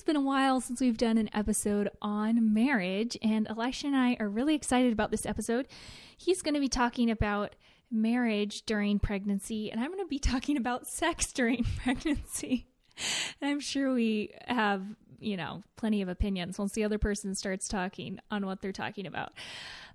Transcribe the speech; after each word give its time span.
it's 0.00 0.06
been 0.06 0.16
a 0.16 0.20
while 0.22 0.62
since 0.62 0.80
we've 0.80 0.96
done 0.96 1.18
an 1.18 1.28
episode 1.34 1.90
on 2.00 2.54
marriage, 2.54 3.18
and 3.20 3.46
Elisha 3.50 3.86
and 3.86 3.94
I 3.94 4.16
are 4.18 4.30
really 4.30 4.54
excited 4.54 4.94
about 4.94 5.10
this 5.10 5.26
episode. 5.26 5.68
He's 6.16 6.40
going 6.40 6.54
to 6.54 6.60
be 6.60 6.70
talking 6.70 7.10
about 7.10 7.54
marriage 7.90 8.62
during 8.62 8.98
pregnancy, 8.98 9.70
and 9.70 9.78
I'm 9.78 9.88
going 9.88 10.02
to 10.02 10.08
be 10.08 10.18
talking 10.18 10.56
about 10.56 10.86
sex 10.86 11.34
during 11.34 11.66
pregnancy. 11.84 12.66
And 13.42 13.50
I'm 13.50 13.60
sure 13.60 13.92
we 13.92 14.32
have, 14.46 14.86
you 15.18 15.36
know, 15.36 15.62
plenty 15.76 16.00
of 16.00 16.08
opinions 16.08 16.58
once 16.58 16.72
the 16.72 16.84
other 16.84 16.96
person 16.96 17.34
starts 17.34 17.68
talking 17.68 18.20
on 18.30 18.46
what 18.46 18.62
they're 18.62 18.72
talking 18.72 19.06
about. 19.06 19.34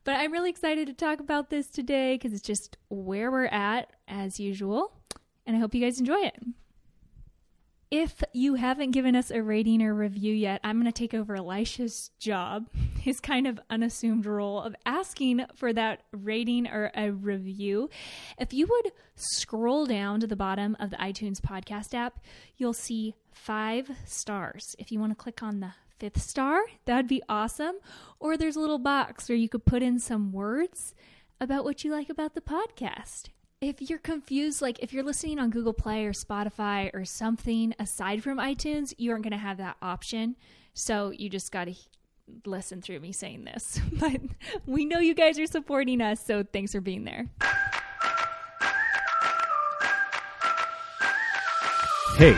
But 0.04 0.18
I'm 0.18 0.32
really 0.32 0.52
excited 0.52 0.86
to 0.86 0.94
talk 0.94 1.20
about 1.20 1.50
this 1.50 1.66
today 1.66 2.14
because 2.14 2.32
it's 2.32 2.46
just 2.46 2.78
where 2.90 3.32
we're 3.32 3.46
at 3.46 3.90
as 4.08 4.40
usual. 4.40 4.94
And 5.48 5.58
I 5.58 5.60
hope 5.60 5.74
you 5.74 5.82
guys 5.82 6.00
enjoy 6.00 6.20
it. 6.20 6.36
If 7.92 8.24
you 8.34 8.56
haven't 8.56 8.92
given 8.92 9.16
us 9.16 9.30
a 9.30 9.44
rating 9.44 9.82
or 9.84 9.94
review 9.94 10.34
yet, 10.34 10.60
I'm 10.64 10.82
going 10.82 10.92
to 10.92 10.98
take 10.98 11.14
over 11.14 11.36
Elisha's 11.36 12.10
job, 12.20 12.68
his 13.00 13.20
kind 13.20 13.46
of 13.46 13.60
unassumed 13.70 14.26
role 14.26 14.60
of 14.60 14.76
asking 14.86 15.46
for 15.56 15.72
that 15.72 16.02
rating 16.12 16.68
or 16.68 16.92
a 16.96 17.12
review. 17.12 17.90
If 18.40 18.54
you 18.54 18.68
would 18.68 18.92
scroll 19.16 19.86
down 19.86 20.20
to 20.22 20.28
the 20.28 20.36
bottom 20.36 20.76
of 20.80 20.90
the 20.90 20.98
iTunes 20.98 21.40
podcast 21.40 21.94
app, 21.94 22.20
you'll 22.58 22.74
see 22.74 23.14
five 23.32 23.90
stars. 24.06 24.76
If 24.80 24.92
you 24.92 25.00
want 25.00 25.12
to 25.12 25.24
click 25.24 25.44
on 25.44 25.60
the 25.60 25.74
fifth 26.00 26.22
star, 26.22 26.62
that'd 26.86 27.08
be 27.08 27.22
awesome. 27.30 27.76
Or 28.20 28.36
there's 28.36 28.56
a 28.56 28.62
little 28.62 28.80
box 28.80 29.30
where 29.30 29.38
you 29.38 29.48
could 29.48 29.66
put 29.66 29.84
in 29.84 30.00
some 30.00 30.32
words 30.32 30.96
about 31.40 31.64
what 31.64 31.84
you 31.84 31.92
like 31.92 32.10
about 32.10 32.34
the 32.34 32.42
podcast 32.42 33.30
if 33.62 33.90
you're 33.90 34.00
confused, 34.00 34.62
like 34.62 34.80
if 34.80 34.94
you're 34.94 35.04
listening 35.04 35.40
on 35.40 35.50
Google 35.50 35.74
Play 35.74 36.06
or 36.06 36.14
Spotify 36.14 36.94
or 36.94 37.06
something 37.06 37.74
aside 37.80 38.24
from 38.24 38.38
iTunes, 38.38 38.94
you 38.98 39.12
aren't 39.12 39.24
going 39.24 39.32
to 39.32 39.38
have 39.38 39.58
that 39.58 39.78
option. 39.82 40.36
So 40.74 41.12
you 41.12 41.30
just 41.30 41.52
got 41.52 41.66
to 41.66 41.74
listen 42.46 42.82
through 42.82 43.00
me 43.00 43.12
saying 43.12 43.46
this. 43.46 43.80
But 44.00 44.22
we 44.66 44.86
know 44.86 45.00
you 45.00 45.14
guys 45.14 45.40
are 45.40 45.48
supporting 45.48 46.02
us, 46.02 46.24
so 46.24 46.44
thanks 46.44 46.74
for 46.74 46.82
being 46.82 47.06
there. 47.06 47.28
Hey. 52.18 52.38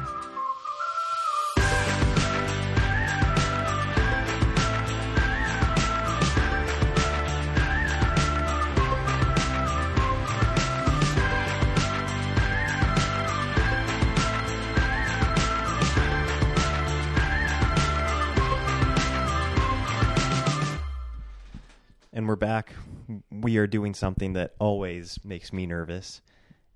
We 23.31 23.57
are 23.57 23.67
doing 23.67 23.93
something 23.93 24.33
that 24.33 24.53
always 24.59 25.19
makes 25.23 25.51
me 25.51 25.65
nervous, 25.65 26.21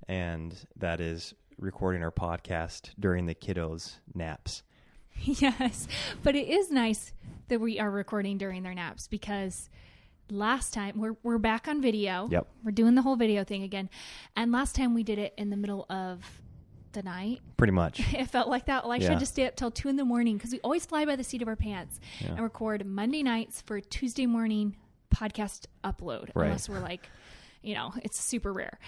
and 0.08 0.56
that 0.78 1.00
is 1.00 1.34
recording 1.58 2.04
our 2.04 2.12
podcast 2.12 2.92
during 3.00 3.26
the 3.26 3.36
kiddos' 3.36 3.96
naps. 4.14 4.64
Yes, 5.22 5.88
but 6.24 6.36
it 6.36 6.50
is 6.50 6.70
nice 6.70 7.14
that 7.48 7.62
we 7.62 7.80
are 7.80 7.90
recording 7.90 8.38
during 8.38 8.64
their 8.64 8.74
naps 8.74 9.08
because 9.08 9.70
last 10.30 10.74
time 10.74 11.00
we're 11.00 11.16
we're 11.24 11.38
back 11.38 11.68
on 11.68 11.82
video. 11.82 12.28
Yep. 12.30 12.48
We're 12.64 12.72
doing 12.72 12.96
the 12.96 13.02
whole 13.02 13.16
video 13.16 13.44
thing 13.44 13.64
again. 13.64 13.90
And 14.36 14.52
last 14.52 14.76
time 14.76 14.94
we 14.94 15.04
did 15.04 15.18
it 15.18 15.34
in 15.38 15.50
the 15.50 15.58
middle 15.58 15.86
of 15.90 16.24
the 16.92 17.04
night. 17.04 17.42
Pretty 17.58 17.74
much. 17.74 18.02
It 18.14 18.30
felt 18.30 18.50
like 18.50 18.66
that. 18.66 18.88
Like, 18.88 19.02
yeah. 19.02 19.16
Just 19.16 19.34
stay 19.34 19.46
up 19.46 19.56
till 19.56 19.72
two 19.72 19.90
in 19.90 19.96
the 19.96 20.06
morning 20.06 20.38
because 20.38 20.52
we 20.52 20.60
always 20.62 20.86
fly 20.86 21.06
by 21.06 21.16
the 21.16 21.24
seat 21.24 21.42
of 21.42 21.48
our 21.48 21.56
pants 21.56 22.00
yeah. 22.20 22.30
and 22.30 22.42
record 22.42 22.86
Monday 22.86 23.24
nights 23.24 23.62
for 23.62 23.80
Tuesday 23.80 24.26
morning 24.26 24.76
podcast 25.14 25.66
upload 25.84 26.30
right. 26.36 26.46
unless 26.46 26.70
we're 26.70 26.80
like, 26.80 27.10
you 27.62 27.74
know, 27.74 27.94
it's 28.04 28.20
super 28.20 28.52
rare 28.54 28.80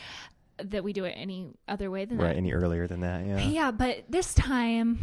that 0.64 0.84
we 0.84 0.94
do 0.94 1.06
it 1.06 1.14
any 1.18 1.54
other 1.68 1.92
way 1.92 2.06
than 2.06 2.18
right, 2.18 2.30
that. 2.30 2.36
Any 2.36 2.54
earlier 2.54 2.88
than 2.88 3.02
that, 3.02 3.26
yeah. 3.26 3.40
Yeah, 3.40 3.72
but 3.72 4.06
this 4.10 4.34
time 4.34 5.00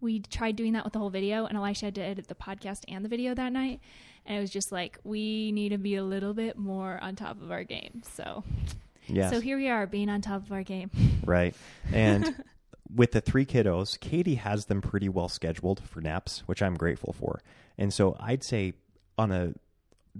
we 0.00 0.20
tried 0.20 0.56
doing 0.56 0.72
that 0.74 0.84
with 0.84 0.92
the 0.92 0.98
whole 0.98 1.10
video, 1.10 1.46
and 1.46 1.56
Elisha 1.56 1.86
had 1.86 1.94
to 1.96 2.02
edit 2.02 2.28
the 2.28 2.34
podcast 2.34 2.84
and 2.88 3.04
the 3.04 3.08
video 3.08 3.34
that 3.34 3.52
night. 3.52 3.80
And 4.26 4.36
it 4.36 4.40
was 4.40 4.50
just 4.50 4.70
like, 4.70 4.98
we 5.04 5.52
need 5.52 5.70
to 5.70 5.78
be 5.78 5.96
a 5.96 6.04
little 6.04 6.34
bit 6.34 6.56
more 6.56 6.98
on 7.02 7.16
top 7.16 7.40
of 7.42 7.50
our 7.50 7.64
game. 7.64 8.02
So, 8.14 8.44
yeah. 9.06 9.30
so 9.30 9.40
here 9.40 9.56
we 9.56 9.68
are 9.68 9.86
being 9.86 10.08
on 10.08 10.20
top 10.20 10.44
of 10.44 10.52
our 10.52 10.62
game. 10.62 10.90
Right. 11.24 11.54
And 11.92 12.44
with 12.94 13.12
the 13.12 13.20
three 13.20 13.46
kiddos, 13.46 13.98
Katie 13.98 14.36
has 14.36 14.66
them 14.66 14.80
pretty 14.80 15.08
well 15.08 15.28
scheduled 15.28 15.82
for 15.88 16.00
naps, 16.00 16.40
which 16.46 16.62
I'm 16.62 16.74
grateful 16.74 17.12
for. 17.12 17.40
And 17.78 17.92
so 17.92 18.16
I'd 18.20 18.44
say 18.44 18.74
on 19.18 19.32
a 19.32 19.54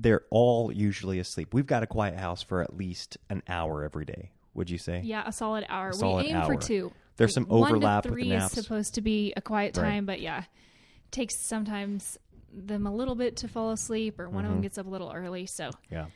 they're 0.00 0.22
all 0.30 0.72
usually 0.72 1.18
asleep. 1.18 1.52
We've 1.52 1.66
got 1.66 1.82
a 1.82 1.86
quiet 1.86 2.16
house 2.16 2.42
for 2.42 2.62
at 2.62 2.76
least 2.76 3.18
an 3.28 3.42
hour 3.48 3.84
every 3.84 4.04
day. 4.04 4.32
Would 4.54 4.70
you 4.70 4.78
say? 4.78 5.02
Yeah, 5.04 5.22
a 5.26 5.32
solid 5.32 5.64
hour. 5.68 5.90
A 5.90 5.94
solid 5.94 6.24
we 6.24 6.30
aim 6.30 6.36
hour. 6.36 6.46
for 6.46 6.56
two. 6.56 6.92
There's 7.16 7.34
some 7.34 7.46
overlap 7.50 8.04
One 8.06 8.14
to 8.14 8.22
three 8.22 8.32
is 8.32 8.50
supposed 8.50 8.94
to 8.94 9.02
be 9.02 9.32
a 9.36 9.42
quiet 9.42 9.74
time, 9.74 9.84
right. 9.84 10.06
but 10.06 10.20
yeah, 10.20 10.40
it 10.40 11.12
takes 11.12 11.46
sometimes 11.46 12.18
them 12.52 12.86
a 12.86 12.94
little 12.94 13.14
bit 13.14 13.36
to 13.36 13.48
fall 13.48 13.70
asleep, 13.72 14.18
or 14.18 14.28
one 14.28 14.30
mm-hmm. 14.30 14.38
of 14.38 14.44
them 14.44 14.52
mm-hmm. 14.54 14.62
gets 14.62 14.78
up 14.78 14.86
a 14.86 14.90
little 14.90 15.12
early. 15.14 15.46
So 15.46 15.70
yeah, 15.90 16.06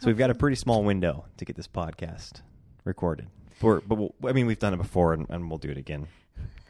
so 0.00 0.06
we've 0.06 0.16
got 0.16 0.30
a 0.30 0.34
pretty 0.34 0.56
small 0.56 0.84
window 0.84 1.24
to 1.36 1.44
get 1.44 1.56
this 1.56 1.68
podcast 1.68 2.42
recorded. 2.84 3.26
For, 3.54 3.82
but 3.86 3.96
we'll, 3.96 4.14
I 4.26 4.32
mean, 4.32 4.46
we've 4.46 4.58
done 4.58 4.72
it 4.72 4.78
before, 4.78 5.12
and, 5.12 5.26
and 5.28 5.50
we'll 5.50 5.58
do 5.58 5.68
it 5.68 5.76
again. 5.76 6.06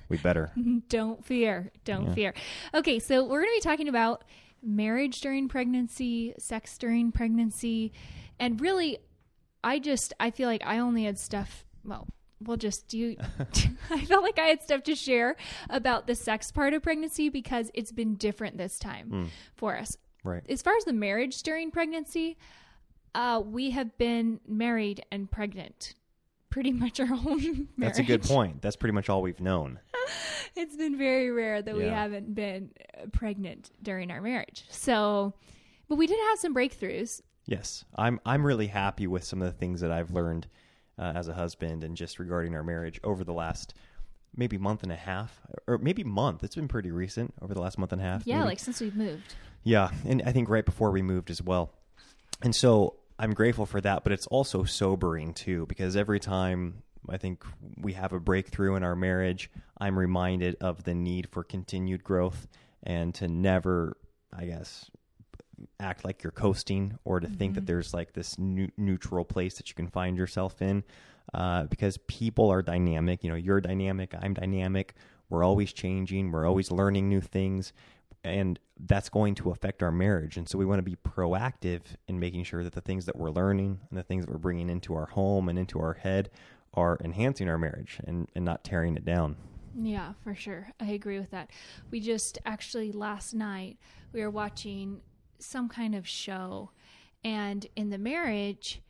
We 0.09 0.17
better. 0.17 0.51
Don't 0.89 1.25
fear. 1.25 1.71
Don't 1.85 2.09
yeah. 2.09 2.15
fear. 2.15 2.35
Okay, 2.75 2.99
so 2.99 3.23
we're 3.25 3.43
going 3.43 3.55
to 3.55 3.65
be 3.65 3.69
talking 3.69 3.89
about 3.89 4.25
marriage 4.63 5.21
during 5.21 5.49
pregnancy, 5.49 6.35
sex 6.39 6.77
during 6.79 7.13
pregnancy, 7.13 7.93
and 8.39 8.61
really, 8.61 8.99
I 9.63 9.79
just 9.79 10.13
I 10.19 10.31
feel 10.31 10.49
like 10.49 10.63
I 10.65 10.79
only 10.79 11.05
had 11.05 11.19
stuff. 11.19 11.65
Well, 11.85 12.07
we'll 12.41 12.57
just 12.57 12.89
do. 12.89 13.17
I 13.91 14.05
felt 14.05 14.23
like 14.23 14.39
I 14.39 14.47
had 14.47 14.63
stuff 14.63 14.83
to 14.85 14.95
share 14.95 15.37
about 15.69 16.07
the 16.07 16.15
sex 16.15 16.51
part 16.51 16.75
of 16.75 16.83
pregnancy 16.83 17.29
because 17.29 17.71
it's 17.75 17.93
been 17.93 18.15
different 18.15 18.59
this 18.59 18.79
time 18.79 19.11
mm. 19.11 19.29
for 19.57 19.77
us. 19.77 19.97
Right. 20.25 20.43
As 20.49 20.63
far 20.63 20.77
as 20.77 20.85
the 20.85 20.93
marriage 20.93 21.43
during 21.43 21.71
pregnancy, 21.71 22.37
uh, 23.15 23.43
we 23.45 23.71
have 23.71 23.97
been 23.99 24.41
married 24.47 25.05
and 25.11 25.31
pregnant 25.31 25.95
pretty 26.51 26.73
much 26.73 27.01
our 27.01 27.07
whole 27.07 27.37
marriage. 27.37 27.69
That's 27.79 27.99
a 27.99 28.03
good 28.05 28.23
point. 28.23 28.63
That's 28.63 28.77
pretty 28.77 28.93
much 28.93 29.09
all 29.09 29.23
we've 29.23 29.41
known. 29.41 29.81
it's 30.57 30.77
been 30.77 30.99
very 30.99 31.31
rare 31.31 31.63
that 31.63 31.77
yeah. 31.77 31.83
we 31.83 31.89
haven't 31.89 32.35
been 32.35 32.71
uh, 32.99 33.07
pregnant 33.13 33.71
during 33.83 34.11
our 34.11 34.21
marriage. 34.21 34.65
So, 34.71 35.35
but 35.89 35.97
we 35.97 36.07
did 36.07 36.19
have 36.29 36.39
some 36.39 36.55
breakthroughs. 36.55 37.23
Yes, 37.47 37.85
I'm. 37.97 38.21
I'm 38.27 38.47
really 38.47 38.67
happy 38.67 39.07
with 39.07 39.25
some 39.25 39.41
of 39.41 39.47
the 39.47 39.59
things 39.59 39.81
that 39.81 39.91
I've 39.91 40.11
learned 40.11 40.47
uh, 40.99 41.13
as 41.17 41.29
a 41.29 41.35
husband 41.35 41.83
and 41.83 41.97
just 41.97 42.19
regarding 42.19 42.55
our 42.55 42.63
marriage 42.63 43.01
over 43.03 43.25
the 43.25 43.33
last 43.33 43.75
maybe 44.37 44.59
month 44.59 44.83
and 44.83 44.93
a 44.93 44.97
half 44.97 45.41
or 45.67 45.79
maybe 45.79 46.05
month. 46.05 46.45
It's 46.45 46.55
been 46.55 46.69
pretty 46.69 46.91
recent 46.91 47.35
over 47.41 47.55
the 47.55 47.61
last 47.61 47.79
month 47.79 47.93
and 47.93 48.01
a 48.01 48.05
half. 48.05 48.27
Yeah, 48.27 48.39
maybe. 48.39 48.49
like 48.49 48.61
since 48.61 48.81
we've 48.81 48.95
moved. 48.95 49.35
Yeah, 49.65 49.91
and 50.07 50.23
I 50.25 50.33
think 50.33 50.49
right 50.49 50.65
before 50.65 50.91
we 50.91 51.03
moved 51.03 51.31
as 51.31 51.43
well. 51.43 51.73
And 52.43 52.55
so 52.55 52.97
I'm 53.21 53.35
grateful 53.35 53.67
for 53.67 53.83
that, 53.83 54.03
but 54.03 54.13
it's 54.13 54.27
also 54.29 54.65
sobering 54.65 55.35
too 55.35 55.67
because 55.67 55.95
every 55.95 56.19
time 56.19 56.83
I 57.07 57.19
think 57.19 57.45
we 57.77 57.93
have 57.93 58.15
a 58.15 58.19
breakthrough 58.19 58.77
in 58.77 58.83
our 58.83 58.97
marriage, 58.97 59.51
I'm 59.79 59.99
reminded 59.99 60.57
of 60.63 60.85
the 60.85 60.95
need 60.95 61.29
for 61.29 61.45
continued 61.45 62.03
growth 62.03 62.49
and 62.83 63.15
to 63.17 63.29
never, 63.29 63.99
I 64.33 64.47
guess, 64.47 64.91
act 65.79 66.03
like 66.03 66.23
you're 66.23 66.31
coasting 66.31 66.99
or 67.05 67.21
to 67.21 67.27
mm-hmm. 67.27 67.37
think 67.37 67.55
that 67.55 67.61
mm-hmm. 67.61 67.67
there's 67.67 67.93
like 67.93 68.15
this 68.15 68.39
new, 68.39 68.69
neutral 68.79 69.27
place 69.27 69.59
that 69.59 69.69
you 69.69 69.75
can 69.75 69.89
find 69.89 70.17
yourself 70.17 70.63
in 70.63 70.83
uh, 71.35 71.65
because 71.65 71.99
people 72.07 72.49
are 72.49 72.63
dynamic. 72.63 73.23
You 73.23 73.29
know, 73.29 73.37
you're 73.37 73.61
dynamic, 73.61 74.15
I'm 74.19 74.33
dynamic. 74.33 74.95
We're 75.29 75.45
always 75.45 75.75
changing, 75.75 76.33
we're 76.33 76.47
always 76.47 76.71
learning 76.71 77.11
new 77.11 77.21
things. 77.21 77.75
And 78.25 78.59
that's 78.87 79.09
going 79.09 79.35
to 79.37 79.51
affect 79.51 79.83
our 79.83 79.93
marriage. 79.93 80.37
And 80.37 80.49
so 80.49 80.59
we 80.59 80.65
want 80.65 80.79
to 80.79 80.83
be 80.83 80.97
proactive 80.97 81.83
in 82.09 82.19
making 82.19 82.45
sure 82.45 82.65
that 82.65 82.73
the 82.73 82.81
things 82.81 83.07
that 83.07 83.17
we're 83.17 83.31
learning 83.31 83.81
and 83.89 83.99
the 83.99 84.03
things 84.03 84.25
that 84.25 84.31
we're 84.31 84.39
bringing 84.39 84.71
into 84.71 84.95
our 84.95 85.07
home 85.07 85.49
and 85.49 85.59
into 85.59 85.81
our 85.81 85.95
head 85.95 86.31
are 86.75 86.99
enhancing 87.05 87.49
our 87.49 87.59
marriage 87.59 88.01
and, 88.05 88.29
and 88.35 88.45
not 88.45 88.65
tearing 88.65 88.97
it 88.97 89.05
down. 89.05 89.37
Yeah, 89.77 90.15
for 90.25 90.35
sure. 90.35 90.71
I 90.81 90.93
agree 90.93 91.19
with 91.19 91.31
that. 91.31 91.51
We 91.91 92.01
just 92.01 92.39
actually 92.45 92.93
last 92.93 93.35
night 93.35 93.79
we 94.13 94.23
were 94.23 94.31
watching 94.31 95.01
some 95.39 95.69
kind 95.69 95.95
of 95.95 96.07
show 96.07 96.71
and 97.23 97.67
in 97.77 97.91
the 97.91 97.99
marriage 97.99 98.83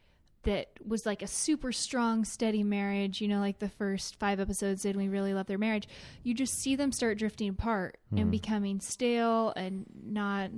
that 0.45 0.69
was 0.87 1.05
like 1.05 1.23
a 1.23 1.27
super 1.27 1.73
strong 1.73 2.25
steady 2.25 2.63
marriage, 2.63 3.21
you 3.21 3.29
know, 3.29 3.41
like 3.41 3.59
the 3.59 3.69
first 3.69 4.19
5 4.19 4.41
episodes 4.41 4.83
did 4.83 4.97
we 4.97 5.09
really 5.09 5.35
love 5.35 5.47
their 5.47 5.59
marriage. 5.59 5.89
You 6.23 6.35
just 6.35 6.59
see 6.59 6.77
them 6.77 6.93
start 6.93 7.19
drifting 7.19 7.51
apart 7.51 7.99
and 8.11 8.25
hmm. 8.25 8.31
becoming 8.31 8.81
stale 8.81 9.53
and 9.57 9.87
not 10.05 10.51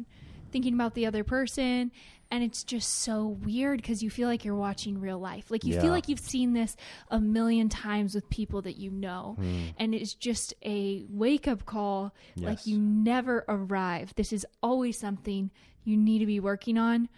thinking 0.52 0.75
about 0.75 0.94
the 0.94 1.06
other 1.06 1.25
person 1.25 1.90
and 2.32 2.43
it's 2.43 2.64
just 2.64 2.88
so 2.88 3.26
weird 3.26 3.82
because 3.82 4.02
you 4.02 4.08
feel 4.08 4.26
like 4.26 4.43
you're 4.43 4.55
watching 4.55 4.99
real 4.99 5.19
life. 5.19 5.50
Like 5.50 5.64
you 5.64 5.75
Yeah. 5.75 5.82
feel 5.82 5.90
like 5.90 6.08
you've 6.08 6.19
seen 6.19 6.55
this 6.55 6.76
a 7.11 7.20
million 7.20 7.69
times 7.69 8.14
with 8.14 8.29
people 8.31 8.62
that 8.62 8.79
you 8.79 8.90
know 8.90 9.34
hmm. 9.38 9.64
and 9.79 9.94
it's 9.94 10.14
just 10.14 10.55
a 10.64 11.05
wake 11.11 11.46
up 11.46 11.67
call. 11.67 12.14
Like 12.37 12.67
you 12.67 12.79
never 12.79 13.44
arrive. 13.49 14.14
This 14.14 14.32
is 14.32 14.46
always 14.62 14.99
something 14.99 15.50
you 15.84 15.96
need 15.96 16.20
to 16.20 16.26
be 16.26 16.40
working 16.40 16.79
on 16.79 17.11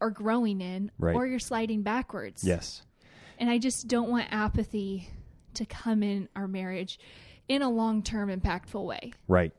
or 0.00 0.10
growing 0.10 0.60
in 0.60 0.90
Right. 0.98 1.14
or 1.14 1.26
you're 1.26 1.38
sliding 1.38 1.82
backwards 1.82 2.42
Yes. 2.44 2.82
and 3.38 3.48
i 3.50 3.58
just 3.58 3.88
don't 3.88 4.10
want 4.10 4.26
apathy 4.30 5.08
to 5.54 5.64
come 5.66 6.02
in 6.02 6.28
our 6.36 6.48
marriage 6.48 6.98
in 7.48 7.62
a 7.62 7.68
long-term 7.70 8.28
impactful 8.28 8.84
way 8.84 9.12
Right. 9.28 9.52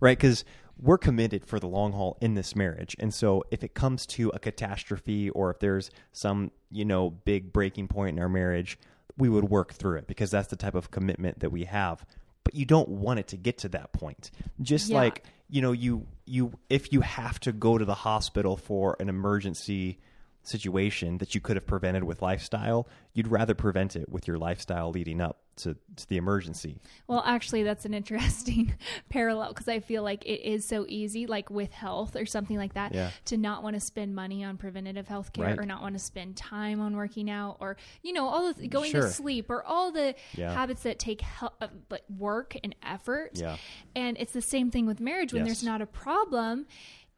Right. 0.00 0.18
Because 0.18 0.44
we're 0.80 0.98
committed 0.98 1.44
for 1.46 1.58
the 1.58 1.66
long 1.66 1.92
haul 1.92 2.18
in 2.20 2.34
this 2.34 2.54
marriage. 2.54 2.94
And 3.00 3.12
so 3.12 3.42
if 3.50 3.64
it 3.64 3.74
comes 3.74 4.06
to 4.06 4.28
a 4.30 4.38
catastrophe 4.38 5.28
or 5.30 5.50
if 5.50 5.58
there's 5.58 5.90
some, 6.12 6.52
you 6.70 6.84
know, 6.84 7.10
big 7.10 7.52
breaking 7.52 7.88
point 7.88 8.16
in 8.16 8.22
our 8.22 8.28
marriage, 8.28 8.78
we 9.16 9.28
would 9.28 9.44
work 9.50 9.72
through 9.72 9.98
it 9.98 10.06
because 10.06 10.30
that's 10.30 10.48
the 10.48 10.56
type 10.56 10.74
of 10.76 10.90
commitment 10.92 11.40
that 11.40 11.50
we 11.50 11.64
have. 11.64 12.04
But 12.48 12.54
you 12.54 12.64
don't 12.64 12.88
want 12.88 13.20
it 13.20 13.26
to 13.28 13.36
get 13.36 13.58
to 13.58 13.68
that 13.68 13.92
point. 13.92 14.30
Just 14.62 14.88
Yeah. 14.88 14.96
like, 14.96 15.22
you 15.50 15.60
know, 15.60 15.72
you 15.72 16.06
you 16.24 16.52
if 16.70 16.94
you 16.94 17.02
have 17.02 17.38
to 17.40 17.52
go 17.52 17.76
to 17.76 17.84
the 17.84 17.92
hospital 17.92 18.56
for 18.56 18.96
an 18.98 19.10
emergency 19.10 19.98
situation 20.42 21.18
that 21.18 21.34
you 21.34 21.42
could 21.42 21.56
have 21.56 21.66
prevented 21.66 22.04
with 22.04 22.22
lifestyle, 22.22 22.88
you'd 23.12 23.28
rather 23.28 23.54
prevent 23.54 23.96
it 23.96 24.08
with 24.08 24.26
your 24.26 24.38
lifestyle 24.38 24.90
leading 24.90 25.20
up 25.20 25.42
to, 25.58 25.76
to 25.96 26.08
the 26.08 26.16
emergency. 26.16 26.80
Well, 27.06 27.22
actually, 27.26 27.62
that's 27.62 27.84
an 27.84 27.94
interesting 27.94 28.74
parallel 29.08 29.48
because 29.50 29.68
I 29.68 29.80
feel 29.80 30.02
like 30.02 30.24
it 30.26 30.40
is 30.48 30.64
so 30.64 30.84
easy, 30.88 31.26
like 31.26 31.50
with 31.50 31.72
health 31.72 32.16
or 32.16 32.26
something 32.26 32.56
like 32.56 32.74
that, 32.74 32.94
Yeah. 32.94 33.10
to 33.26 33.36
not 33.36 33.62
want 33.62 33.74
to 33.74 33.80
spend 33.80 34.14
money 34.14 34.44
on 34.44 34.56
preventative 34.56 35.08
health 35.08 35.32
care 35.32 35.46
Right. 35.46 35.58
or 35.58 35.64
not 35.66 35.82
want 35.82 35.94
to 35.94 35.98
spend 35.98 36.36
time 36.36 36.80
on 36.80 36.96
working 36.96 37.30
out 37.30 37.56
or, 37.60 37.76
you 38.02 38.12
know, 38.12 38.26
all 38.28 38.52
the 38.52 38.68
going 38.68 38.90
Sure. 38.90 39.02
to 39.02 39.10
sleep 39.10 39.50
or 39.50 39.62
all 39.64 39.92
the 39.92 40.14
Yeah. 40.34 40.52
habits 40.52 40.82
that 40.82 40.98
take 40.98 41.20
hel- 41.20 41.54
uh, 41.60 41.68
like 41.90 42.04
work 42.08 42.56
and 42.62 42.74
effort. 42.82 43.32
Yeah. 43.34 43.56
And 43.94 44.16
it's 44.18 44.32
the 44.32 44.42
same 44.42 44.70
thing 44.70 44.86
with 44.86 45.00
marriage. 45.00 45.32
When 45.32 45.44
Yes. 45.46 45.58
there's 45.60 45.64
not 45.64 45.80
a 45.82 45.86
problem, 45.86 46.66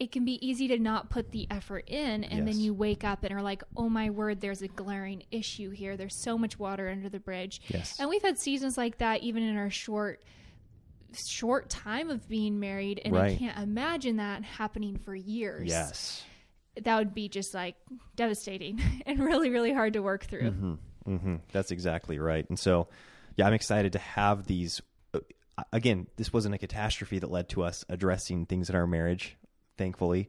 it 0.01 0.11
can 0.11 0.25
be 0.25 0.45
easy 0.47 0.67
to 0.69 0.79
not 0.79 1.11
put 1.11 1.31
the 1.31 1.47
effort 1.51 1.85
in. 1.87 2.25
And 2.25 2.49
then 2.49 2.59
you 2.59 2.73
wake 2.75 3.05
up 3.05 3.23
and 3.23 3.33
are 3.33 3.43
like, 3.43 3.63
oh 3.77 3.89
my 3.89 4.09
word, 4.11 4.41
there's 4.41 4.63
a 4.63 4.69
glaring 4.69 5.23
issue 5.31 5.71
here. 5.71 5.97
There's 5.97 6.17
so 6.17 6.37
much 6.39 6.59
water 6.59 6.89
under 6.89 7.09
the 7.11 7.21
bridge. 7.21 7.61
Yes. 7.69 8.01
And 8.01 8.09
we've 8.09 8.23
had 8.23 8.39
seasons 8.39 8.77
like 8.79 8.99
that 8.99 9.23
even 9.23 9.43
in 9.43 9.57
our 9.59 9.71
short 9.71 10.23
short 11.29 11.69
time 11.69 12.09
of 12.09 12.29
being 12.29 12.61
married 12.61 13.01
and 13.05 13.17
I 13.17 13.35
can't 13.37 13.59
imagine 13.59 14.17
that 14.17 14.43
happening 14.45 14.97
for 14.97 15.15
years. 15.15 15.69
Yes. 15.69 16.23
That 16.83 16.99
would 16.99 17.15
be 17.15 17.29
just 17.29 17.53
like 17.53 17.77
devastating 18.17 18.81
and 19.07 19.19
really 19.19 19.51
really 19.51 19.73
hard 19.73 19.95
to 19.95 20.01
work 20.01 20.25
through. 20.25 20.79
hmm 21.05 21.37
That's 21.53 21.73
exactly 21.73 22.19
right. 22.19 22.49
And 22.49 22.59
so, 22.59 22.89
yeah, 23.37 23.47
I'm 23.47 23.55
excited 23.55 23.93
to 23.95 23.99
have 23.99 24.47
these. 24.47 24.81
uh, 25.13 25.19
Again, 25.73 26.07
this 26.17 26.33
wasn't 26.33 26.55
a 26.55 26.59
catastrophe 26.59 27.19
that 27.19 27.31
led 27.31 27.49
to 27.51 27.63
us 27.65 27.85
addressing 27.89 28.47
things 28.47 28.71
in 28.71 28.77
our 28.77 28.87
marriage, 28.87 29.37
thankfully, 29.81 30.29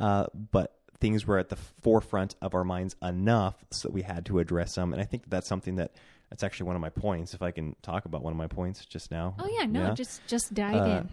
uh, 0.00 0.26
but 0.52 0.76
things 1.00 1.26
were 1.26 1.38
at 1.38 1.48
the 1.48 1.56
forefront 1.82 2.36
of 2.40 2.54
our 2.54 2.62
minds 2.62 2.94
enough 3.02 3.56
so 3.72 3.88
that 3.88 3.92
we 3.92 4.02
had 4.02 4.24
to 4.26 4.38
address 4.38 4.76
them. 4.76 4.92
And 4.92 5.02
I 5.02 5.04
think 5.04 5.24
that's 5.28 5.48
something 5.48 5.74
that 5.76 5.96
that's 6.30 6.44
actually 6.44 6.68
one 6.68 6.76
of 6.76 6.80
my 6.82 6.88
points. 6.90 7.34
If 7.34 7.42
I 7.42 7.50
can 7.50 7.74
talk 7.82 8.04
about 8.04 8.22
one 8.22 8.32
of 8.32 8.36
my 8.38 8.46
points 8.46 8.86
just 8.86 9.10
now. 9.10 9.34
Oh 9.38 9.48
yeah, 9.58 9.66
no, 9.66 9.92
just 9.94 10.24
just 10.28 10.54
dive 10.54 10.76
Uh, 10.76 10.84
in. 11.00 11.08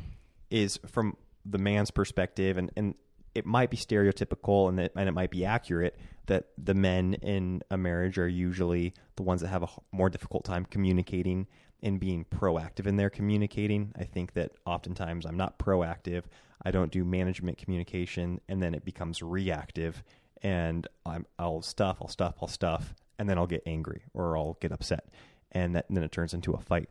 is 0.52 0.80
from 0.88 1.18
the 1.46 1.58
man's 1.58 1.90
perspective, 1.92 2.58
and, 2.58 2.70
and 2.78 2.94
it 3.34 3.46
might 3.46 3.70
be 3.72 3.78
stereotypical 3.78 4.70
and 4.70 4.80
it, 4.80 4.92
and 4.96 5.10
it 5.10 5.14
might 5.14 5.32
be 5.32 5.44
accurate 5.46 5.98
that 6.28 6.46
the 6.58 6.74
men 6.76 7.16
in 7.16 7.62
a 7.72 7.78
marriage 7.78 8.18
are 8.20 8.28
usually 8.28 8.94
the 9.16 9.24
ones 9.24 9.42
that 9.42 9.48
have 9.48 9.64
a 9.64 9.68
more 9.92 10.10
difficult 10.10 10.44
time 10.46 10.66
communicating 10.66 11.48
and 11.82 12.00
being 12.00 12.26
proactive 12.26 12.86
in 12.86 12.98
their 12.98 13.10
communicating. 13.10 13.92
I 13.98 14.04
think 14.04 14.34
that 14.34 14.52
oftentimes 14.66 15.26
I'm 15.26 15.38
not 15.38 15.58
proactive. 15.58 16.24
I 16.64 16.72
don't 16.72 16.92
do 16.92 17.06
management 17.06 17.58
communication, 17.58 18.42
and 18.48 18.62
then 18.62 18.74
it 18.74 18.86
becomes 18.86 19.22
reactive, 19.22 20.04
and 20.42 20.88
I'm, 21.06 21.26
I'll 21.38 21.62
stuff, 21.62 21.98
I'll 22.02 22.10
stuff, 22.10 22.36
I'll 22.42 22.48
stuff, 22.48 22.94
and 23.18 23.30
then 23.30 23.38
I'll 23.38 23.48
get 23.48 23.64
angry 23.66 24.04
or 24.14 24.38
I'll 24.38 24.58
get 24.62 24.72
upset, 24.72 25.06
and, 25.52 25.76
that, 25.76 25.86
and 25.88 25.98
then 25.98 26.04
it 26.04 26.12
turns 26.12 26.34
into 26.34 26.54
a 26.54 26.60
fight. 26.60 26.90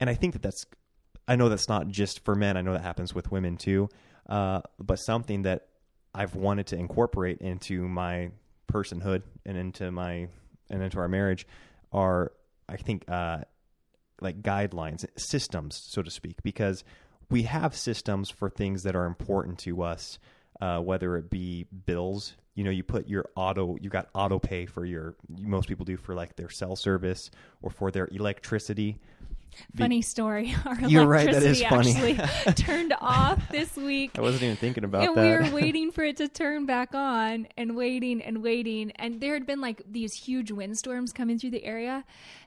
And 0.00 0.10
I 0.10 0.14
think 0.14 0.32
that 0.32 0.42
that's 0.42 0.64
I 1.26 1.36
know 1.36 1.48
that's 1.48 1.68
not 1.68 1.88
just 1.88 2.24
for 2.24 2.34
men. 2.34 2.56
I 2.56 2.62
know 2.62 2.72
that 2.72 2.82
happens 2.82 3.14
with 3.14 3.30
women 3.30 3.56
too. 3.56 3.88
Uh, 4.28 4.60
but 4.78 4.96
something 4.96 5.42
that 5.42 5.68
I've 6.14 6.34
wanted 6.34 6.66
to 6.68 6.76
incorporate 6.76 7.38
into 7.38 7.88
my 7.88 8.30
personhood 8.70 9.22
and 9.44 9.56
into 9.56 9.90
my 9.90 10.28
and 10.70 10.82
into 10.82 10.98
our 10.98 11.08
marriage 11.08 11.46
are, 11.92 12.32
I 12.68 12.76
think, 12.76 13.04
uh, 13.08 13.38
like 14.20 14.42
guidelines, 14.42 15.04
systems, 15.16 15.78
so 15.90 16.02
to 16.02 16.10
speak, 16.10 16.42
because 16.42 16.84
we 17.30 17.42
have 17.42 17.76
systems 17.76 18.30
for 18.30 18.50
things 18.50 18.82
that 18.82 18.94
are 18.96 19.06
important 19.06 19.58
to 19.60 19.82
us, 19.82 20.18
uh, 20.60 20.78
whether 20.80 21.16
it 21.16 21.30
be 21.30 21.66
bills. 21.86 22.34
You 22.54 22.64
know, 22.64 22.70
you 22.70 22.84
put 22.84 23.08
your 23.08 23.26
auto, 23.34 23.76
you 23.80 23.90
got 23.90 24.08
auto 24.14 24.38
pay 24.38 24.66
for 24.66 24.84
your, 24.84 25.16
most 25.28 25.68
people 25.68 25.84
do 25.84 25.96
for 25.96 26.14
like 26.14 26.36
their 26.36 26.48
cell 26.48 26.76
service 26.76 27.30
or 27.62 27.70
for 27.70 27.90
their 27.90 28.08
electricity. 28.12 29.00
Funny 29.76 30.02
story. 30.02 30.54
Our 30.66 30.80
You're 30.88 31.06
right, 31.06 31.30
that 31.30 31.42
is 31.42 31.60
electricity 31.60 32.14
funny. 32.14 32.30
actually 32.30 32.54
turned 32.64 32.94
off 33.00 33.48
this 33.50 33.76
week. 33.76 34.12
I 34.16 34.20
wasn't 34.20 34.44
even 34.44 34.56
thinking 34.56 34.84
about 34.84 35.04
and 35.04 35.16
that. 35.16 35.42
we 35.42 35.48
were 35.50 35.54
waiting 35.60 35.90
for 35.92 36.04
it 36.04 36.16
to 36.18 36.28
turn 36.28 36.66
back 36.66 36.94
on 36.94 37.46
and 37.56 37.76
waiting 37.76 38.22
and 38.22 38.42
waiting 38.42 38.90
and 38.92 39.20
there 39.20 39.34
had 39.34 39.46
been 39.46 39.60
like 39.60 39.82
these 39.90 40.12
huge 40.14 40.50
windstorms 40.50 41.12
coming 41.12 41.38
through 41.38 41.50
the 41.50 41.64
area 41.64 42.04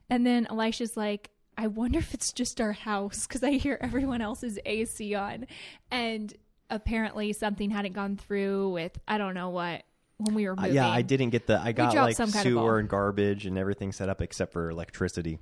and 0.09 0.25
then 0.25 0.47
elisha's 0.49 0.97
like 0.97 1.29
i 1.57 1.67
wonder 1.67 1.99
if 1.99 2.13
it's 2.13 2.31
just 2.31 2.61
our 2.61 2.71
house 2.73 3.25
because 3.27 3.43
i 3.43 3.51
hear 3.51 3.77
everyone 3.81 4.21
else's 4.21 4.57
ac 4.65 5.13
on 5.15 5.45
and 5.91 6.33
apparently 6.69 7.33
something 7.33 7.69
hadn't 7.69 7.93
gone 7.93 8.15
through 8.17 8.69
with 8.69 8.97
i 9.07 9.17
don't 9.17 9.33
know 9.33 9.49
what 9.49 9.83
when 10.17 10.33
we 10.35 10.45
were 10.47 10.53
Uh, 10.57 10.61
moving 10.63 10.73
yeah, 10.75 10.89
I 10.89 11.03
didn't 11.03 11.29
get 11.29 11.45
the. 11.45 11.59
I 11.61 11.73
got 11.73 11.93
like 11.93 12.15
some 12.15 12.31
kind 12.31 12.43
of 12.47 12.51
sewer 12.51 12.79
and 12.79 12.89
garbage 12.89 13.45
and 13.45 13.55
everything 13.55 13.91
set 13.91 14.09
up 14.09 14.19
except 14.19 14.51
for 14.51 14.71
electricity. 14.71 15.37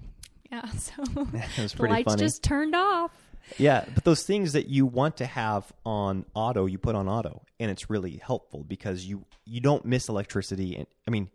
yeah 0.52 0.70
so 0.72 1.02
It 1.08 1.58
was 1.58 1.72
the 1.72 1.78
pretty 1.78 1.94
lights 1.94 2.12
funny. 2.12 2.20
just 2.20 2.44
turned 2.44 2.76
off 2.76 3.12
Yeah, 3.58 3.86
but 3.96 4.04
those 4.04 4.24
things 4.24 4.52
that 4.52 4.68
you 4.68 4.86
want 4.86 5.16
to 5.18 5.26
have 5.28 5.72
on 5.86 6.26
auto, 6.34 6.66
you 6.66 6.78
put 6.78 6.94
on 6.96 7.08
auto, 7.08 7.44
and 7.58 7.72
it's 7.72 7.90
really 7.90 8.18
helpful 8.22 8.66
because 8.66 9.06
you 9.06 9.24
you 9.46 9.62
don't 9.62 9.86
miss 9.86 10.10
electricity. 10.10 10.76
And 10.76 10.88
I 11.08 11.12
mean, 11.12 11.30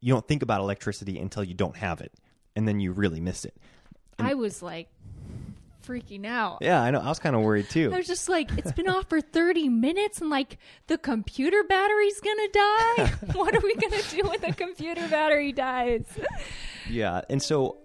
you 0.00 0.14
don't 0.14 0.26
think 0.26 0.42
about 0.42 0.60
electricity 0.62 1.18
until 1.18 1.44
you 1.44 1.52
don't 1.54 1.76
have 1.76 2.00
it, 2.00 2.12
and 2.56 2.66
then 2.66 2.80
you 2.80 2.92
really 2.92 3.20
miss 3.20 3.44
it. 3.44 3.54
I 4.22 4.34
was 4.34 4.62
like 4.62 4.88
freaking 5.82 6.24
out 6.26 6.58
Yeah, 6.60 6.80
I 6.80 6.90
know. 6.92 7.00
I 7.00 7.08
was 7.08 7.18
kind 7.18 7.34
of 7.34 7.42
worried 7.42 7.68
too. 7.68 7.92
I 7.92 7.96
was 7.96 8.06
just 8.06 8.28
like, 8.28 8.50
it's 8.56 8.70
been 8.72 8.88
off 8.88 9.08
for 9.08 9.20
30 9.20 9.68
minutes 9.68 10.20
and 10.20 10.30
like 10.30 10.58
the 10.86 10.96
computer 10.96 11.64
battery's 11.64 12.20
gonna 12.20 12.48
die. 12.52 13.12
what 13.32 13.54
are 13.54 13.60
we 13.60 13.74
gonna 13.74 14.02
do 14.10 14.22
when 14.28 14.40
the 14.40 14.52
computer 14.52 15.06
battery 15.08 15.50
dies? 15.52 16.06
Yeah, 16.88 17.22
and 17.28 17.42
so 17.42 17.78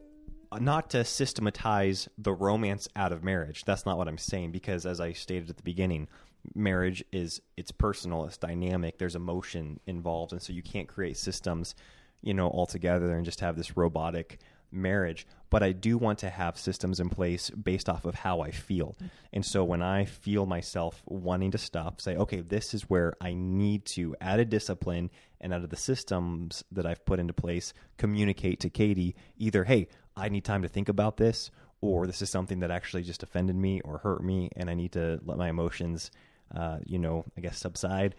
uh, 0.51 0.60
not 0.60 0.91
to 0.91 1.03
systematize 1.03 2.08
the 2.17 2.34
romance 2.34 2.88
out 2.96 3.12
of 3.12 3.24
marriage. 3.24 3.65
That's 3.65 3.86
not 3.86 3.98
what 3.98 4.08
I'm 4.08 4.17
saying 4.20 4.51
because 4.51 4.86
as 4.86 5.00
I 5.01 5.13
stated 5.13 5.50
at 5.50 5.58
the 5.58 5.63
beginning, 5.63 6.08
marriage 6.53 7.03
is 7.12 7.41
it's 7.58 7.72
personal, 7.72 8.25
it's 8.25 8.38
dynamic, 8.38 9.00
there's 9.00 9.15
emotion 9.15 9.79
involved 9.88 10.34
and 10.34 10.41
so 10.41 10.53
you 10.53 10.62
can't 10.62 10.88
create 10.88 11.17
systems, 11.17 11.74
you 12.22 12.34
know, 12.36 12.50
altogether 12.50 13.15
and 13.15 13.25
just 13.25 13.39
have 13.39 13.56
this 13.56 13.75
robotic 13.75 14.39
marriage, 14.71 15.27
but 15.50 15.63
I 15.63 15.71
do 15.71 15.97
want 15.97 16.19
to 16.19 16.29
have 16.29 16.57
systems 16.57 17.00
in 17.00 17.09
place 17.09 17.50
based 17.50 17.89
off 17.89 18.05
of 18.05 18.15
how 18.15 18.41
I 18.41 18.51
feel. 18.51 18.97
And 19.31 19.45
so 19.45 19.63
when 19.63 19.81
I 19.81 20.05
feel 20.05 20.45
myself 20.45 21.01
wanting 21.05 21.51
to 21.51 21.57
stop, 21.57 22.01
say, 22.01 22.15
okay, 22.15 22.41
this 22.41 22.74
is 22.74 22.89
where 22.89 23.13
I 23.21 23.33
need 23.33 23.86
to 23.86 24.15
add 24.19 24.39
a 24.39 24.45
discipline 24.45 25.09
and 25.39 25.53
out 25.53 25.63
of 25.63 25.69
the 25.69 25.77
systems 25.77 26.63
that 26.71 26.86
I've 26.86 27.05
put 27.05 27.19
into 27.19 27.33
place, 27.33 27.74
communicate 27.97 28.59
to 28.62 28.69
Katie 28.69 29.15
either, 29.38 29.63
hey, 29.63 29.88
I 30.15 30.29
need 30.29 30.43
time 30.43 30.63
to 30.63 30.67
think 30.67 30.89
about 30.89 31.17
this, 31.17 31.51
or 31.79 32.07
this 32.07 32.21
is 32.21 32.29
something 32.29 32.59
that 32.59 32.71
actually 32.71 33.03
just 33.03 33.24
offended 33.24 33.55
me 33.55 33.81
or 33.81 34.00
hurt 34.00 34.24
me, 34.24 34.50
and 34.55 34.69
I 34.69 34.74
need 34.74 34.93
to 34.93 35.19
let 35.24 35.38
my 35.38 35.50
emotions, 35.50 36.12
uh, 36.53 36.79
you 36.86 36.97
know, 36.97 37.25
I 37.38 37.41
guess 37.41 37.59
subside 37.59 38.15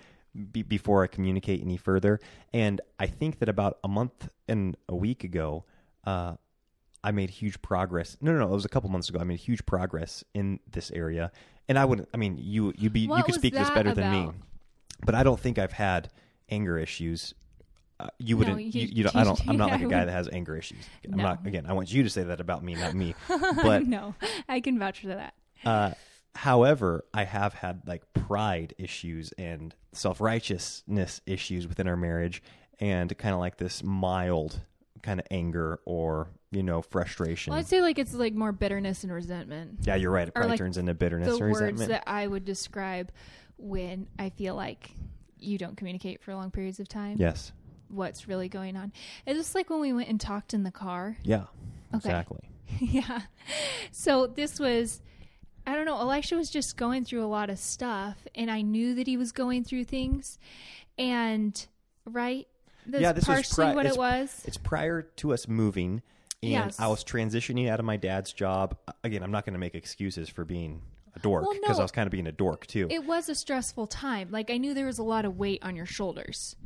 be- 0.53 0.63
before 0.63 1.03
I 1.03 1.09
communicate 1.09 1.61
any 1.61 1.77
further. 1.77 2.21
And 2.53 2.81
I 2.99 3.07
think 3.07 3.41
that 3.41 3.49
about 3.49 3.79
a 3.83 3.89
month 3.89 4.29
and 4.47 4.77
a 4.89 4.95
week 4.95 5.25
ago, 5.25 5.65
uh, 6.09 6.35
I 7.05 7.11
made 7.13 7.31
huge 7.31 7.61
progress. 7.63 8.17
No, 8.21 8.33
no, 8.33 8.39
no. 8.41 8.47
It 8.47 8.51
was 8.55 8.65
a 8.65 8.69
couple 8.69 8.91
months 8.91 9.09
ago. 9.09 9.19
I 9.21 9.25
made 9.25 9.39
huge 9.39 9.65
progress 9.67 10.25
in 10.35 10.59
this 10.71 10.91
area, 10.91 11.31
and 11.69 11.79
I 11.79 11.85
would. 11.85 12.07
I 12.13 12.17
mean, 12.17 12.39
you 12.41 12.73
you 12.77 12.91
be 12.91 13.01
you 13.01 13.23
could 13.25 13.35
speak 13.35 13.55
this 13.55 13.71
better 13.71 13.93
than 13.95 14.11
me, 14.13 14.31
but 15.07 15.15
I 15.15 15.23
don't 15.23 15.39
think 15.39 15.59
I've 15.59 15.73
had 15.73 16.11
anger 16.49 16.79
issues. 16.79 17.35
Uh, 18.01 18.09
you 18.19 18.37
wouldn't. 18.37 18.61
you- 18.61 18.83
you, 18.83 18.89
you, 18.99 19.05
know, 19.05 19.11
I 19.15 19.25
don't. 19.25 19.41
I'm 19.49 19.57
not 19.57 19.71
like 19.71 19.81
a 19.83 19.87
guy 19.89 20.05
that 20.05 20.13
has 20.13 20.29
anger 20.29 20.57
issues. 20.57 20.85
I'm 21.05 21.17
No. 21.19 21.23
not. 21.25 21.47
Again, 21.47 21.67
I 21.67 21.73
want 21.73 21.93
you 21.93 22.03
to 22.05 22.11
say 22.11 22.23
that 22.25 22.41
about 22.41 22.63
me, 22.65 22.75
not 22.75 22.95
me. 22.95 23.15
But 23.29 23.87
no, 23.87 24.15
I 24.49 24.61
can 24.61 24.79
vouch 24.79 25.01
for 25.01 25.09
that. 25.09 25.35
uh, 25.65 25.91
however, 26.35 27.05
I 27.13 27.25
have 27.25 27.55
had 27.55 27.83
like 27.87 28.03
pride 28.13 28.75
issues 28.79 29.33
and 29.39 29.75
self 29.93 30.21
righteousness 30.21 31.21
issues 31.27 31.67
within 31.69 31.87
our 31.89 31.97
marriage, 31.97 32.43
and 32.81 33.17
kind 33.19 33.35
of 33.35 33.41
like 33.41 33.57
this 33.57 33.83
mild 33.83 34.61
kind 35.03 35.21
of 35.21 35.27
anger 35.31 35.81
or 35.85 36.29
you 36.51 36.63
know 36.63 36.83
frustration. 36.83 37.53
Well, 37.53 37.61
I'd 37.61 37.67
say 37.67 37.81
like 37.81 37.99
it's 37.99 38.15
like 38.15 38.35
more 38.35 38.53
bitterness 38.53 39.05
and 39.05 39.13
resentment. 39.13 39.81
yeah, 39.83 39.95
you're 39.97 40.11
right. 40.11 40.29
It 40.29 40.35
probably 40.35 40.51
like 40.51 40.59
turns 40.59 40.77
into 40.79 40.95
bitterness 40.95 41.29
the 41.29 41.39
words 41.39 41.61
resentment. 41.61 41.91
that 41.91 42.05
I 42.07 42.27
would 42.27 42.45
describe 42.45 43.11
when 43.57 44.07
I 44.19 44.31
feel 44.31 44.55
like 44.55 44.91
you 45.39 45.59
don't 45.59 45.77
communicate 45.77 46.23
for 46.23 46.35
long 46.35 46.51
periods 46.51 46.81
of 46.81 46.89
time. 46.89 47.17
yes. 47.19 47.53
What's 47.91 48.29
really 48.29 48.49
going 48.51 48.77
on? 48.77 48.93
It's 49.25 49.39
just 49.39 49.55
like 49.55 49.71
when 49.71 49.81
we 49.81 49.95
went 49.95 50.09
and 50.09 50.21
talked 50.21 50.53
in 50.53 50.63
the 50.63 50.71
car. 50.71 51.17
Yeah. 51.23 51.45
Okay. 51.95 52.09
Exactly. 52.09 52.51
yeah. 52.81 53.23
So 53.93 54.27
this 54.27 54.61
was, 54.61 55.01
I 55.67 55.75
don't 55.75 55.87
know, 55.87 55.99
Elisha 55.99 56.37
was 56.37 56.51
just 56.51 56.77
going 56.77 57.05
through 57.07 57.25
a 57.25 57.27
lot 57.27 57.49
of 57.49 57.59
stuff, 57.59 58.27
and 58.35 58.51
I 58.51 58.61
knew 58.61 58.95
that 58.95 59.07
he 59.07 59.17
was 59.17 59.33
going 59.33 59.65
through 59.65 59.85
things. 59.85 60.39
And, 60.99 61.67
right? 62.05 62.47
That's 62.89 63.03
Yeah, 63.03 63.13
this 63.13 63.27
was 63.29 63.37
partially 63.37 63.65
pri- 63.67 63.75
what 63.75 63.87
it 63.87 63.97
was. 63.97 64.43
It's 64.47 64.57
prior 64.57 65.03
to 65.03 65.33
us 65.33 65.47
moving, 65.47 66.03
and 66.43 66.51
Yes. 66.51 66.81
I 66.81 66.89
was 66.89 67.05
transitioning 67.05 67.69
out 67.69 67.79
of 67.81 67.87
my 67.87 67.97
dad's 67.97 68.33
job. 68.33 68.77
Again, 69.05 69.23
I'm 69.23 69.31
not 69.31 69.45
going 69.45 69.53
to 69.55 69.59
make 69.61 69.75
excuses 69.75 70.29
for 70.29 70.45
being 70.45 70.83
a 71.15 71.19
dork 71.21 71.43
Well, 71.45 71.55
because 71.55 71.77
no. 71.77 71.83
I 71.83 71.85
was 71.85 71.93
kind 71.93 72.07
of 72.07 72.11
being 72.13 72.27
a 72.27 72.33
dork 72.33 72.67
too. 72.67 72.87
It 72.91 73.05
was 73.05 73.29
a 73.29 73.35
stressful 73.35 73.87
time. 73.89 74.29
Like, 74.31 74.51
I 74.51 74.57
knew 74.57 74.75
there 74.75 74.87
was 74.87 74.99
a 74.99 75.03
lot 75.05 75.25
of 75.25 75.39
weight 75.39 75.63
on 75.63 75.77
your 75.77 75.87
shoulders. 75.87 76.57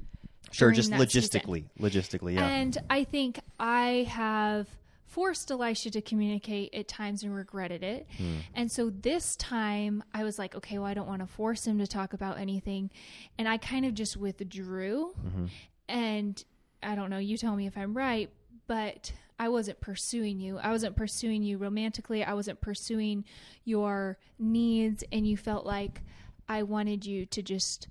sure, 0.51 0.71
just 0.71 0.91
that 0.91 1.11
season. 1.11 1.41
logistically, 1.41 1.65
logistically, 1.81 2.35
yeah. 2.35 2.47
And 2.47 2.77
I 2.91 3.05
think 3.05 3.41
I 3.59 4.07
have 4.11 4.69
forced 5.07 5.51
Elisha 5.51 5.91
to 5.91 6.01
communicate 6.03 6.73
at 6.75 6.89
times 6.89 7.23
and 7.23 7.35
regretted 7.35 7.83
it. 7.83 8.07
Hmm. 8.17 8.37
And 8.55 8.73
so 8.73 8.91
this 8.91 9.37
time 9.37 10.03
I 10.15 10.25
was 10.25 10.39
like, 10.39 10.55
okay, 10.55 10.79
well, 10.79 10.87
I 10.87 10.95
don't 10.95 11.07
want 11.07 11.21
to 11.21 11.27
force 11.27 11.67
him 11.67 11.79
to 11.79 11.87
talk 11.87 12.13
about 12.15 12.39
anything. 12.39 12.91
And 13.39 13.47
I 13.49 13.57
kind 13.59 13.85
of 13.87 13.95
just 13.95 14.17
withdrew. 14.17 15.13
Mm-hmm. 15.27 15.47
And 15.89 16.43
I 16.83 16.95
don't 16.95 17.11
know, 17.11 17.19
you 17.19 17.37
tell 17.37 17.57
me 17.57 17.67
if 17.67 17.77
I'm 17.77 17.95
right, 17.97 18.31
but 18.67 19.13
I 19.39 19.49
wasn't 19.49 19.81
pursuing 19.81 20.41
you. 20.41 20.59
I 20.59 20.71
wasn't 20.71 20.97
pursuing 20.97 21.43
you 21.43 21.59
romantically. 21.59 22.23
I 22.25 22.35
wasn't 22.35 22.61
pursuing 22.61 23.25
your 23.65 24.19
needs. 24.39 25.05
And 25.13 25.27
you 25.27 25.37
felt 25.37 25.67
like 25.67 26.03
I 26.49 26.63
wanted 26.63 27.05
you 27.07 27.27
to 27.27 27.43
just 27.43 27.89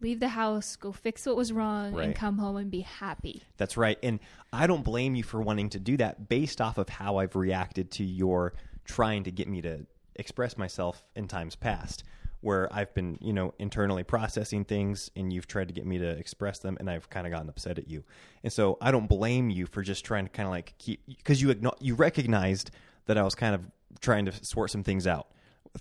leave 0.00 0.20
the 0.20 0.28
house, 0.28 0.76
go 0.76 0.92
fix 0.92 1.26
what 1.26 1.36
was 1.36 1.52
wrong, 1.52 1.92
Right. 1.92 2.06
and 2.06 2.14
come 2.14 2.38
home 2.38 2.56
and 2.56 2.70
be 2.70 2.80
happy. 2.82 3.42
That's 3.56 3.76
right. 3.76 3.98
And 4.02 4.20
I 4.52 4.66
don't 4.68 4.84
blame 4.84 5.16
you 5.16 5.24
for 5.24 5.40
wanting 5.42 5.70
to 5.70 5.80
do 5.80 5.96
that 5.96 6.28
based 6.28 6.60
off 6.60 6.78
of 6.78 6.88
how 6.88 7.16
I've 7.16 7.34
reacted 7.34 7.90
to 7.92 8.04
your 8.04 8.54
trying 8.84 9.24
to 9.24 9.32
get 9.32 9.48
me 9.48 9.60
to 9.62 9.86
express 10.14 10.56
myself 10.56 11.04
in 11.16 11.26
times 11.28 11.56
past, 11.56 12.04
where 12.40 12.72
I've 12.72 12.94
been, 12.94 13.18
you 13.20 13.32
know, 13.32 13.54
internally 13.58 14.04
processing 14.04 14.64
things 14.64 15.10
and 15.16 15.32
you've 15.32 15.46
tried 15.46 15.68
to 15.68 15.74
get 15.74 15.86
me 15.86 15.98
to 15.98 16.08
express 16.08 16.60
them 16.60 16.76
and 16.78 16.88
I've 16.88 17.10
kind 17.10 17.26
of 17.26 17.32
gotten 17.32 17.48
upset 17.48 17.78
at 17.78 17.88
you. 17.88 18.04
And 18.44 18.52
so 18.52 18.78
I 18.80 18.90
don't 18.90 19.08
blame 19.08 19.50
you 19.50 19.66
for 19.66 19.82
just 19.82 20.04
trying 20.04 20.24
to 20.24 20.30
kind 20.30 20.46
of 20.46 20.52
like 20.52 20.74
keep, 20.78 21.00
because 21.06 21.42
you, 21.42 21.54
you 21.80 21.94
recognized 21.94 22.70
that 23.06 23.18
I 23.18 23.22
was 23.22 23.34
kind 23.34 23.54
of 23.54 23.62
trying 24.00 24.26
to 24.26 24.32
sort 24.44 24.70
some 24.70 24.84
things 24.84 25.06
out 25.06 25.28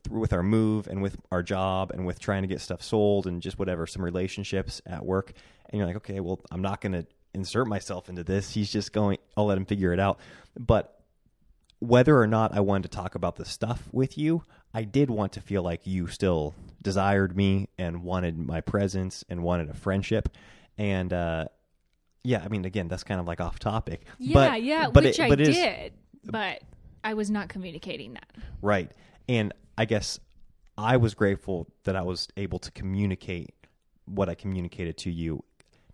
with 0.09 0.33
our 0.33 0.43
move 0.43 0.87
and 0.87 1.01
with 1.01 1.17
our 1.31 1.43
job 1.43 1.91
and 1.91 2.05
with 2.05 2.19
trying 2.19 2.41
to 2.41 2.47
get 2.47 2.61
stuff 2.61 2.81
sold 2.81 3.27
and 3.27 3.41
just 3.41 3.57
whatever 3.59 3.87
some 3.87 4.03
relationships 4.03 4.81
at 4.85 5.05
work. 5.05 5.33
And 5.69 5.77
you're 5.77 5.87
like 5.87 5.97
okay 5.97 6.19
well 6.19 6.39
i'm 6.51 6.61
not 6.61 6.81
going 6.81 6.93
to 6.93 7.05
insert 7.33 7.67
myself 7.67 8.09
into 8.09 8.23
this. 8.23 8.51
He's 8.51 8.71
just 8.71 8.93
going 8.93 9.17
i'll 9.35 9.45
let 9.45 9.57
him 9.57 9.65
figure 9.65 9.93
it 9.93 9.99
out. 9.99 10.19
But 10.57 10.93
whether 11.79 12.19
or 12.19 12.27
not 12.27 12.55
i 12.55 12.59
wanted 12.59 12.89
to 12.91 12.95
talk 12.95 13.13
about 13.15 13.35
the 13.35 13.45
stuff 13.45 13.83
with 13.91 14.17
you 14.17 14.43
i 14.73 14.83
did 14.83 15.09
want 15.09 15.31
to 15.33 15.41
feel 15.41 15.63
like 15.63 15.85
you 15.85 16.07
still 16.07 16.55
desired 16.81 17.35
me 17.35 17.69
and 17.77 18.03
wanted 18.03 18.37
my 18.37 18.61
presence 18.61 19.23
and 19.29 19.43
wanted 19.43 19.69
a 19.69 19.73
friendship 19.73 20.29
and 20.77 21.11
uh 21.13 21.45
yeah 22.23 22.41
i 22.43 22.47
mean 22.47 22.65
again 22.65 22.87
that's 22.87 23.03
kind 23.03 23.19
of 23.19 23.25
like 23.27 23.41
off 23.41 23.59
topic 23.59 24.05
Yeah, 24.19 24.33
but, 24.33 24.63
yeah, 24.63 24.89
but 24.89 25.03
which 25.03 25.19
it, 25.19 25.23
I 25.23 25.29
but 25.29 25.37
did, 25.39 25.93
but 26.25 26.61
I 27.03 27.13
was 27.13 27.31
not 27.31 27.47
communicating 27.47 28.15
that. 28.15 28.27
Right. 28.61 28.91
And 29.29 29.53
I 29.77 29.85
guess 29.85 30.19
I 30.77 30.97
was 30.97 31.13
grateful 31.13 31.67
that 31.85 31.95
I 31.95 32.01
was 32.01 32.27
able 32.35 32.59
to 32.59 32.71
communicate 32.71 33.53
what 34.05 34.27
I 34.27 34.35
communicated 34.35 34.97
to 34.99 35.11
you, 35.11 35.43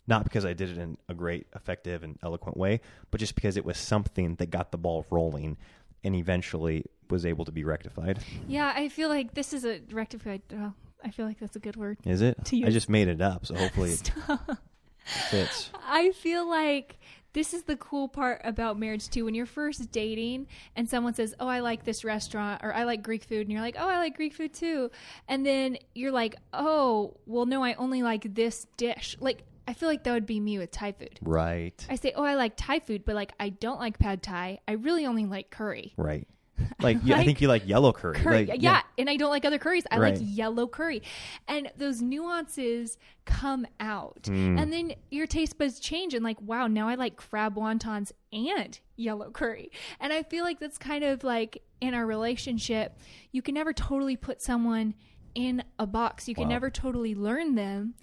not 0.07 0.23
because 0.23 0.43
I 0.43 0.53
did 0.53 0.71
it 0.71 0.77
in 0.79 0.97
a 1.07 1.13
great, 1.13 1.45
effective, 1.55 2.01
and 2.01 2.17
eloquent 2.23 2.57
way, 2.57 2.81
but 3.11 3.19
just 3.19 3.35
because 3.35 3.57
it 3.57 3.65
was 3.65 3.77
something 3.77 4.35
that 4.35 4.49
got 4.49 4.71
the 4.71 4.77
ball 4.79 5.05
rolling 5.11 5.57
and 6.03 6.15
eventually 6.15 6.85
was 7.13 7.25
able 7.25 7.45
to 7.45 7.51
be 7.51 7.63
rectified. 7.63 8.19
Yeah, 8.47 8.73
I 8.75 8.89
feel 8.89 9.07
like 9.07 9.33
this 9.33 9.53
is 9.53 9.63
a 9.63 9.79
rectified. 9.91 10.41
Well, 10.51 10.75
I 11.03 11.11
feel 11.11 11.25
like 11.25 11.39
that's 11.39 11.55
a 11.55 11.59
good 11.59 11.77
word. 11.77 11.97
Is 12.05 12.21
it? 12.21 12.43
To 12.45 12.65
I 12.65 12.69
just 12.71 12.89
made 12.89 13.07
it 13.07 13.21
up, 13.21 13.45
so 13.45 13.55
hopefully 13.55 13.91
it 13.91 14.11
fits. 15.29 15.69
I 15.87 16.11
feel 16.11 16.49
like 16.49 16.97
this 17.33 17.53
is 17.53 17.63
the 17.63 17.75
cool 17.75 18.07
part 18.07 18.41
about 18.43 18.79
marriage 18.79 19.09
too. 19.09 19.25
When 19.25 19.35
you're 19.35 19.45
first 19.45 19.91
dating 19.91 20.47
and 20.75 20.89
someone 20.89 21.13
says, 21.13 21.35
"Oh, 21.39 21.47
I 21.47 21.59
like 21.59 21.83
this 21.83 22.03
restaurant," 22.03 22.61
or 22.63 22.73
"I 22.73 22.83
like 22.83 23.03
Greek 23.03 23.23
food," 23.23 23.41
and 23.41 23.51
you're 23.51 23.61
like, 23.61 23.75
"Oh, 23.77 23.87
I 23.87 23.97
like 23.99 24.15
Greek 24.15 24.33
food 24.33 24.53
too," 24.53 24.91
and 25.27 25.45
then 25.45 25.77
you're 25.93 26.11
like, 26.11 26.35
"Oh, 26.51 27.17
well, 27.25 27.45
no, 27.45 27.63
I 27.63 27.73
only 27.75 28.01
like 28.03 28.33
this 28.33 28.67
dish." 28.77 29.17
Like, 29.19 29.43
I 29.67 29.73
feel 29.73 29.89
like 29.89 30.03
that 30.03 30.13
would 30.13 30.25
be 30.25 30.39
me 30.39 30.57
with 30.57 30.71
Thai 30.71 30.91
food. 30.93 31.19
Right. 31.21 31.85
I 31.89 31.95
say, 31.95 32.11
"Oh, 32.15 32.23
I 32.23 32.35
like 32.35 32.53
Thai 32.55 32.79
food," 32.79 33.03
but 33.05 33.15
like, 33.15 33.33
I 33.39 33.49
don't 33.49 33.79
like 33.79 33.99
pad 33.99 34.21
Thai. 34.23 34.59
I 34.67 34.73
really 34.73 35.05
only 35.05 35.25
like 35.25 35.49
curry. 35.49 35.93
Right. 35.97 36.27
Like, 36.81 36.97
I 37.05 37.17
like 37.17 37.25
think 37.25 37.41
you 37.41 37.47
like 37.47 37.67
yellow 37.67 37.93
curry. 37.93 38.15
curry. 38.15 38.45
Like, 38.45 38.61
yeah. 38.61 38.81
and 38.97 39.09
I 39.09 39.15
don't 39.17 39.29
like 39.29 39.45
other 39.45 39.57
curries. 39.57 39.85
I 39.89 39.97
Right. 39.99 40.13
like 40.15 40.21
yellow 40.25 40.67
curry. 40.67 41.01
And 41.47 41.71
those 41.77 42.01
nuances 42.01 42.97
come 43.25 43.65
out. 43.79 44.25
Hmm. 44.27 44.57
And 44.57 44.71
then 44.73 44.93
your 45.09 45.25
taste 45.27 45.57
buds 45.57 45.79
change 45.79 46.13
and 46.13 46.23
like, 46.23 46.41
wow, 46.41 46.67
now 46.67 46.87
I 46.89 46.95
like 46.95 47.15
crab 47.15 47.55
wontons 47.55 48.11
and 48.33 48.77
yellow 48.97 49.31
curry. 49.31 49.71
And 49.99 50.11
I 50.11 50.23
feel 50.23 50.43
like 50.43 50.59
that's 50.59 50.77
kind 50.77 51.03
of 51.03 51.23
like 51.23 51.61
in 51.79 51.93
our 51.93 52.05
relationship, 52.05 52.97
you 53.31 53.41
can 53.41 53.53
never 53.55 53.71
totally 53.73 54.15
put 54.17 54.41
someone 54.41 54.93
in 55.35 55.63
a 55.79 55.87
box. 55.87 56.27
You 56.27 56.35
can 56.35 56.45
Wow. 56.45 56.49
never 56.49 56.69
totally 56.69 57.15
learn 57.15 57.55
them 57.55 57.95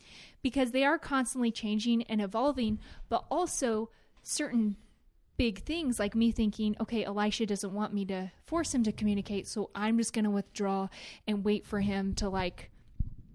because 0.42 0.70
they 0.72 0.84
are 0.84 0.98
constantly 0.98 1.50
changing 1.50 2.02
and 2.04 2.20
evolving, 2.20 2.78
but 3.08 3.24
also 3.30 3.90
certain 4.22 4.76
big 5.40 5.64
things 5.64 5.98
like 5.98 6.14
me 6.14 6.30
thinking, 6.30 6.76
okay, 6.78 7.02
Elisha 7.02 7.46
doesn't 7.46 7.72
want 7.72 7.94
me 7.94 8.04
to 8.04 8.30
force 8.44 8.74
him 8.74 8.82
to 8.82 8.92
communicate, 8.92 9.48
so 9.48 9.70
I'm 9.74 9.96
just 9.96 10.12
going 10.12 10.26
to 10.26 10.30
withdraw 10.30 10.90
and 11.26 11.42
wait 11.42 11.64
for 11.64 11.80
him 11.80 12.12
to 12.16 12.28
like, 12.28 12.70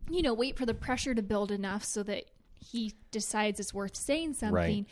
you 0.07 0.21
know, 0.21 0.35
wait 0.35 0.55
for 0.55 0.67
the 0.67 0.75
pressure 0.75 1.15
to 1.15 1.23
build 1.23 1.51
enough 1.51 1.83
so 1.83 2.03
that 2.03 2.25
he 2.53 2.93
decides 3.09 3.59
it's 3.59 3.73
worth 3.73 3.95
saying 3.95 4.35
something. 4.35 4.53
Right. 4.53 4.85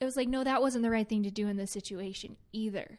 It 0.00 0.04
was 0.04 0.16
like, 0.16 0.26
no, 0.26 0.42
that 0.42 0.60
wasn't 0.60 0.82
the 0.82 0.90
right 0.90 1.08
thing 1.08 1.22
to 1.22 1.30
do 1.30 1.46
in 1.46 1.56
this 1.56 1.70
situation 1.70 2.36
either. 2.52 2.98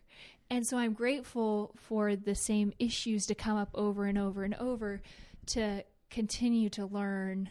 And 0.49 0.65
so 0.65 0.77
I'm 0.77 0.93
grateful 0.93 1.75
for 1.75 2.15
the 2.15 2.35
same 2.35 2.71
issues 2.79 3.25
to 3.25 3.35
come 3.35 3.57
up 3.57 3.71
over 3.73 4.05
and 4.05 4.17
over 4.17 4.45
and 4.45 4.55
over 4.55 5.01
to 5.47 5.83
continue 6.09 6.69
to 6.69 6.85
learn 6.85 7.49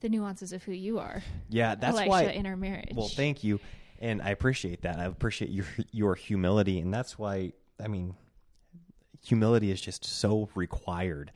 the 0.00 0.08
nuances 0.08 0.54
of 0.54 0.62
who 0.62 0.72
you 0.72 0.98
are. 0.98 1.22
Yeah, 1.50 1.74
that's 1.74 1.98
Elisha 1.98 2.08
why 2.08 2.22
in 2.22 2.46
our 2.46 2.56
marriage. 2.56 2.92
Well, 2.94 3.08
thank 3.08 3.44
you, 3.44 3.60
and 4.00 4.22
I 4.22 4.30
appreciate 4.30 4.82
that. 4.82 4.98
I 4.98 5.04
appreciate 5.04 5.50
your 5.50 5.66
your 5.92 6.14
humility, 6.14 6.78
and 6.78 6.92
that's 6.92 7.18
why 7.18 7.52
I 7.82 7.88
mean, 7.88 8.14
humility 9.24 9.70
is 9.70 9.80
just 9.80 10.04
so 10.04 10.48
required 10.54 11.32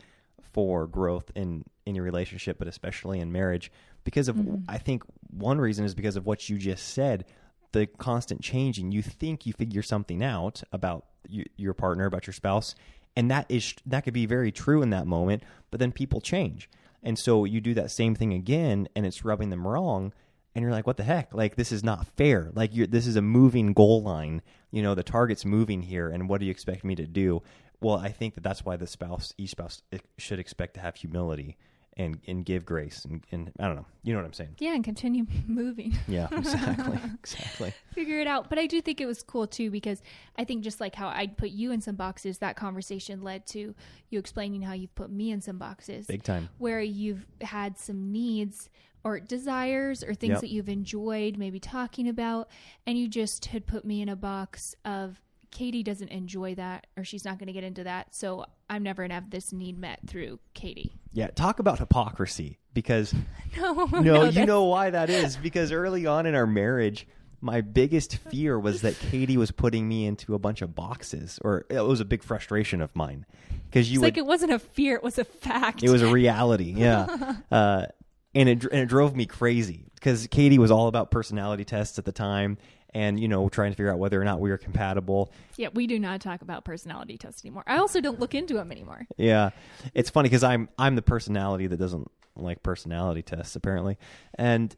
for 0.52 0.86
growth 0.86 1.30
in 1.34 1.64
in 1.86 1.94
your 1.94 2.04
relationship, 2.04 2.58
but 2.58 2.68
especially 2.68 3.20
in 3.20 3.32
marriage. 3.32 3.72
Because 4.04 4.28
of, 4.28 4.36
mm-hmm. 4.36 4.56
I 4.68 4.78
think 4.78 5.04
one 5.30 5.58
reason 5.58 5.84
is 5.84 5.94
because 5.94 6.16
of 6.16 6.26
what 6.26 6.48
you 6.48 6.58
just 6.58 6.88
said, 6.88 7.24
the 7.70 7.86
constant 7.86 8.40
changing. 8.40 8.90
You 8.90 9.02
think 9.02 9.46
you 9.46 9.52
figure 9.52 9.82
something 9.82 10.22
out 10.22 10.62
about 10.72 11.06
your 11.28 11.72
partner, 11.72 12.06
about 12.06 12.26
your 12.26 12.34
spouse, 12.34 12.74
and 13.16 13.30
that 13.30 13.46
is 13.48 13.74
that 13.86 14.04
could 14.04 14.14
be 14.14 14.26
very 14.26 14.52
true 14.52 14.82
in 14.82 14.90
that 14.90 15.06
moment. 15.06 15.42
But 15.70 15.80
then 15.80 15.92
people 15.92 16.20
change, 16.20 16.68
and 17.02 17.18
so 17.18 17.44
you 17.44 17.60
do 17.60 17.74
that 17.74 17.90
same 17.90 18.14
thing 18.14 18.32
again, 18.32 18.88
and 18.94 19.06
it's 19.06 19.24
rubbing 19.24 19.50
them 19.50 19.66
wrong 19.66 20.12
and 20.54 20.62
you're 20.62 20.72
like, 20.72 20.86
what 20.86 20.96
the 20.96 21.04
heck? 21.04 21.34
Like 21.34 21.56
this 21.56 21.72
is 21.72 21.82
not 21.82 22.06
fair. 22.16 22.50
Like 22.54 22.74
you're, 22.74 22.86
this 22.86 23.06
is 23.06 23.16
a 23.16 23.22
moving 23.22 23.72
goal 23.72 24.02
line. 24.02 24.42
You 24.70 24.82
know, 24.82 24.94
the 24.94 25.02
target's 25.02 25.44
moving 25.44 25.82
here, 25.82 26.08
and 26.08 26.28
what 26.28 26.40
do 26.40 26.46
you 26.46 26.50
expect 26.50 26.84
me 26.84 26.94
to 26.96 27.06
do? 27.06 27.42
Well, 27.80 27.96
I 27.96 28.10
think 28.10 28.34
that 28.34 28.44
that's 28.44 28.64
why 28.64 28.76
the 28.76 28.86
spouse, 28.86 29.34
each 29.36 29.50
spouse, 29.50 29.82
should 30.16 30.38
expect 30.38 30.74
to 30.74 30.80
have 30.80 30.96
humility 30.96 31.56
and 31.96 32.20
and 32.26 32.44
give 32.44 32.64
grace 32.64 33.04
and, 33.04 33.24
and 33.32 33.52
I 33.58 33.66
don't 33.66 33.76
know. 33.76 33.86
You 34.02 34.12
know 34.12 34.20
what 34.20 34.26
I'm 34.26 34.32
saying? 34.32 34.56
Yeah, 34.58 34.74
and 34.74 34.84
continue 34.84 35.26
moving. 35.46 35.96
Yeah, 36.08 36.28
exactly, 36.32 36.98
exactly. 37.18 37.74
Figure 37.92 38.18
it 38.20 38.26
out. 38.26 38.48
But 38.48 38.58
I 38.58 38.66
do 38.66 38.80
think 38.80 39.00
it 39.00 39.06
was 39.06 39.22
cool 39.22 39.46
too 39.46 39.70
because 39.70 40.02
I 40.36 40.44
think 40.44 40.64
just 40.64 40.80
like 40.80 40.94
how 40.94 41.08
I'd 41.08 41.36
put 41.36 41.50
you 41.50 41.72
in 41.72 41.80
some 41.80 41.96
boxes, 41.96 42.38
that 42.38 42.56
conversation 42.56 43.22
led 43.22 43.46
to 43.48 43.74
you 44.10 44.18
explaining 44.18 44.62
how 44.62 44.72
you've 44.72 44.94
put 44.94 45.10
me 45.10 45.30
in 45.30 45.40
some 45.40 45.58
boxes. 45.58 46.06
Big 46.06 46.22
time. 46.22 46.48
Where 46.58 46.80
you've 46.80 47.26
had 47.40 47.78
some 47.78 48.10
needs 48.10 48.70
or 49.04 49.18
desires 49.20 50.02
or 50.02 50.14
things 50.14 50.32
Yep. 50.32 50.40
that 50.42 50.50
you've 50.50 50.68
enjoyed 50.68 51.36
maybe 51.36 51.58
talking 51.60 52.08
about 52.08 52.48
and 52.86 52.96
you 52.98 53.08
just 53.08 53.46
had 53.46 53.66
put 53.66 53.84
me 53.84 54.00
in 54.02 54.08
a 54.08 54.16
box 54.16 54.74
of 54.84 55.20
Katie 55.50 55.82
doesn't 55.82 56.08
enjoy 56.08 56.54
that 56.54 56.86
or 56.96 57.04
she's 57.04 57.24
not 57.24 57.38
going 57.38 57.48
to 57.48 57.52
get 57.52 57.64
into 57.64 57.84
that 57.84 58.14
so 58.14 58.46
I'm 58.70 58.82
never 58.82 59.02
going 59.02 59.10
to 59.10 59.14
have 59.16 59.30
this 59.30 59.52
need 59.52 59.78
met 59.78 60.00
through 60.06 60.38
Katie. 60.54 60.92
Yeah, 61.12 61.26
talk 61.28 61.58
about 61.58 61.78
hypocrisy 61.78 62.58
because 62.72 63.12
No, 63.58 63.84
no, 63.86 64.24
you 64.24 64.46
know 64.46 64.64
why 64.64 64.90
that 64.90 65.10
is 65.10 65.36
because 65.36 65.72
early 65.72 66.06
on 66.06 66.24
in 66.26 66.34
our 66.34 66.46
marriage, 66.46 67.06
my 67.44 67.60
biggest 67.60 68.16
fear 68.16 68.58
was 68.58 68.80
that 68.82 68.96
Katie 68.98 69.36
was 69.36 69.50
putting 69.50 69.86
me 69.88 70.06
into 70.06 70.34
a 70.34 70.38
bunch 70.38 70.62
of 70.62 70.74
boxes, 70.76 71.38
or 71.42 71.66
it 71.68 71.80
was 71.80 71.98
a 72.00 72.04
big 72.04 72.22
frustration 72.22 72.80
of 72.80 72.94
mine 72.96 73.26
because 73.68 73.90
you 73.90 73.96
It's 73.96 74.00
would. 74.00 74.06
like 74.06 74.16
it 74.16 74.24
wasn't 74.26 74.52
a 74.52 74.58
fear, 74.60 74.94
it 74.94 75.02
was 75.02 75.18
a 75.18 75.24
fact. 75.24 75.82
it 75.82 75.90
was 75.90 76.02
a 76.02 76.10
reality, 76.10 76.72
yeah, 76.74 77.34
uh, 77.50 77.86
and 78.34 78.48
it 78.48 78.64
and 78.64 78.80
it 78.80 78.86
drove 78.86 79.14
me 79.14 79.26
crazy 79.26 79.84
because 79.94 80.26
Katie 80.28 80.58
was 80.58 80.70
all 80.70 80.88
about 80.88 81.10
personality 81.10 81.64
tests 81.64 81.98
at 81.98 82.04
the 82.04 82.12
time, 82.12 82.58
and 82.94 83.18
you 83.20 83.28
know 83.28 83.48
trying 83.48 83.72
to 83.72 83.76
figure 83.76 83.92
out 83.92 83.98
whether 83.98 84.20
or 84.20 84.24
not 84.24 84.40
we 84.40 84.50
were 84.50 84.58
compatible. 84.58 85.32
yeah, 85.56 85.68
we 85.74 85.86
do 85.86 85.98
not 85.98 86.20
talk 86.20 86.42
about 86.42 86.64
personality 86.64 87.18
tests 87.18 87.44
anymore. 87.44 87.64
I 87.66 87.78
also 87.78 88.00
don't 88.00 88.20
look 88.20 88.34
into 88.34 88.54
them 88.54 88.72
anymore. 88.72 89.06
Yeah, 89.16 89.50
it's 89.94 90.10
funny 90.10 90.28
because 90.28 90.44
I'm 90.44 90.68
I'm 90.78 90.96
the 90.96 91.02
personality 91.02 91.66
that 91.66 91.76
doesn't 91.76 92.10
like 92.36 92.62
personality 92.62 93.22
tests 93.22 93.56
apparently, 93.56 93.98
and 94.34 94.74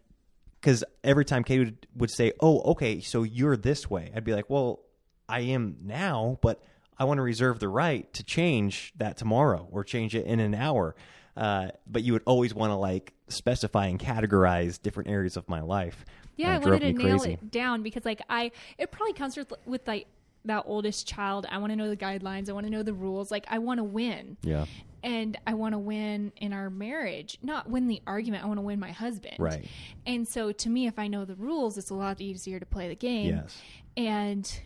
because 0.61 0.83
every 1.03 1.25
time 1.25 1.45
Katie 1.45 1.65
would, 1.67 1.87
would 1.95 2.11
say, 2.11 2.33
"Oh, 2.41 2.61
okay, 2.73 3.01
so 3.01 3.23
you're 3.23 3.57
this 3.57 3.89
way," 3.91 4.11
I'd 4.15 4.25
be 4.25 4.35
like, 4.35 4.49
"Well, 4.51 4.81
I 5.29 5.41
am 5.41 5.77
now, 5.83 6.39
but 6.43 6.63
I 6.99 7.05
want 7.05 7.19
to 7.19 7.23
reserve 7.23 7.61
the 7.61 7.69
right 7.69 8.11
to 8.15 8.25
change 8.25 8.93
that 8.97 9.17
tomorrow 9.17 9.69
or 9.71 9.85
change 9.85 10.15
it 10.15 10.27
in 10.27 10.41
an 10.41 10.55
hour." 10.55 10.97
Uh, 11.37 11.69
but 11.87 12.03
you 12.03 12.12
would 12.12 12.23
always 12.26 12.55
want 12.55 12.71
to 12.71 12.76
like 12.76 13.12
specify 13.29 13.87
and 13.87 13.99
categorize 13.99 14.81
different 14.81 15.09
areas 15.11 15.37
of 15.37 15.49
my 15.49 15.61
life. 15.61 16.05
Yeah, 16.37 16.50
I 16.50 16.55
and 16.55 16.62
it 16.62 16.67
drove 16.67 16.81
wanted 16.81 16.97
to 16.97 17.03
nail 17.03 17.19
crazy. 17.19 17.33
it 17.35 17.50
down 17.50 17.83
because 17.83 18.05
like 18.05 18.23
I 18.29 18.50
it 18.79 18.91
probably 18.91 19.14
comes 19.14 19.37
with 19.37 19.53
with 19.67 19.87
like 19.87 20.07
that 20.45 20.64
oldest 20.67 21.07
child. 21.09 21.47
I 21.50 21.59
want 21.59 21.73
to 21.73 21.76
know 21.76 21.88
the 21.88 21.97
guidelines. 21.97 22.49
I 22.49 22.53
want 22.53 22.67
to 22.67 22.71
know 22.71 22.83
the 22.83 22.93
rules. 22.95 23.31
Like 23.31 23.47
I 23.49 23.59
want 23.59 23.79
to 23.79 23.85
win. 23.85 24.37
Yeah, 24.43 24.67
And 25.03 25.38
I 25.47 25.55
want 25.55 25.73
to 25.73 25.79
win 25.79 26.33
in 26.37 26.53
our 26.53 26.69
marriage, 26.69 27.38
not 27.43 27.71
win 27.71 27.87
the 27.87 28.03
argument. 28.07 28.45
I 28.45 28.47
want 28.47 28.59
to 28.59 28.62
win 28.62 28.79
my 28.79 28.91
husband. 28.93 29.37
Right. 29.38 29.64
And 30.07 30.29
so 30.29 30.53
to 30.53 30.69
me, 30.69 30.87
if 30.87 30.99
I 30.99 31.09
know 31.09 31.25
the 31.25 31.35
rules, 31.35 31.79
it's 31.79 31.88
a 31.88 31.95
lot 31.95 32.21
easier 32.21 32.61
to 32.61 32.67
play 32.67 32.88
the 32.88 32.95
game. 32.95 33.37
Yes. 33.37 33.57
And 33.97 34.61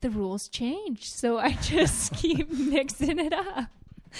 the 0.00 0.10
rules 0.10 0.48
change. 0.48 1.08
So 1.08 1.38
I 1.38 1.52
just 1.62 2.12
keep 2.14 2.50
mixing 2.50 3.18
it 3.20 3.32
up. 3.32 3.68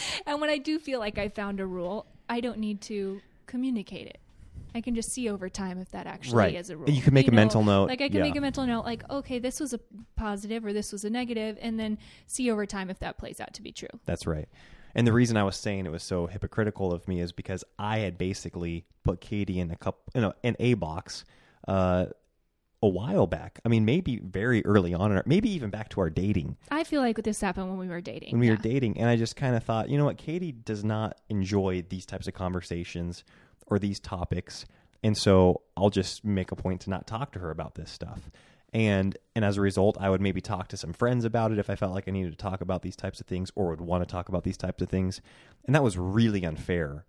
And 0.27 0.41
when 0.41 0.51
I 0.51 0.59
do 0.59 0.79
feel 0.79 0.99
like 1.01 1.19
I 1.19 1.29
found 1.29 1.61
a 1.61 1.67
rule, 1.67 2.07
I 2.29 2.41
don't 2.41 2.59
need 2.59 2.81
to 2.83 3.21
communicate 3.47 4.07
it. 4.07 4.19
I 4.75 4.81
can 4.81 4.95
just 4.97 5.11
see 5.13 5.29
over 5.29 5.49
time 5.49 5.79
if 5.79 5.91
that 5.93 6.07
actually 6.07 6.37
Right. 6.39 6.55
is 6.57 6.69
a 6.71 6.77
rule. 6.77 6.91
You 6.91 7.01
can 7.01 7.15
make 7.15 7.29
a 7.29 7.33
mental 7.33 7.63
note. 7.63 7.89
Like 7.89 8.01
I 8.01 8.09
can 8.09 8.17
Yeah. 8.17 8.23
make 8.25 8.37
a 8.37 8.41
mental 8.41 8.67
note, 8.67 8.85
like 8.85 9.09
okay, 9.09 9.39
this 9.39 9.61
was 9.61 9.73
a 9.73 9.81
positive 10.17 10.65
or 10.65 10.73
this 10.73 10.91
was 10.93 11.05
a 11.05 11.11
negative, 11.11 11.59
and 11.61 11.79
then 11.79 11.99
see 12.27 12.51
over 12.51 12.67
time 12.67 12.91
if 12.91 12.99
that 12.99 13.17
plays 13.19 13.41
out 13.41 13.55
to 13.55 13.63
be 13.63 13.71
true. 13.73 13.89
That's 14.05 14.27
right. 14.27 14.49
And 14.97 15.07
the 15.07 15.13
reason 15.13 15.37
I 15.37 15.43
was 15.45 15.57
saying 15.57 15.87
it 15.87 15.93
was 15.93 16.03
so 16.03 16.27
hypocritical 16.27 16.93
of 16.93 17.07
me 17.09 17.21
is 17.21 17.31
because 17.33 17.63
I 17.79 17.99
had 17.99 18.17
basically 18.19 18.85
put 19.05 19.21
Katie 19.21 19.59
in 19.61 19.71
a 19.71 19.77
cup 19.77 20.03
in 20.15 20.25
a 20.25 20.35
an 20.43 20.57
A 20.59 20.75
box 20.75 21.25
uh, 21.69 22.07
a 22.85 22.88
while 22.88 23.26
back. 23.26 23.61
I 23.64 23.69
mean, 23.69 23.85
maybe 23.85 24.19
very 24.19 24.64
early 24.64 24.95
on, 24.95 25.11
in 25.11 25.17
our, 25.17 25.23
maybe 25.26 25.50
even 25.50 25.71
back 25.71 25.88
to 25.91 26.00
our 26.00 26.11
dating 26.11 26.57
I 26.71 26.85
feel 26.85 27.00
like 27.00 27.17
this 27.23 27.41
happened 27.41 27.69
when 27.69 27.79
we 27.79 27.88
were 27.88 28.00
dating. 28.00 28.33
when 28.33 28.41
we 28.41 28.47
yeah. 28.47 28.53
were 28.53 28.62
dating, 28.62 28.99
and 28.99 29.09
I 29.09 29.17
just 29.17 29.37
kind 29.37 29.57
of 29.57 29.64
thought, 29.64 29.88
you 29.88 29.99
know 29.99 30.05
what, 30.05 30.19
Katie 30.19 30.53
does 30.53 30.85
not 30.85 31.19
enjoy 31.29 31.85
these 31.88 32.07
types 32.07 32.29
of 32.29 32.35
conversations 32.35 33.25
or 33.67 33.79
these 33.79 33.99
topics, 33.99 34.67
and 35.03 35.17
so 35.17 35.62
I'll 35.76 35.91
just 35.91 36.25
make 36.25 36.53
a 36.53 36.57
point 36.57 36.83
to 36.83 36.91
not 36.91 37.07
talk 37.07 37.33
to 37.33 37.38
her 37.38 37.50
about 37.50 37.75
this 37.75 37.90
stuff. 37.90 38.31
And 38.73 39.16
and 39.37 39.44
as 39.44 39.57
a 39.57 39.61
result, 39.61 39.97
I 40.01 40.11
would 40.11 40.20
maybe 40.20 40.40
talk 40.40 40.68
to 40.68 40.77
some 40.77 40.92
friends 40.92 41.25
about 41.25 41.53
it 41.53 41.59
if 41.59 41.70
I 41.70 41.77
felt 41.77 41.94
like 41.94 42.09
I 42.09 42.11
needed 42.11 42.33
to 42.33 42.37
talk 42.37 42.61
about 42.61 42.83
these 42.83 42.97
types 42.97 43.20
of 43.20 43.27
things 43.27 43.51
or 43.55 43.70
would 43.70 43.81
want 43.81 44.03
to 44.07 44.12
talk 44.12 44.29
about 44.29 44.42
these 44.42 44.57
types 44.57 44.83
of 44.83 44.88
things. 44.88 45.20
And 45.64 45.75
that 45.75 45.83
was 45.83 45.97
really 45.97 46.44
unfair 46.44 47.05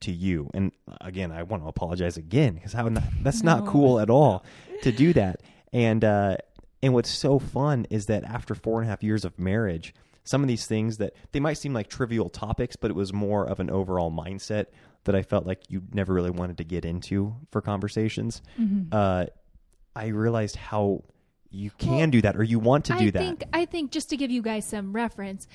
to 0.00 0.12
you. 0.12 0.50
And 0.54 0.72
again, 1.00 1.32
I 1.32 1.42
want 1.42 1.62
to 1.62 1.68
apologize 1.68 2.16
again 2.16 2.54
because 2.54 2.72
how 2.72 2.88
not, 2.88 3.04
that's 3.22 3.42
not 3.42 3.66
cool 3.66 4.00
at 4.00 4.10
all 4.10 4.44
to 4.82 4.92
do 4.92 5.12
that. 5.14 5.42
And 5.72 6.04
uh, 6.04 6.36
and 6.82 6.94
what's 6.94 7.10
so 7.10 7.38
fun 7.38 7.86
is 7.90 8.06
that 8.06 8.24
after 8.24 8.54
four 8.54 8.80
and 8.80 8.88
a 8.88 8.90
half 8.90 9.02
years 9.02 9.24
of 9.24 9.38
marriage, 9.38 9.94
some 10.24 10.42
of 10.42 10.48
these 10.48 10.66
things 10.66 10.98
that 10.98 11.14
they 11.32 11.40
might 11.40 11.54
seem 11.54 11.72
like 11.72 11.88
trivial 11.88 12.28
topics, 12.28 12.76
but 12.76 12.90
it 12.90 12.94
was 12.94 13.12
more 13.12 13.44
of 13.44 13.60
an 13.60 13.70
overall 13.70 14.10
mindset 14.10 14.66
that 15.04 15.14
I 15.14 15.22
felt 15.22 15.46
like 15.46 15.62
you 15.68 15.82
never 15.92 16.12
really 16.12 16.30
wanted 16.30 16.58
to 16.58 16.64
get 16.64 16.84
into 16.84 17.34
for 17.50 17.60
conversations. 17.60 18.42
Mm-hmm. 18.60 18.88
Uh, 18.92 19.26
I 19.96 20.08
realized 20.08 20.56
how 20.56 21.04
you 21.50 21.70
can 21.78 21.96
Well, 21.96 22.06
do 22.10 22.22
that 22.22 22.36
or 22.36 22.42
you 22.42 22.58
want 22.58 22.84
to 22.86 22.92
do 22.98 23.06
I 23.06 23.10
that. 23.10 23.18
think 23.18 23.44
I 23.52 23.64
think 23.64 23.90
just 23.90 24.10
to 24.10 24.16
give 24.16 24.30
you 24.30 24.42
guys 24.42 24.66
some 24.66 24.92
reference, 24.92 25.48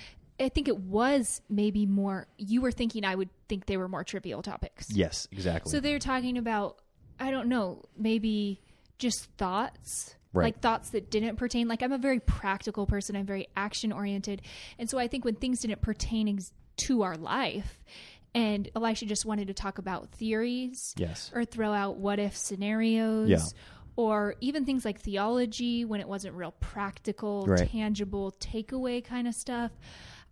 I 0.43 0.49
think 0.49 0.67
it 0.67 0.77
was 0.77 1.41
maybe 1.49 1.85
more. 1.85 2.27
You 2.37 2.61
were 2.61 2.71
thinking 2.71 3.05
I 3.05 3.15
would 3.15 3.29
think 3.47 3.65
they 3.65 3.77
were 3.77 3.87
more 3.87 4.03
trivial 4.03 4.41
topics. 4.41 4.87
yes, 4.91 5.27
exactly. 5.31 5.71
So 5.71 5.79
they're 5.79 5.99
talking 5.99 6.37
about 6.37 6.79
I 7.19 7.31
don't 7.31 7.47
know, 7.47 7.83
maybe 7.97 8.61
just 8.97 9.25
thoughts. 9.37 10.15
Right. 10.33 10.45
Like 10.45 10.61
thoughts 10.61 10.89
that 10.91 11.11
didn't 11.11 11.35
pertain. 11.35 11.67
Like 11.67 11.83
I'm 11.83 11.91
a 11.91 11.97
very 11.99 12.19
practical 12.19 12.87
person. 12.87 13.15
I'm 13.15 13.25
very 13.27 13.47
action 13.55 13.91
oriented, 13.91 14.41
and 14.79 14.89
so 14.89 14.97
I 14.97 15.07
think 15.07 15.23
when 15.25 15.35
things 15.35 15.59
didn't 15.61 15.81
pertain 15.81 16.27
ex- 16.27 16.51
to 16.87 17.03
our 17.03 17.15
life, 17.15 17.83
and 18.33 18.67
Elisha 18.75 19.05
just 19.05 19.27
wanted 19.27 19.47
to 19.49 19.53
talk 19.53 19.77
about 19.77 20.09
theories, 20.09 20.95
yes. 20.97 21.31
or 21.35 21.45
throw 21.45 21.71
out 21.71 21.97
what 21.97 22.17
if 22.17 22.35
scenarios 22.35 23.29
Yeah. 23.29 23.43
or 23.95 24.33
even 24.41 24.65
things 24.65 24.83
like 24.85 24.99
theology 24.99 25.85
when 25.85 25.99
it 26.01 26.07
wasn't 26.07 26.33
real 26.33 26.55
practical 26.59 27.45
Right. 27.45 27.69
tangible 27.69 28.33
takeaway 28.39 29.03
kind 29.05 29.27
of 29.27 29.35
stuff 29.35 29.71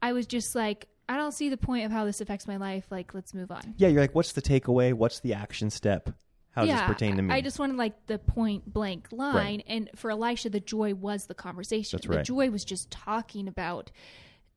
i 0.02 0.14
was 0.14 0.26
just 0.26 0.56
like 0.56 0.88
i 1.10 1.16
don't 1.16 1.34
see 1.34 1.50
the 1.50 1.58
point 1.58 1.86
of 1.86 1.92
how 1.92 2.06
this 2.06 2.22
affects 2.22 2.48
my 2.48 2.58
life 2.58 2.86
like 2.92 3.14
let's 3.14 3.34
move 3.34 3.52
on 3.52 3.74
Yeah, 3.78 3.88
you're 3.90 4.02
like, 4.02 4.16
what's 4.16 4.32
the 4.34 4.42
takeaway? 4.42 4.94
What's 4.94 5.20
the 5.20 5.34
action 5.34 5.70
step? 5.70 6.10
How 6.52 6.62
does 6.64 6.70
yeah, 6.70 6.86
this 6.88 6.94
pertain 6.96 7.16
to 7.16 7.22
me? 7.22 7.34
I 7.34 7.40
just 7.40 7.60
wanted 7.60 7.78
like 7.78 8.08
the 8.08 8.20
point 8.20 8.72
blank 8.74 9.08
line, 9.12 9.36
Right. 9.36 9.64
and 9.68 9.90
for 9.96 10.12
Elisha, 10.12 10.50
the 10.50 10.60
joy 10.60 10.94
was 10.94 11.28
the 11.28 11.34
conversation. 11.34 11.98
That's 11.98 12.08
right. 12.08 12.18
The 12.18 12.24
joy 12.24 12.50
was 12.52 12.66
just 12.66 12.92
talking 12.92 13.48
about 13.48 13.90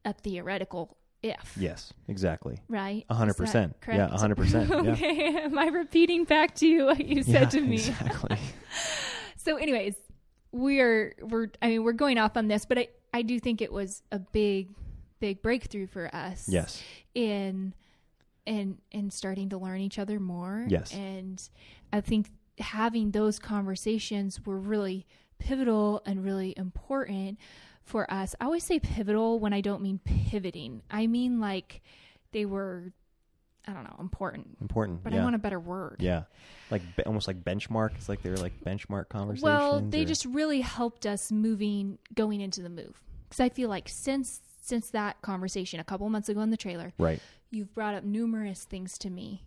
a 0.05 0.13
theoretical 0.13 0.97
if. 1.23 1.57
yes, 1.57 1.93
exactly. 2.09 2.59
Right. 2.69 3.05
A 3.09 3.15
hundred 3.15 3.37
percent. 3.37 3.81
correct? 3.81 3.99
Yeah, 3.99 4.13
a 4.15 4.19
hundred 4.19 4.35
percent. 4.37 4.69
Yeah. 4.85 4.91
okay. 4.93 5.37
Am 5.45 5.57
I 5.57 5.67
repeating 5.69 6.25
back 6.25 6.57
to 6.57 6.67
you 6.67 6.87
what 6.87 7.05
you 7.07 7.23
said 7.23 7.43
Yeah, 7.43 7.49
to 7.51 7.61
me? 7.61 7.75
Exactly. 7.77 8.39
So, 9.37 9.57
anyways, 9.57 9.95
we're 10.53 11.15
we're 11.21 11.49
I 11.61 11.69
mean 11.69 11.85
we're 11.85 11.93
going 11.93 12.19
off 12.19 12.37
on 12.37 12.49
this, 12.49 12.65
but 12.65 12.79
I 12.79 12.89
I 13.13 13.23
do 13.23 13.39
think 13.39 13.61
it 13.61 13.73
was 13.73 14.03
a 14.11 14.19
big 14.19 14.71
big 15.25 15.41
breakthrough 15.41 15.87
for 15.87 16.15
us. 16.15 16.47
yes. 16.49 16.83
In 17.15 17.73
in 18.45 18.77
in 18.91 19.11
starting 19.11 19.49
to 19.49 19.57
learn 19.57 19.81
each 19.81 19.99
other 19.99 20.21
more. 20.21 20.67
Yes. 20.69 20.93
And 20.93 21.43
I 21.95 22.03
think 22.03 22.31
having 22.59 23.11
those 23.13 23.39
conversations 23.39 24.45
were 24.45 24.59
really 24.59 25.07
pivotal 25.39 26.03
and 26.05 26.23
really 26.23 26.53
important 26.59 27.39
for 27.85 28.11
us. 28.13 28.35
I 28.39 28.45
always 28.45 28.65
say 28.65 28.79
pivotal 28.81 29.39
when 29.41 29.55
I 29.55 29.63
don't 29.63 29.81
mean 29.81 29.99
pivoting. 30.05 30.83
I 30.91 31.07
mean 31.07 31.41
like 31.41 31.81
they 32.33 32.45
were 32.45 32.93
I 33.67 33.73
don't 33.73 33.85
know, 33.85 33.97
important. 33.99 34.59
Important. 34.61 35.03
But 35.03 35.15
yeah. 35.15 35.23
I 35.23 35.25
want 35.25 35.37
a 35.37 35.39
better 35.39 35.59
word. 35.59 35.97
yeah. 36.01 36.25
Like 36.71 36.83
be- 36.97 37.05
almost 37.05 37.27
like 37.27 37.43
benchmark. 37.43 37.95
It's 37.95 38.11
like 38.11 38.21
they 38.23 38.29
were 38.29 38.37
like 38.37 38.53
benchmark 38.63 39.09
conversations. 39.09 39.43
Well, 39.43 39.81
they 39.81 40.03
or- 40.03 40.05
just 40.05 40.27
really 40.27 40.61
helped 40.61 41.07
us 41.07 41.33
moving 41.33 41.97
going 42.15 42.43
into 42.43 42.61
the 42.61 42.69
move. 42.69 43.03
Because 43.27 43.41
I 43.41 43.49
feel 43.49 43.71
like 43.71 43.89
since 43.89 44.43
since 44.65 44.89
that 44.91 45.21
conversation 45.21 45.79
a 45.79 45.85
couple 45.85 46.09
months 46.09 46.29
ago 46.31 46.41
in 46.41 46.51
the 46.51 46.57
trailer, 46.57 46.95
right. 46.99 47.21
you've 47.51 47.75
brought 47.75 47.95
up 47.95 48.03
numerous 48.03 48.65
things 48.65 48.97
to 48.99 49.11
me 49.11 49.45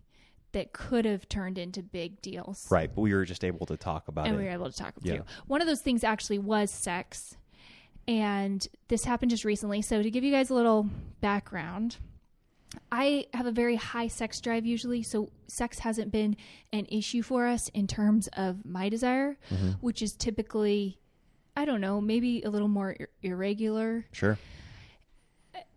that 0.52 0.72
could 0.72 1.04
have 1.04 1.28
turned 1.28 1.58
into 1.58 1.82
big 1.82 2.22
deals. 2.22 2.66
Right. 2.70 2.88
But 2.94 3.00
we 3.02 3.12
were 3.12 3.24
just 3.24 3.44
able 3.44 3.66
to 3.66 3.76
talk 3.76 4.06
about 4.08 4.26
And 4.26 4.36
it. 4.36 4.38
we 4.38 4.44
were 4.44 4.50
able 4.50 4.70
to 4.70 4.76
talk 4.76 4.94
Yeah. 5.02 5.16
through. 5.16 5.24
One 5.48 5.60
of 5.60 5.66
those 5.66 5.82
things 5.82 6.04
actually 6.04 6.38
was 6.38 6.70
sex. 6.70 7.36
And 8.06 8.66
this 8.86 9.04
happened 9.04 9.30
just 9.30 9.44
recently. 9.44 9.82
So 9.82 10.02
to 10.02 10.10
give 10.10 10.24
you 10.24 10.30
guys 10.30 10.48
a 10.50 10.54
little 10.54 10.88
background, 11.20 11.96
I 12.92 13.26
have 13.34 13.44
a 13.46 13.52
very 13.52 13.76
high 13.76 14.08
sex 14.08 14.40
drive 14.40 14.64
usually, 14.64 15.02
so 15.02 15.30
sex 15.48 15.80
hasn't 15.80 16.12
been 16.12 16.36
an 16.72 16.86
issue 16.86 17.22
for 17.22 17.46
us 17.46 17.68
in 17.70 17.86
terms 17.86 18.28
of 18.28 18.64
my 18.64 18.88
desire, 18.88 19.36
Mm-hmm. 19.50 19.70
which 19.80 20.00
is 20.00 20.14
typically, 20.14 20.98
I 21.56 21.64
don't 21.66 21.80
know, 21.82 22.00
maybe 22.00 22.42
a 22.42 22.50
little 22.50 22.68
more 22.68 22.96
ir- 22.98 23.08
irregular. 23.22 24.06
Sure. 24.12 24.38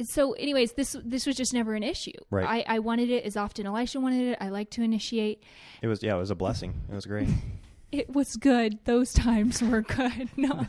So 0.03 0.33
anyways 0.33 0.73
this 0.73 0.95
this 1.03 1.25
was 1.25 1.35
just 1.35 1.53
never 1.53 1.73
an 1.75 1.83
issue 1.83 2.11
Right. 2.29 2.65
I, 2.67 2.75
I 2.75 2.79
wanted 2.79 3.09
it 3.09 3.23
as 3.25 3.35
often 3.37 3.65
elisha 3.65 3.99
wanted 3.99 4.29
it 4.33 4.37
i 4.41 4.49
like 4.49 4.69
to 4.71 4.81
initiate 4.83 5.43
It 5.81 5.87
was 5.87 6.01
yeah, 6.03 6.15
it 6.15 6.19
was 6.19 6.31
a 6.31 6.35
blessing. 6.35 6.73
It 6.91 6.95
was 6.95 7.05
great. 7.05 7.27
it 7.91 8.09
was 8.09 8.37
good 8.37 8.79
those 8.85 9.11
times 9.13 9.61
were 9.61 9.81
good 9.81 10.29
no 10.37 10.65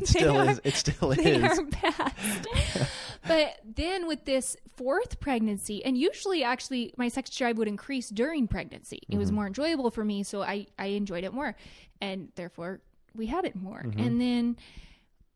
It 0.00 0.06
still 0.08 0.34
they 0.44 0.50
is. 0.52 0.60
It 0.64 0.74
still 0.74 1.08
they 1.10 1.34
is. 1.36 1.58
are 1.58 1.64
past 1.66 2.46
but 3.26 3.56
then 3.64 4.06
with 4.06 4.24
this 4.24 4.56
fourth 4.76 5.18
pregnancy 5.20 5.84
and 5.84 5.98
usually 5.98 6.42
actually 6.44 6.94
my 6.96 7.08
sex 7.08 7.30
drive 7.36 7.58
would 7.58 7.68
increase 7.68 8.08
during 8.08 8.46
pregnancy 8.46 8.96
it 9.02 9.10
Mm-hmm. 9.10 9.18
was 9.18 9.32
more 9.32 9.46
enjoyable 9.46 9.90
for 9.90 10.04
me 10.04 10.22
so 10.22 10.42
i 10.42 10.66
i 10.78 10.86
enjoyed 10.86 11.24
it 11.24 11.32
more 11.34 11.56
and 12.00 12.28
therefore 12.36 12.80
we 13.16 13.26
had 13.26 13.44
it 13.44 13.56
more 13.56 13.82
Mm-hmm. 13.84 14.00
and 14.00 14.20
then 14.20 14.56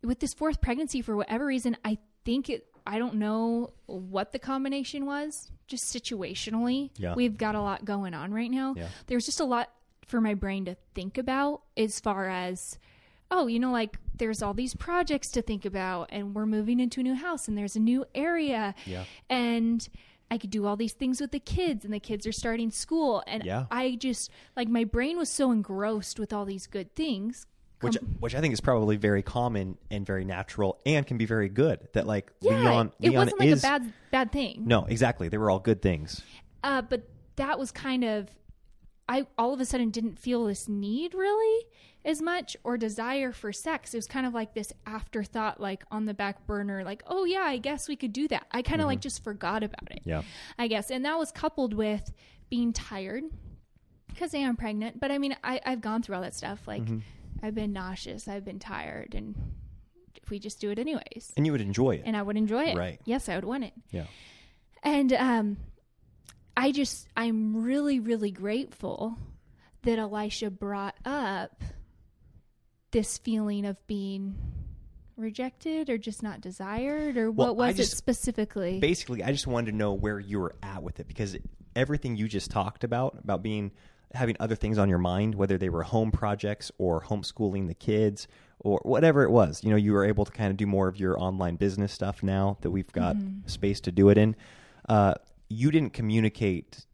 with 0.03 0.21
this 0.21 0.35
fourth 0.35 0.61
pregnancy 0.61 1.03
for 1.03 1.17
whatever 1.17 1.45
reason 1.47 1.77
i 1.85 1.99
think 2.25 2.49
it 2.49 2.67
i 2.87 2.99
don't 2.99 3.15
know 3.15 3.73
what 3.87 4.33
the 4.33 4.39
combination 4.39 5.07
was 5.07 5.51
just 5.67 5.95
situationally 5.95 6.91
Yeah. 6.97 7.15
we've 7.15 7.37
got 7.37 7.55
a 7.55 7.61
lot 7.61 7.85
going 7.85 8.15
on 8.15 8.33
right 8.33 8.51
now 8.51 8.75
Yeah. 8.77 8.89
there's 9.07 9.27
just 9.27 9.41
a 9.41 9.45
lot 9.45 9.71
for 10.07 10.21
my 10.21 10.35
brain 10.35 10.65
to 10.67 10.77
think 10.95 11.17
about 11.19 11.63
as 11.77 12.01
far 12.01 12.29
as 12.29 12.79
oh 13.31 13.47
you 13.47 13.59
know 13.59 13.73
like 13.73 13.97
there's 14.17 14.43
all 14.43 14.55
these 14.55 14.75
projects 14.75 15.31
to 15.33 15.43
think 15.43 15.65
about 15.65 16.09
and 16.13 16.35
we're 16.35 16.47
moving 16.47 16.79
into 16.81 17.01
a 17.01 17.03
new 17.03 17.15
house 17.15 17.49
and 17.49 17.57
there's 17.57 17.77
a 17.77 17.81
new 17.81 18.05
area 18.15 18.75
Yeah. 18.87 19.05
and 19.31 19.89
I 20.31 20.39
could 20.39 20.51
do 20.51 20.67
all 20.67 20.77
these 20.77 20.93
things 20.95 21.21
with 21.21 21.33
the 21.33 21.39
kids 21.39 21.85
and 21.85 21.93
the 21.95 22.01
kids 22.01 22.27
are 22.27 22.33
starting 22.33 22.71
school 22.71 23.23
and 23.27 23.45
Yeah. 23.45 23.67
I 23.71 23.97
just 23.97 24.31
like 24.57 24.69
my 24.69 24.85
brain 24.85 25.17
was 25.17 25.29
so 25.31 25.51
engrossed 25.51 26.19
with 26.19 26.33
all 26.33 26.45
these 26.45 26.67
good 26.67 26.95
things 26.95 27.47
which 27.85 27.99
um, 27.99 28.17
which 28.21 28.35
I 28.35 28.41
think 28.41 28.53
is 28.53 28.61
probably 28.61 28.97
very 28.97 29.23
common 29.23 29.79
and 29.91 30.05
very 30.05 30.25
natural 30.25 30.81
and 30.85 31.07
can 31.07 31.19
be 31.19 31.27
very 31.27 31.49
good. 31.49 31.89
That 31.93 32.07
like 32.07 32.33
yeah 32.41 32.59
Leon 32.59 32.93
it 33.01 33.11
Leon 33.11 33.25
wasn't 33.25 33.41
like 33.41 33.49
is 33.49 33.65
a 33.65 33.67
bad 33.67 33.93
bad 34.11 34.33
thing 34.33 34.63
no 34.67 34.85
exactly 34.85 35.29
they 35.29 35.39
were 35.39 35.51
all 35.51 35.61
good 35.61 35.83
things. 35.83 36.23
uh, 36.63 36.83
but 36.83 37.09
that 37.37 37.59
was 37.59 37.71
kind 37.71 38.05
of 38.05 38.29
I 39.09 39.27
all 39.37 39.53
of 39.53 39.61
a 39.61 39.65
sudden 39.65 39.91
didn't 39.91 40.19
feel 40.19 40.45
this 40.45 40.69
need 40.69 41.15
really 41.15 41.67
as 42.05 42.21
much 42.21 42.57
or 42.65 42.77
desire 42.77 43.33
for 43.33 43.53
sex. 43.53 43.95
It 43.95 43.99
was 43.99 44.07
kind 44.07 44.27
of 44.27 44.35
like 44.35 44.55
this 44.55 44.73
afterthought, 44.87 45.61
like 45.61 45.85
on 45.91 46.05
the 46.05 46.15
back 46.15 46.47
burner, 46.47 46.85
like, 46.85 47.03
oh 47.07 47.25
yeah, 47.25 47.43
I 47.43 47.57
guess 47.57 47.89
we 47.89 47.97
could 47.97 48.13
do 48.13 48.29
that. 48.29 48.47
I 48.51 48.63
kind 48.63 48.81
of 48.81 48.87
like 48.87 48.99
mm-hmm. 48.99 49.03
just 49.03 49.25
forgot 49.25 49.63
about 49.63 49.91
it. 49.91 50.03
Yeah. 50.05 50.23
I 50.59 50.69
guess. 50.69 50.91
And 50.91 51.05
that 51.05 51.19
was 51.19 51.33
coupled 51.33 51.73
with 51.75 52.13
being 52.51 52.73
tired 52.73 53.25
because 54.09 54.35
I 54.35 54.39
am 54.39 54.57
pregnant. 54.57 55.01
But 55.01 55.11
I 55.11 55.19
mean, 55.19 55.37
I, 55.43 55.61
I've 55.65 55.81
gone 55.81 56.03
through 56.03 56.17
all 56.17 56.23
that 56.23 56.35
stuff. 56.35 56.61
Like, 56.67 56.85
mm-hmm. 56.85 56.99
I've 57.45 57.55
been 57.55 57.75
nauseous, 57.75 58.27
I've 58.27 58.45
been 58.45 58.59
tired, 58.59 59.15
and 59.15 59.35
if 60.23 60.31
we 60.31 60.39
just 60.39 60.61
do 60.61 60.71
it 60.71 60.79
anyways. 60.79 61.31
And 61.37 61.45
you 61.45 61.53
would 61.53 61.61
enjoy 61.61 61.97
it. 61.97 62.03
And 62.07 62.17
I 62.17 62.23
would 62.23 62.39
enjoy 62.39 62.65
it. 62.65 62.77
Right. 62.77 62.99
Yes, 63.05 63.29
I 63.29 63.35
would 63.35 63.45
want 63.45 63.65
it. 63.65 63.75
yeah. 63.91 64.07
And 64.83 65.13
um, 65.13 65.57
I 66.57 66.73
just, 66.73 67.07
I'm 67.17 67.63
really, 67.63 68.01
really 68.01 68.31
grateful 68.31 69.19
that 69.83 69.99
Elisha 69.99 70.51
brought 70.51 70.95
up 71.05 71.63
this 72.93 73.19
feeling 73.19 73.67
of 73.67 73.77
being 73.87 74.37
rejected 75.17 75.91
or 75.91 75.99
just 75.99 76.23
not 76.23 76.41
desired 76.41 77.17
or 77.19 77.31
Well, 77.31 77.49
what 77.49 77.57
was 77.57 77.77
just- 77.77 77.93
it 77.93 77.97
specifically? 77.97 78.79
Basically, 78.81 79.23
I 79.23 79.33
just 79.33 79.47
wanted 79.47 79.73
to 79.73 79.77
know 79.77 79.93
where 79.93 80.19
you 80.19 80.41
were 80.41 80.55
at 80.63 80.83
with 80.83 80.99
it 80.99 81.09
because 81.09 81.37
everything 81.77 82.17
you 82.17 82.27
just 82.27 82.51
talked 82.51 82.85
about 82.85 83.19
about 83.23 83.43
being 83.43 83.71
having 84.13 84.37
other 84.41 84.55
things 84.55 84.79
on 84.79 84.89
your 84.89 84.99
mind, 84.99 85.35
whether 85.35 85.59
they 85.59 85.69
were 85.69 85.83
home 85.83 86.11
projects 86.13 86.71
or 86.79 87.03
homeschooling 87.03 87.67
the 87.67 87.75
kids 87.75 88.29
or 88.61 88.81
whatever 88.85 89.25
it 89.25 89.31
was, 89.31 89.63
you 89.65 89.71
know, 89.71 89.77
you 89.77 89.93
were 89.93 90.05
able 90.05 90.25
to 90.25 90.31
kind 90.33 90.51
of 90.51 90.57
do 90.57 90.67
more 90.67 90.87
of 90.89 90.99
your 90.99 91.19
online 91.21 91.57
business 91.57 91.93
stuff 91.93 92.23
now 92.23 92.57
that 92.61 92.71
we've 92.71 92.93
got 92.93 93.17
space 93.47 93.81
to 93.81 93.91
do 93.93 94.09
it 94.11 94.17
in. 94.19 94.37
Uh, 94.89 95.15
you 95.49 95.71
didn't 95.71 95.93
communicate, 95.93 96.87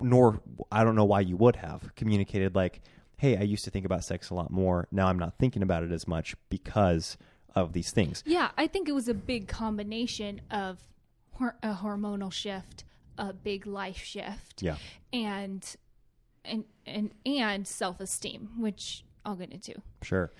nor 0.00 0.40
I 0.70 0.84
don't 0.84 0.94
know 0.94 1.04
why 1.04 1.20
you 1.20 1.36
would 1.36 1.56
have 1.56 1.94
communicated 1.96 2.54
like, 2.54 2.80
"Hey, 3.16 3.36
I 3.36 3.42
used 3.42 3.64
to 3.64 3.70
think 3.70 3.84
about 3.84 4.04
sex 4.04 4.30
a 4.30 4.34
lot 4.34 4.50
more. 4.50 4.86
Now 4.92 5.08
I'm 5.08 5.18
not 5.18 5.38
thinking 5.38 5.62
about 5.62 5.82
it 5.82 5.90
as 5.92 6.06
much 6.06 6.34
because 6.48 7.16
of 7.54 7.72
these 7.72 7.90
things." 7.90 8.22
Yeah, 8.26 8.50
I 8.56 8.66
think 8.68 8.88
it 8.88 8.92
was 8.92 9.08
a 9.08 9.14
big 9.14 9.48
combination 9.48 10.40
of 10.50 10.78
a 11.62 11.74
hormonal 11.74 12.32
shift, 12.32 12.84
a 13.18 13.32
big 13.32 13.66
life 13.66 13.98
shift, 13.98 14.62
Yeah. 14.62 14.76
and 15.12 15.62
and 16.44 16.64
and 16.86 17.10
and 17.26 17.66
self 17.66 18.00
esteem, 18.00 18.50
which 18.58 19.04
I'll 19.24 19.36
get 19.36 19.50
into. 19.52 19.74
Sure, 20.02 20.30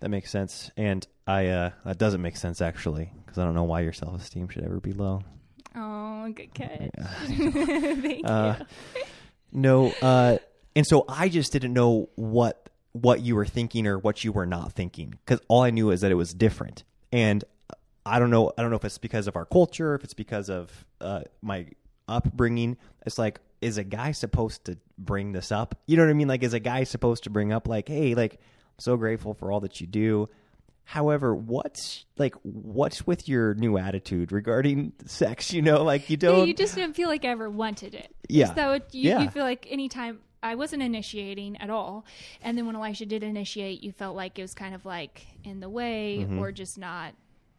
that 0.00 0.08
makes 0.08 0.30
sense, 0.30 0.70
and 0.76 1.06
I 1.26 1.46
uh, 1.48 1.70
that 1.84 1.98
doesn't 1.98 2.22
make 2.22 2.36
sense 2.36 2.60
actually 2.60 3.12
because 3.24 3.38
I 3.38 3.44
don't 3.44 3.54
know 3.54 3.64
why 3.64 3.80
your 3.80 3.92
self 3.92 4.20
esteem 4.20 4.48
should 4.48 4.64
ever 4.64 4.80
be 4.80 4.92
low. 4.92 5.22
Oh, 5.76 6.28
good 6.32 6.54
catch. 6.54 6.90
Thank 7.26 8.22
Uh, 8.28 8.56
you. 8.58 9.02
No, 9.52 9.92
uh, 10.02 10.38
and 10.74 10.86
so 10.86 11.04
I 11.08 11.28
just 11.28 11.52
didn't 11.52 11.72
know 11.72 12.08
what 12.16 12.68
what 12.92 13.20
you 13.22 13.34
were 13.36 13.46
thinking 13.46 13.86
or 13.86 13.98
what 13.98 14.22
you 14.24 14.32
were 14.32 14.46
not 14.46 14.72
thinking 14.72 15.14
because 15.24 15.40
all 15.48 15.62
I 15.62 15.70
knew 15.70 15.90
is 15.90 16.00
that 16.02 16.10
it 16.12 16.16
was 16.16 16.32
different, 16.34 16.84
and 17.12 17.44
I 18.06 18.18
don't 18.18 18.30
know. 18.30 18.52
I 18.58 18.62
don't 18.62 18.70
know 18.70 18.76
if 18.76 18.84
it's 18.84 18.98
because 18.98 19.26
of 19.28 19.36
our 19.36 19.44
culture, 19.46 19.94
if 19.94 20.04
it's 20.04 20.14
because 20.14 20.48
of 20.50 20.84
uh, 21.00 21.22
my 21.40 21.66
upbringing. 22.08 22.76
It's 23.06 23.18
like, 23.18 23.40
is 23.64 23.78
a 23.78 23.84
guy 23.84 24.12
supposed 24.12 24.66
to 24.66 24.76
bring 24.98 25.32
this 25.32 25.50
up? 25.50 25.74
You 25.86 25.96
know 25.96 26.04
what 26.04 26.10
I 26.10 26.14
mean? 26.14 26.28
Like, 26.28 26.42
is 26.42 26.52
a 26.52 26.60
guy 26.60 26.84
supposed 26.84 27.24
to 27.24 27.30
bring 27.30 27.52
up 27.52 27.66
like, 27.66 27.88
hey, 27.88 28.14
like, 28.14 28.34
I'm 28.34 28.78
so 28.78 28.96
grateful 28.96 29.32
for 29.34 29.50
all 29.50 29.60
that 29.60 29.80
you 29.80 29.86
do. 29.86 30.28
However, 30.84 31.34
what's 31.34 32.04
like, 32.18 32.34
what's 32.42 33.06
with 33.06 33.26
your 33.26 33.54
new 33.54 33.78
attitude 33.78 34.32
regarding 34.32 34.92
sex? 35.06 35.50
You 35.52 35.62
know, 35.62 35.82
like 35.82 36.10
you 36.10 36.18
Yeah, 36.20 36.28
don't. 36.28 36.46
you 36.46 36.52
just 36.52 36.74
didn't 36.74 36.94
feel 36.94 37.08
like 37.08 37.24
I 37.24 37.28
ever 37.28 37.48
wanted 37.48 37.94
it. 37.94 38.14
Yeah. 38.28 38.54
So 38.54 38.72
it, 38.72 38.88
you, 38.92 39.08
Yeah. 39.08 39.20
you 39.20 39.30
feel 39.30 39.44
like 39.44 39.66
anytime 39.70 40.18
I 40.42 40.56
wasn't 40.56 40.82
initiating 40.82 41.56
at 41.56 41.70
all, 41.70 42.04
and 42.42 42.58
then 42.58 42.66
when 42.66 42.76
Elisha 42.76 43.06
did 43.06 43.22
initiate, 43.22 43.82
you 43.82 43.92
felt 43.92 44.14
like 44.14 44.38
it 44.38 44.42
was 44.42 44.52
kind 44.52 44.74
of 44.74 44.84
like 44.84 45.26
in 45.42 45.60
the 45.60 45.70
way 45.70 46.18
mm-hmm. 46.20 46.38
or 46.38 46.52
just 46.52 46.76
not 46.76 47.14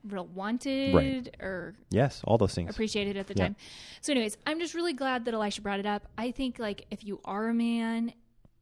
real 0.07 0.25
wanted. 0.27 0.93
Right. 0.93 1.35
or 1.39 1.75
yes, 1.89 2.21
all 2.23 2.37
those 2.37 2.53
things. 2.53 2.69
appreciated 2.71 3.17
at 3.17 3.27
the 3.27 3.33
Yeah. 3.35 3.45
time. 3.45 3.55
So, 4.01 4.11
anyways, 4.13 4.37
I'm 4.45 4.59
just 4.59 4.73
really 4.73 4.93
glad 4.93 5.25
that 5.25 5.33
Elisha 5.33 5.61
brought 5.61 5.79
it 5.79 5.85
up. 5.85 6.07
I 6.17 6.31
think 6.31 6.59
like 6.59 6.85
if 6.91 7.03
you 7.03 7.19
are 7.25 7.49
a 7.49 7.53
man, 7.53 8.13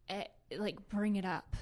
eh, 0.09 0.23
like 0.57 0.87
bring 0.89 1.15
it 1.15 1.25
up, 1.25 1.55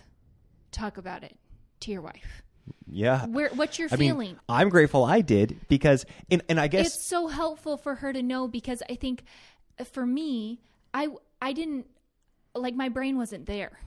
talk 0.71 0.97
about 0.97 1.23
it 1.23 1.37
to 1.81 1.91
your 1.91 2.01
wife. 2.01 2.43
Yeah. 2.85 3.25
Where 3.25 3.49
what's 3.49 3.79
your 3.79 3.89
I 3.91 3.95
mean, 3.95 4.11
feeling? 4.11 4.37
I'm 4.47 4.69
grateful 4.69 5.03
I 5.03 5.21
did 5.21 5.59
because, 5.67 6.05
and, 6.29 6.41
and 6.49 6.59
I 6.59 6.67
guess 6.67 6.87
it's 6.87 7.09
so 7.09 7.27
helpful 7.27 7.77
for 7.77 7.95
her 7.95 8.13
to 8.13 8.21
know 8.21 8.47
because 8.47 8.83
I 8.89 8.95
think 8.95 9.23
uh, 9.79 9.83
for 9.85 10.05
me, 10.05 10.61
I 10.93 11.07
I 11.41 11.53
didn't 11.53 11.87
like 12.53 12.75
my 12.75 12.89
brain 12.89 13.17
wasn't 13.17 13.45
there. 13.45 13.79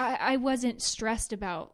I, 0.00 0.16
I 0.20 0.36
wasn't 0.38 0.80
stressed 0.80 1.32
about 1.32 1.73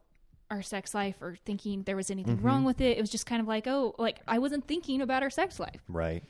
our 0.50 0.62
sex 0.62 0.94
life 0.94 1.16
or 1.22 1.36
thinking 1.44 1.82
there 1.84 1.96
was 1.96 2.10
anything 2.10 2.36
Mm-hmm. 2.38 2.46
wrong 2.46 2.64
with 2.64 2.80
it. 2.80 2.98
It 2.98 3.00
was 3.00 3.10
just 3.10 3.26
kind 3.26 3.40
of 3.40 3.46
like, 3.48 3.66
oh, 3.66 3.94
like 3.98 4.20
I 4.26 4.38
wasn't 4.38 4.66
thinking 4.66 5.00
about 5.00 5.22
our 5.22 5.30
sex 5.30 5.60
life. 5.60 5.80
Right. 5.88 6.22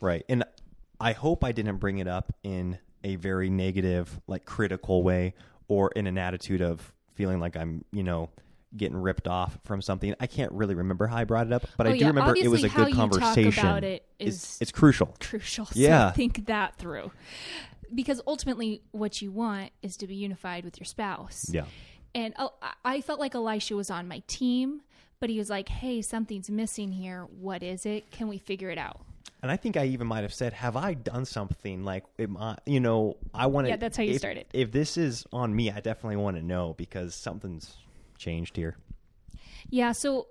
Right. 0.00 0.24
And 0.28 0.44
I 1.00 1.12
hope 1.12 1.44
I 1.44 1.52
didn't 1.52 1.76
bring 1.76 1.98
it 1.98 2.08
up 2.08 2.34
in 2.42 2.78
a 3.04 3.16
very 3.16 3.50
negative, 3.50 4.20
like 4.26 4.44
critical 4.44 5.02
way 5.02 5.34
or 5.68 5.90
in 5.94 6.06
an 6.06 6.18
attitude 6.18 6.60
of 6.60 6.92
feeling 7.14 7.38
like 7.40 7.56
I'm, 7.56 7.84
you 7.92 8.02
know, 8.02 8.30
getting 8.76 8.96
ripped 8.96 9.26
off 9.28 9.58
from 9.64 9.80
something. 9.80 10.14
I 10.20 10.26
can't 10.26 10.52
really 10.52 10.74
remember 10.74 11.06
how 11.06 11.16
I 11.16 11.24
brought 11.24 11.46
it 11.46 11.52
up, 11.52 11.64
but 11.76 11.86
Oh, 11.86 11.90
I 11.90 11.92
do 11.94 11.98
yeah. 12.00 12.08
remember 12.08 12.36
it 12.36 12.48
was 12.48 12.64
a 12.64 12.68
good 12.68 12.92
conversation. 12.92 13.64
about 13.66 13.84
it 13.84 14.04
It's- 14.18 14.58
it's 14.60 14.72
crucial. 14.72 15.14
Crucial. 15.20 15.66
So 15.66 15.72
Yeah. 15.78 16.10
think 16.10 16.46
that 16.46 16.76
through. 16.76 17.12
Because 17.94 18.20
ultimately, 18.26 18.82
what 18.90 19.22
you 19.22 19.30
want 19.30 19.70
is 19.82 19.96
to 19.98 20.06
be 20.06 20.14
unified 20.14 20.64
with 20.64 20.78
your 20.78 20.84
spouse. 20.84 21.48
Yeah. 21.50 21.64
And 22.14 22.34
oh, 22.38 22.54
I- 22.84 23.00
felt 23.00 23.20
like 23.20 23.34
Elisha 23.34 23.76
was 23.76 23.90
on 23.90 24.08
my 24.08 24.22
team, 24.26 24.82
but 25.20 25.30
he 25.30 25.38
was 25.38 25.50
like, 25.50 25.68
hey, 25.68 26.02
something's 26.02 26.50
missing 26.50 26.92
here. 26.92 27.26
What 27.40 27.62
is 27.62 27.86
it? 27.86 28.10
Can 28.10 28.28
we 28.28 28.38
figure 28.38 28.70
it 28.70 28.78
out? 28.78 29.00
And 29.42 29.52
I 29.52 29.56
think 29.56 29.76
I 29.76 29.86
even 29.86 30.08
might 30.08 30.22
have 30.22 30.34
said, 30.34 30.52
"Have 30.52 30.76
I 30.76 30.94
done 30.94 31.24
something 31.24 31.84
like, 31.84 32.04
am 32.18 32.36
I, 32.36 32.56
you 32.66 32.80
know, 32.80 33.16
I 33.32 33.46
want 33.46 33.66
to." 33.66 33.70
Yeah, 33.70 33.76
that's 33.76 33.96
how 33.96 34.02
you 34.02 34.14
if, 34.14 34.18
started. 34.18 34.46
If 34.52 34.72
this 34.72 34.96
is 34.96 35.24
on 35.32 35.54
me, 35.54 35.70
I 35.70 35.78
definitely 35.78 36.16
want 36.16 36.36
to 36.38 36.42
know 36.42 36.74
because 36.76 37.14
something's 37.14 37.76
changed 38.16 38.56
here. 38.56 38.76
Yeah, 39.70 39.92
so 39.92 40.26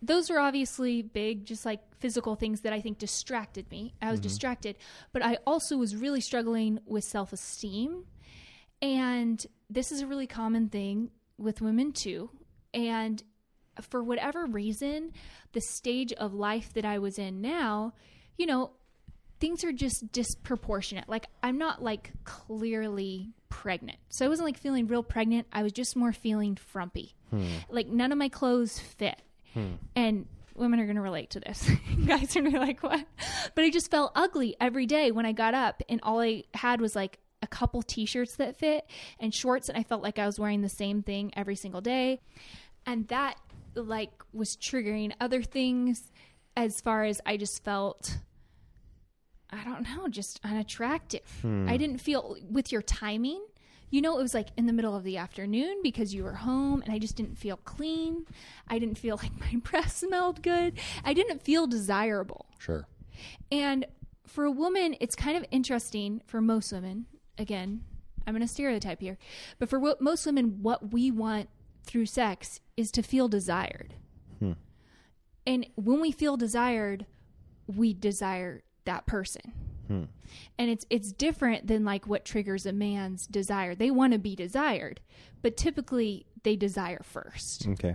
those 0.00 0.30
are 0.30 0.38
obviously 0.38 1.02
big, 1.02 1.44
just 1.44 1.66
like 1.66 1.80
physical 1.98 2.34
things 2.34 2.62
that 2.62 2.72
I 2.72 2.80
think 2.80 2.98
distracted 2.98 3.70
me. 3.70 3.94
I 4.00 4.10
was 4.10 4.20
mm-hmm. 4.20 4.28
distracted, 4.28 4.76
but 5.12 5.24
I 5.24 5.38
also 5.46 5.76
was 5.76 5.94
really 5.96 6.20
struggling 6.20 6.80
with 6.86 7.04
self 7.04 7.32
esteem. 7.32 8.04
And 8.82 9.44
this 9.70 9.92
is 9.92 10.00
a 10.00 10.06
really 10.06 10.26
common 10.26 10.68
thing 10.68 11.10
with 11.38 11.60
women 11.60 11.92
too. 11.92 12.30
And 12.74 13.22
for 13.80 14.02
whatever 14.02 14.46
reason, 14.46 15.12
the 15.52 15.60
stage 15.60 16.12
of 16.12 16.34
life 16.34 16.72
that 16.74 16.84
I 16.84 16.98
was 16.98 17.18
in 17.18 17.40
now, 17.40 17.94
you 18.36 18.46
know, 18.46 18.72
things 19.40 19.64
are 19.64 19.72
just 19.72 20.12
disproportionate. 20.12 21.08
Like 21.08 21.26
I'm 21.42 21.58
not 21.58 21.82
like 21.82 22.12
clearly 22.24 23.32
pregnant. 23.48 23.98
So 24.08 24.24
I 24.24 24.28
wasn't 24.28 24.46
like 24.46 24.58
feeling 24.58 24.86
real 24.86 25.02
pregnant. 25.02 25.46
I 25.52 25.62
was 25.62 25.72
just 25.72 25.96
more 25.96 26.12
feeling 26.12 26.56
frumpy. 26.56 27.14
Hmm. 27.30 27.46
Like 27.68 27.88
none 27.88 28.12
of 28.12 28.18
my 28.18 28.28
clothes 28.28 28.78
fit. 28.78 29.20
Hmm. 29.52 29.74
And 29.94 30.26
women 30.54 30.80
are 30.80 30.86
going 30.86 30.96
to 30.96 31.02
relate 31.02 31.30
to 31.30 31.40
this. 31.40 31.68
Guys 32.06 32.36
are 32.36 32.40
going 32.40 32.52
to 32.52 32.58
be 32.58 32.64
like, 32.64 32.82
what? 32.82 33.04
But 33.54 33.64
I 33.64 33.70
just 33.70 33.90
felt 33.90 34.12
ugly 34.14 34.56
every 34.60 34.86
day 34.86 35.10
when 35.10 35.26
I 35.26 35.32
got 35.32 35.54
up, 35.54 35.82
and 35.88 36.00
all 36.02 36.20
I 36.20 36.44
had 36.54 36.80
was 36.80 36.96
like 36.96 37.18
a 37.46 37.48
couple 37.48 37.82
t 37.82 38.04
shirts 38.04 38.36
that 38.36 38.56
fit 38.56 38.84
and 39.18 39.32
shorts, 39.32 39.68
and 39.68 39.78
I 39.78 39.82
felt 39.82 40.02
like 40.02 40.18
I 40.18 40.26
was 40.26 40.38
wearing 40.38 40.62
the 40.62 40.68
same 40.68 41.02
thing 41.02 41.32
every 41.36 41.56
single 41.56 41.80
day. 41.80 42.20
And 42.84 43.08
that, 43.08 43.36
like, 43.74 44.12
was 44.32 44.56
triggering 44.56 45.12
other 45.20 45.42
things 45.42 46.10
as 46.56 46.80
far 46.80 47.04
as 47.04 47.20
I 47.24 47.36
just 47.36 47.64
felt. 47.64 48.18
I 49.48 49.62
don't 49.62 49.82
know, 49.82 50.08
just 50.08 50.40
unattractive. 50.42 51.22
Hmm. 51.40 51.68
I 51.68 51.76
didn't 51.76 51.98
feel 51.98 52.36
with 52.50 52.72
your 52.72 52.82
timing 52.82 53.42
you 53.90 54.00
know, 54.00 54.18
it 54.18 54.22
was 54.22 54.34
like 54.34 54.48
in 54.56 54.66
the 54.66 54.72
middle 54.72 54.96
of 54.96 55.04
the 55.04 55.16
afternoon 55.16 55.80
because 55.82 56.12
you 56.12 56.24
were 56.24 56.34
home 56.34 56.82
and 56.82 56.92
I 56.92 56.98
just 56.98 57.16
didn't 57.16 57.38
feel 57.38 57.56
clean. 57.56 58.26
I 58.68 58.78
didn't 58.78 58.98
feel 58.98 59.16
like 59.22 59.38
my 59.40 59.60
breath 59.62 59.96
smelled 59.96 60.42
good. 60.42 60.78
I 61.04 61.14
didn't 61.14 61.42
feel 61.42 61.66
desirable. 61.66 62.46
Sure. 62.58 62.86
And 63.50 63.86
for 64.26 64.44
a 64.44 64.50
woman, 64.50 64.96
it's 65.00 65.14
kind 65.14 65.36
of 65.36 65.44
interesting 65.50 66.20
for 66.26 66.40
most 66.40 66.72
women. 66.72 67.06
Again, 67.38 67.82
I'm 68.26 68.34
going 68.34 68.46
to 68.46 68.52
stereotype 68.52 69.00
here, 69.00 69.18
but 69.58 69.68
for 69.68 69.78
wo- 69.78 69.96
most 70.00 70.26
women, 70.26 70.62
what 70.62 70.92
we 70.92 71.10
want 71.10 71.48
through 71.84 72.06
sex 72.06 72.60
is 72.76 72.90
to 72.92 73.02
feel 73.02 73.28
desired. 73.28 73.94
Hmm. 74.40 74.52
And 75.46 75.66
when 75.76 76.00
we 76.00 76.10
feel 76.10 76.36
desired, 76.36 77.06
we 77.66 77.94
desire 77.94 78.62
that 78.84 79.06
person. 79.06 79.52
Hmm. 79.86 80.04
And 80.58 80.70
it's 80.70 80.84
it's 80.90 81.12
different 81.12 81.68
than 81.68 81.84
like 81.84 82.06
what 82.06 82.24
triggers 82.24 82.66
a 82.66 82.72
man's 82.72 83.26
desire. 83.26 83.74
They 83.74 83.90
want 83.90 84.12
to 84.12 84.18
be 84.18 84.34
desired, 84.34 85.00
but 85.42 85.56
typically 85.56 86.26
they 86.42 86.56
desire 86.56 87.02
first. 87.04 87.68
Okay. 87.68 87.94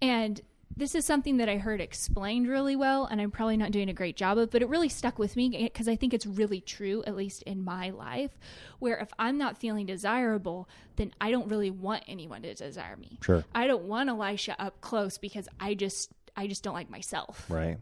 And 0.00 0.40
this 0.80 0.94
is 0.94 1.04
something 1.04 1.36
that 1.36 1.48
I 1.48 1.58
heard 1.58 1.80
explained 1.80 2.48
really 2.48 2.74
well, 2.74 3.04
and 3.04 3.20
I'm 3.20 3.30
probably 3.30 3.56
not 3.56 3.70
doing 3.70 3.88
a 3.88 3.92
great 3.92 4.16
job 4.16 4.38
of, 4.38 4.50
but 4.50 4.62
it 4.62 4.68
really 4.68 4.88
stuck 4.88 5.18
with 5.18 5.36
me 5.36 5.54
eh, 5.56 5.64
because 5.64 5.88
I 5.88 5.94
think 5.94 6.12
it's 6.12 6.26
really 6.26 6.60
true, 6.60 7.04
at 7.06 7.14
least 7.14 7.42
in 7.42 7.62
my 7.62 7.90
life, 7.90 8.36
where 8.78 8.98
if 8.98 9.10
I'm 9.18 9.38
not 9.38 9.58
feeling 9.58 9.86
desirable, 9.86 10.68
then 10.96 11.12
I 11.20 11.30
don't 11.30 11.48
really 11.48 11.70
want 11.70 12.04
anyone 12.08 12.42
to 12.42 12.54
desire 12.54 12.96
me. 12.96 13.18
Sure. 13.22 13.44
I 13.54 13.66
don't 13.66 13.84
want 13.84 14.08
Elisha 14.08 14.60
up 14.60 14.80
close 14.80 15.18
because 15.18 15.48
I 15.60 15.74
just 15.74 16.12
I 16.36 16.46
just 16.46 16.62
don't 16.62 16.74
like 16.74 16.90
myself. 16.90 17.46
Right. 17.48 17.78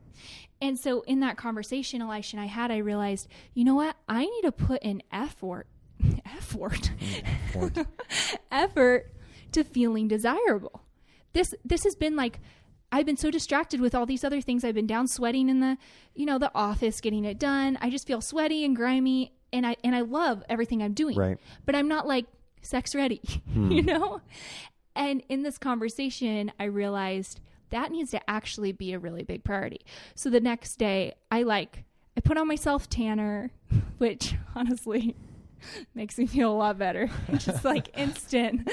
And 0.61 0.79
so 0.79 1.03
in 1.03 1.21
that 1.21 1.37
conversation 1.37 2.03
Elisha 2.03 2.37
and 2.37 2.43
I 2.43 2.49
had, 2.49 2.71
I 2.71 2.79
realized, 2.79 3.29
you 3.55 3.65
know 3.65 3.77
what? 3.77 3.97
I 4.09 4.25
need 4.25 4.43
to 4.43 4.53
put 4.53 4.83
an 4.83 5.03
effort 5.13 5.67
effort 6.25 6.91
Point. 7.53 7.87
effort 8.51 9.13
to 9.53 9.65
feeling 9.65 10.09
desirable. 10.09 10.83
This 11.33 11.55
this 11.65 11.85
has 11.85 11.95
been 11.95 12.17
like 12.17 12.41
I've 12.91 13.07
been 13.07 13.17
so 13.17 13.31
distracted 13.31 13.81
with 13.81 13.95
all 13.95 14.07
these 14.07 14.25
other 14.25 14.41
things. 14.41 14.65
I've 14.65 14.75
been 14.75 14.87
down 14.87 15.09
sweating 15.09 15.49
in 15.49 15.61
the, 15.61 15.77
you 16.15 16.25
know, 16.25 16.39
the 16.39 16.51
office 16.55 17.01
getting 17.01 17.25
it 17.25 17.39
done. 17.39 17.79
I 17.81 17.91
just 17.91 18.07
feel 18.07 18.21
sweaty 18.21 18.65
and 18.65 18.75
grimy 18.75 19.33
and 19.53 19.67
I 19.67 19.77
and 19.85 19.95
I 19.95 20.01
love 20.01 20.43
everything 20.49 20.83
I'm 20.83 20.95
doing. 20.95 21.17
Right. 21.17 21.39
But 21.67 21.75
I'm 21.75 21.89
not 21.89 22.07
like 22.07 22.27
sex 22.63 22.95
ready, 22.95 23.21
hmm. 23.53 23.71
you 23.71 23.83
know? 23.83 24.21
And 24.97 25.23
in 25.29 25.43
this 25.43 25.59
conversation, 25.59 26.51
I 26.59 26.65
realized 26.65 27.41
that 27.71 27.93
needs 27.93 28.11
to 28.13 28.31
actually 28.31 28.73
be 28.73 28.93
a 28.93 28.99
really 28.99 29.23
big 29.23 29.45
priority. 29.45 29.81
So 30.15 30.31
the 30.31 30.41
next 30.41 30.77
day, 30.77 31.15
I 31.31 31.43
like 31.43 31.85
I 32.17 32.21
put 32.21 32.39
on 32.39 32.49
myself 32.49 32.89
tanner, 32.89 33.51
which 33.99 34.35
honestly 34.55 35.15
makes 35.95 36.19
me 36.19 36.27
feel 36.27 36.53
a 36.53 36.57
lot 36.57 36.79
better. 36.79 37.11
Just 37.39 37.65
like 37.65 37.91
instant 37.99 38.69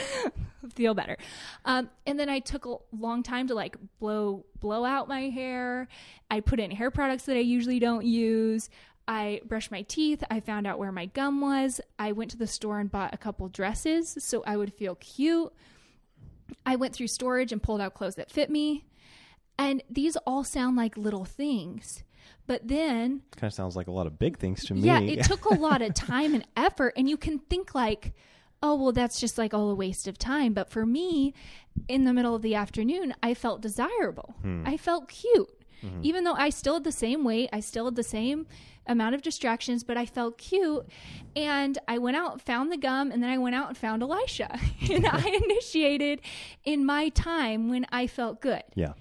feel 0.74 0.94
better. 0.94 1.18
Um, 1.64 1.90
and 2.06 2.20
then 2.20 2.30
I 2.30 2.40
took 2.40 2.66
a 2.66 2.76
long 2.92 3.24
time 3.24 3.48
to 3.48 3.56
like 3.56 3.78
blow 4.00 4.46
blow 4.60 4.86
out 4.86 5.08
my 5.08 5.30
hair. 5.30 5.88
I 6.30 6.40
put 6.40 6.60
in 6.60 6.72
hair 6.72 6.92
products 6.92 7.26
that 7.26 7.38
I 7.38 7.42
usually 7.42 7.80
don't 7.80 8.06
use. 8.06 8.70
I 9.08 9.42
brushed 9.46 9.72
my 9.72 9.84
teeth. 9.84 10.24
I 10.32 10.40
found 10.40 10.66
out 10.66 10.80
where 10.80 10.92
my 10.92 11.06
gum 11.06 11.40
was. 11.42 11.80
I 12.00 12.12
went 12.12 12.32
to 12.32 12.38
the 12.38 12.48
store 12.48 12.80
and 12.80 12.92
bought 12.92 13.14
a 13.14 13.18
couple 13.18 13.48
dresses 13.50 14.18
so 14.20 14.44
I 14.48 14.58
would 14.58 14.74
feel 14.74 14.96
cute. 14.96 15.54
I 16.66 16.76
went 16.76 16.94
through 16.94 17.08
storage 17.08 17.52
and 17.52 17.62
pulled 17.62 17.82
out 17.82 17.94
clothes 17.94 18.16
that 18.16 18.32
fit 18.32 18.50
me. 18.50 18.86
And 19.58 19.84
these 19.90 20.16
all 20.18 20.44
sound 20.44 20.76
like 20.76 20.98
little 20.98 21.26
things. 21.26 22.04
But 22.48 22.68
then 22.68 23.22
Kind 23.36 23.50
of 23.50 23.54
sounds 23.54 23.76
like 23.76 23.88
a 23.88 23.92
lot 23.92 24.06
of 24.08 24.20
big 24.20 24.38
things 24.38 24.64
to 24.66 24.74
me. 24.74 24.82
yeah, 24.82 25.00
it 25.00 25.24
took 25.32 25.46
a 25.46 25.56
lot 25.56 25.82
of 25.82 25.94
time 25.94 26.34
and 26.34 26.46
effort, 26.56 26.94
and 26.96 27.10
you 27.10 27.18
can 27.18 27.40
think 27.40 27.74
like, 27.74 28.14
oh, 28.62 28.76
well, 28.76 28.92
that's 28.92 29.20
just 29.20 29.38
like 29.38 29.54
all 29.54 29.70
a 29.70 29.76
waste 29.76 30.08
of 30.08 30.18
time. 30.18 30.54
But 30.54 30.70
for 30.70 30.86
me, 30.86 31.34
in 31.88 32.04
the 32.06 32.14
middle 32.14 32.36
of 32.36 32.42
the 32.42 32.56
afternoon, 32.56 33.14
I 33.24 33.34
felt 33.34 33.62
desirable. 33.62 34.36
Hmm. 34.42 34.64
I 34.66 34.78
felt 34.78 35.08
cute. 35.10 35.50
Mm-hmm. 35.84 36.00
Even 36.04 36.24
though 36.24 36.34
I 36.34 36.50
still 36.50 36.76
had 36.76 36.84
the 36.84 36.92
same 36.92 37.24
weight, 37.24 37.50
I 37.52 37.60
still 37.60 37.86
had 37.86 37.96
the 37.96 38.04
same 38.04 38.48
amount 38.88 39.14
of 39.16 39.22
distractions, 39.22 39.84
but 39.84 39.98
I 39.98 40.06
felt 40.06 40.38
cute. 40.38 40.86
And 41.36 41.78
I 41.88 41.98
went 41.98 42.16
out, 42.16 42.42
found 42.42 42.72
the 42.72 42.78
gum, 42.78 43.12
and 43.12 43.22
then 43.22 43.30
I 43.30 43.38
went 43.38 43.56
out 43.56 43.68
and 43.68 43.78
found 43.78 44.02
Elisha. 44.02 44.58
and 44.90 45.06
I 45.06 45.40
initiated 45.44 46.22
in 46.64 46.86
my 46.86 47.10
time 47.10 47.70
when 47.70 47.86
I 47.92 48.08
felt 48.08 48.40
good. 48.42 48.64
yeah. 48.76 48.94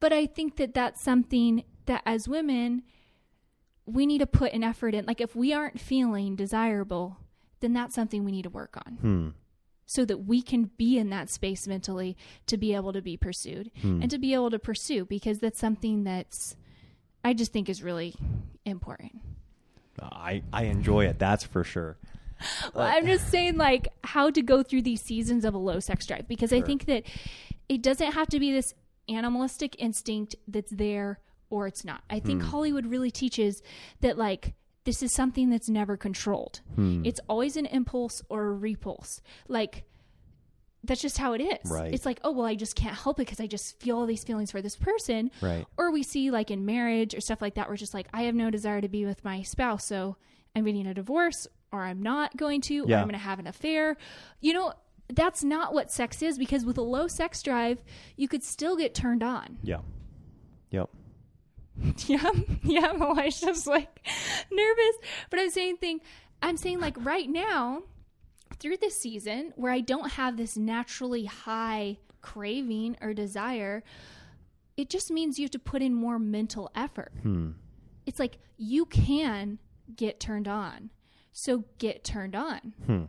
But 0.00 0.12
I 0.12 0.26
think 0.26 0.56
that 0.56 0.74
that's 0.74 1.00
something 1.00 1.64
that 1.86 2.02
as 2.06 2.28
women, 2.28 2.82
we 3.86 4.06
need 4.06 4.18
to 4.18 4.26
put 4.26 4.52
an 4.52 4.62
effort 4.64 4.94
in. 4.94 5.04
Like 5.06 5.20
if 5.20 5.34
we 5.36 5.52
aren't 5.52 5.80
feeling 5.80 6.36
desirable, 6.36 7.18
then 7.60 7.72
that's 7.72 7.94
something 7.94 8.24
we 8.24 8.32
need 8.32 8.42
to 8.42 8.50
work 8.50 8.76
on 8.84 8.92
Hmm. 9.00 9.28
so 9.86 10.04
that 10.04 10.18
we 10.26 10.42
can 10.42 10.70
be 10.76 10.98
in 10.98 11.10
that 11.10 11.30
space 11.30 11.66
mentally 11.66 12.16
to 12.46 12.56
be 12.56 12.74
able 12.74 12.92
to 12.92 13.00
be 13.00 13.16
pursued 13.16 13.70
and 13.82 14.10
to 14.10 14.18
be 14.18 14.34
able 14.34 14.50
to 14.50 14.58
pursue 14.58 15.04
because 15.04 15.38
that's 15.38 15.58
something 15.58 16.04
that's, 16.04 16.56
I 17.24 17.32
just 17.34 17.52
think 17.52 17.68
is 17.68 17.82
really 17.82 18.14
important. 18.64 19.20
I 20.02 20.42
I 20.52 20.64
enjoy 20.64 21.06
it. 21.06 21.18
That's 21.18 21.44
for 21.44 21.64
sure. 21.64 21.96
Well, 22.74 22.86
I'm 22.86 23.06
just 23.06 23.30
saying, 23.30 23.56
like, 23.56 23.88
how 24.04 24.28
to 24.30 24.42
go 24.42 24.62
through 24.62 24.82
these 24.82 25.00
seasons 25.00 25.42
of 25.46 25.54
a 25.54 25.58
low 25.58 25.80
sex 25.80 26.04
drive 26.04 26.28
because 26.28 26.52
I 26.52 26.60
think 26.60 26.84
that 26.84 27.04
it 27.66 27.80
doesn't 27.80 28.12
have 28.12 28.28
to 28.28 28.38
be 28.38 28.52
this 28.52 28.74
animalistic 29.08 29.74
instinct 29.78 30.36
that's 30.46 30.70
there 30.70 31.18
or 31.50 31.66
it's 31.66 31.84
not. 31.84 32.02
I 32.10 32.20
think 32.20 32.42
hmm. 32.42 32.48
Hollywood 32.48 32.86
really 32.86 33.10
teaches 33.10 33.62
that, 34.00 34.18
like, 34.18 34.54
this 34.84 35.02
is 35.02 35.12
something 35.12 35.50
that's 35.50 35.68
never 35.68 35.96
controlled. 35.96 36.60
Hmm. 36.74 37.02
It's 37.04 37.20
always 37.28 37.56
an 37.56 37.66
impulse 37.66 38.22
or 38.28 38.46
a 38.46 38.52
repulse. 38.52 39.20
Like, 39.48 39.84
that's 40.84 41.02
just 41.02 41.18
how 41.18 41.32
it 41.32 41.40
is. 41.40 41.70
Right. 41.70 41.92
It's 41.92 42.06
like, 42.06 42.20
oh, 42.22 42.30
well, 42.30 42.46
I 42.46 42.54
just 42.54 42.76
can't 42.76 42.94
help 42.94 43.18
it 43.18 43.26
because 43.26 43.40
I 43.40 43.46
just 43.46 43.80
feel 43.80 43.98
all 43.98 44.06
these 44.06 44.22
feelings 44.22 44.52
for 44.52 44.62
this 44.62 44.76
person. 44.76 45.30
Right. 45.40 45.66
Or 45.76 45.90
we 45.90 46.02
see, 46.02 46.30
like, 46.30 46.50
in 46.50 46.64
marriage 46.64 47.14
or 47.14 47.20
stuff 47.20 47.42
like 47.42 47.54
that, 47.54 47.68
we're 47.68 47.76
just 47.76 47.94
like, 47.94 48.06
I 48.12 48.22
have 48.22 48.34
no 48.34 48.50
desire 48.50 48.80
to 48.80 48.88
be 48.88 49.04
with 49.04 49.24
my 49.24 49.42
spouse, 49.42 49.84
so 49.84 50.16
I'm 50.54 50.64
getting 50.64 50.86
a 50.86 50.94
divorce 50.94 51.46
or 51.72 51.82
I'm 51.82 52.02
not 52.02 52.36
going 52.36 52.60
to, 52.62 52.84
or 52.84 52.94
I'm 52.94 53.04
going 53.04 53.10
to 53.10 53.18
have 53.18 53.38
an 53.38 53.46
affair. 53.46 53.96
You 54.40 54.52
know, 54.52 54.72
that's 55.12 55.42
not 55.44 55.74
what 55.74 55.90
sex 55.90 56.22
is 56.22 56.38
because 56.38 56.64
with 56.64 56.78
a 56.78 56.82
low 56.82 57.08
sex 57.08 57.42
drive, 57.42 57.82
you 58.16 58.28
could 58.28 58.42
still 58.42 58.76
get 58.76 58.94
turned 58.94 59.22
on. 59.22 59.58
Yeah. 59.62 59.80
Yep. 60.70 60.90
yeah, 62.06 62.30
yeah. 62.62 62.92
Elisha's 63.00 63.66
like 63.66 64.06
nervous, 64.50 64.96
but 65.30 65.40
I'm 65.40 65.50
saying 65.50 65.76
thing. 65.78 66.00
I'm 66.42 66.56
saying 66.56 66.80
like 66.80 66.96
right 67.04 67.28
now, 67.28 67.82
through 68.58 68.76
this 68.78 68.98
season 68.98 69.52
where 69.56 69.72
I 69.72 69.80
don't 69.80 70.12
have 70.12 70.36
this 70.36 70.56
naturally 70.56 71.26
high 71.26 71.98
craving 72.20 72.96
or 73.00 73.14
desire, 73.14 73.82
it 74.76 74.90
just 74.90 75.10
means 75.10 75.38
you 75.38 75.44
have 75.44 75.50
to 75.52 75.58
put 75.58 75.82
in 75.82 75.94
more 75.94 76.18
mental 76.18 76.70
effort. 76.74 77.12
Hmm. 77.22 77.52
It's 78.04 78.18
like 78.18 78.38
you 78.56 78.86
can 78.86 79.58
get 79.94 80.20
turned 80.20 80.48
on, 80.48 80.90
so 81.32 81.64
get 81.78 82.04
turned 82.04 82.34
on. 82.36 82.74
Hmm. 82.86 83.04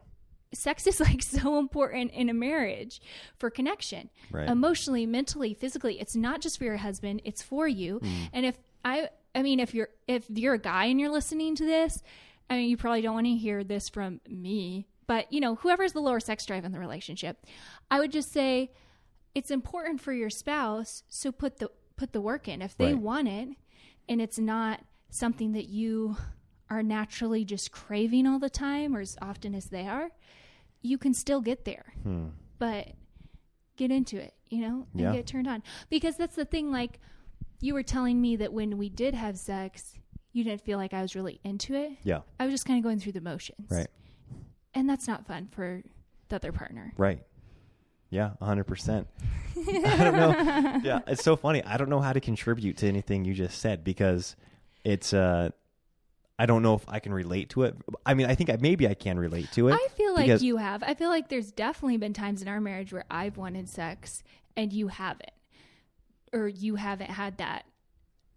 Sex 0.54 0.88
is 0.88 1.00
like 1.10 1.22
so 1.22 1.60
important 1.60 2.12
in 2.12 2.30
a 2.30 2.34
marriage 2.34 3.02
for 3.38 3.50
connection 3.50 4.10
Right. 4.32 4.48
emotionally, 4.50 5.06
mentally, 5.06 5.54
physically. 5.54 6.00
It's 6.00 6.16
not 6.16 6.42
just 6.42 6.58
for 6.58 6.64
your 6.64 6.78
husband; 6.78 7.22
it's 7.26 7.42
for 7.42 7.68
you. 7.68 8.00
Mm. 8.00 8.30
And 8.34 8.46
if 8.46 8.58
I, 8.86 9.10
I 9.36 9.42
mean, 9.42 9.60
if 9.60 9.74
you're 9.74 9.90
if 10.08 10.26
you're 10.30 10.54
a 10.56 10.60
guy 10.60 10.86
and 10.86 11.00
you're 11.00 11.12
listening 11.12 11.56
to 11.56 11.66
this, 11.66 12.02
I 12.50 12.56
mean, 12.58 12.70
you 12.70 12.78
probably 12.78 13.02
don't 13.02 13.16
want 13.16 13.26
to 13.28 13.36
hear 13.36 13.64
this 13.64 13.90
from 13.90 14.22
me, 14.28 14.88
but 15.06 15.32
you 15.34 15.40
know, 15.42 15.56
whoever's 15.56 15.92
the 15.94 16.00
lower 16.02 16.20
sex 16.22 16.46
drive 16.46 16.64
in 16.66 16.72
the 16.72 16.80
relationship, 16.80 17.46
I 17.92 18.00
would 18.00 18.12
just 18.12 18.32
say 18.32 18.72
it's 19.36 19.52
important 19.52 20.00
for 20.02 20.14
your 20.14 20.30
spouse. 20.30 21.04
So 21.10 21.32
put 21.32 21.58
the 21.58 21.70
put 21.98 22.14
the 22.14 22.22
work 22.22 22.48
in. 22.48 22.62
If 22.62 22.78
they 22.78 22.94
Right. 22.94 23.02
want 23.02 23.28
it, 23.28 23.50
and 24.08 24.22
it's 24.22 24.40
not 24.40 24.82
something 25.10 25.52
that 25.54 25.68
you 25.68 26.16
are 26.70 26.84
naturally 26.84 27.46
just 27.46 27.72
craving 27.72 28.28
all 28.28 28.40
the 28.40 28.50
time 28.50 28.96
or 28.96 29.00
as 29.02 29.18
often 29.22 29.56
as 29.56 29.66
they 29.66 29.88
are, 29.88 30.10
you 30.82 30.98
can 30.98 31.14
still 31.14 31.42
get 31.42 31.66
there. 31.66 31.94
Hmm. 32.04 32.28
But 32.60 32.90
get 33.76 33.92
into 33.92 34.18
it, 34.18 34.34
you 34.50 34.62
know, 34.62 34.88
and 34.94 35.02
Yeah. 35.02 35.14
get 35.14 35.28
turned 35.28 35.48
on. 35.48 35.64
Because 35.90 36.18
that's 36.18 36.36
the 36.36 36.46
thing, 36.46 36.72
like 36.72 37.00
you 37.60 37.74
were 37.74 37.84
telling 37.84 38.20
me 38.22 38.36
that 38.38 38.52
when 38.54 38.78
we 38.78 38.90
did 38.90 39.14
have 39.14 39.38
sex, 39.38 39.94
you 40.34 40.44
didn't 40.44 40.62
feel 40.62 40.78
like 40.78 40.94
I 40.94 41.02
was 41.02 41.16
really 41.16 41.40
into 41.44 41.74
it. 41.76 41.94
Yeah. 42.04 42.22
I 42.40 42.46
was 42.46 42.54
just 42.54 42.66
kind 42.66 42.78
of 42.78 42.84
going 42.84 43.00
through 43.00 43.14
the 43.14 43.22
motions. 43.22 43.70
Right. 43.72 43.88
And 44.74 44.90
that's 44.90 45.08
not 45.08 45.26
fun 45.26 45.48
for 45.52 45.82
the 46.30 46.36
other 46.36 46.52
partner. 46.52 46.94
Right. 46.98 47.24
Yeah. 48.10 48.32
hundred 48.42 48.66
percent. 48.66 49.08
I 49.58 49.98
don't 49.98 50.16
know. 50.16 50.82
Yeah, 50.84 51.00
it's 51.08 51.24
so 51.24 51.36
funny. 51.36 51.64
I 51.64 51.78
don't 51.78 51.90
know 51.90 52.00
how 52.00 52.14
to 52.14 52.20
contribute 52.22 52.78
to 52.78 52.88
anything 52.88 53.26
you 53.26 53.34
just 53.34 53.60
said 53.60 53.84
because 53.84 54.36
it's 54.84 55.14
uh 55.14 55.50
I 56.40 56.46
don't 56.46 56.62
know 56.62 56.76
if 56.76 56.84
I 56.88 57.00
can 57.00 57.14
relate 57.14 57.50
to 57.52 57.64
it. 57.64 57.76
I 58.06 58.14
mean, 58.14 58.28
I 58.28 58.36
think 58.36 58.50
I, 58.50 58.58
maybe 58.60 58.88
I 58.88 58.94
can 58.94 59.18
relate 59.20 59.52
to 59.54 59.70
it. 59.70 59.74
I 59.74 59.88
feel 59.96 60.14
like 60.14 60.42
you 60.42 60.58
have. 60.58 60.84
I 60.84 60.94
feel 60.94 61.10
like 61.10 61.30
there's 61.30 61.52
definitely 61.52 61.98
been 61.98 62.14
times 62.14 62.42
in 62.42 62.48
our 62.48 62.62
marriage 62.62 62.94
where 62.94 63.06
I've 63.10 63.38
wanted 63.38 63.68
sex 63.68 64.24
and 64.56 64.72
you 64.72 64.88
haven't, 64.88 65.32
or 66.34 66.48
you 66.48 66.76
haven't 66.76 67.10
had 67.10 67.38
that 67.40 67.66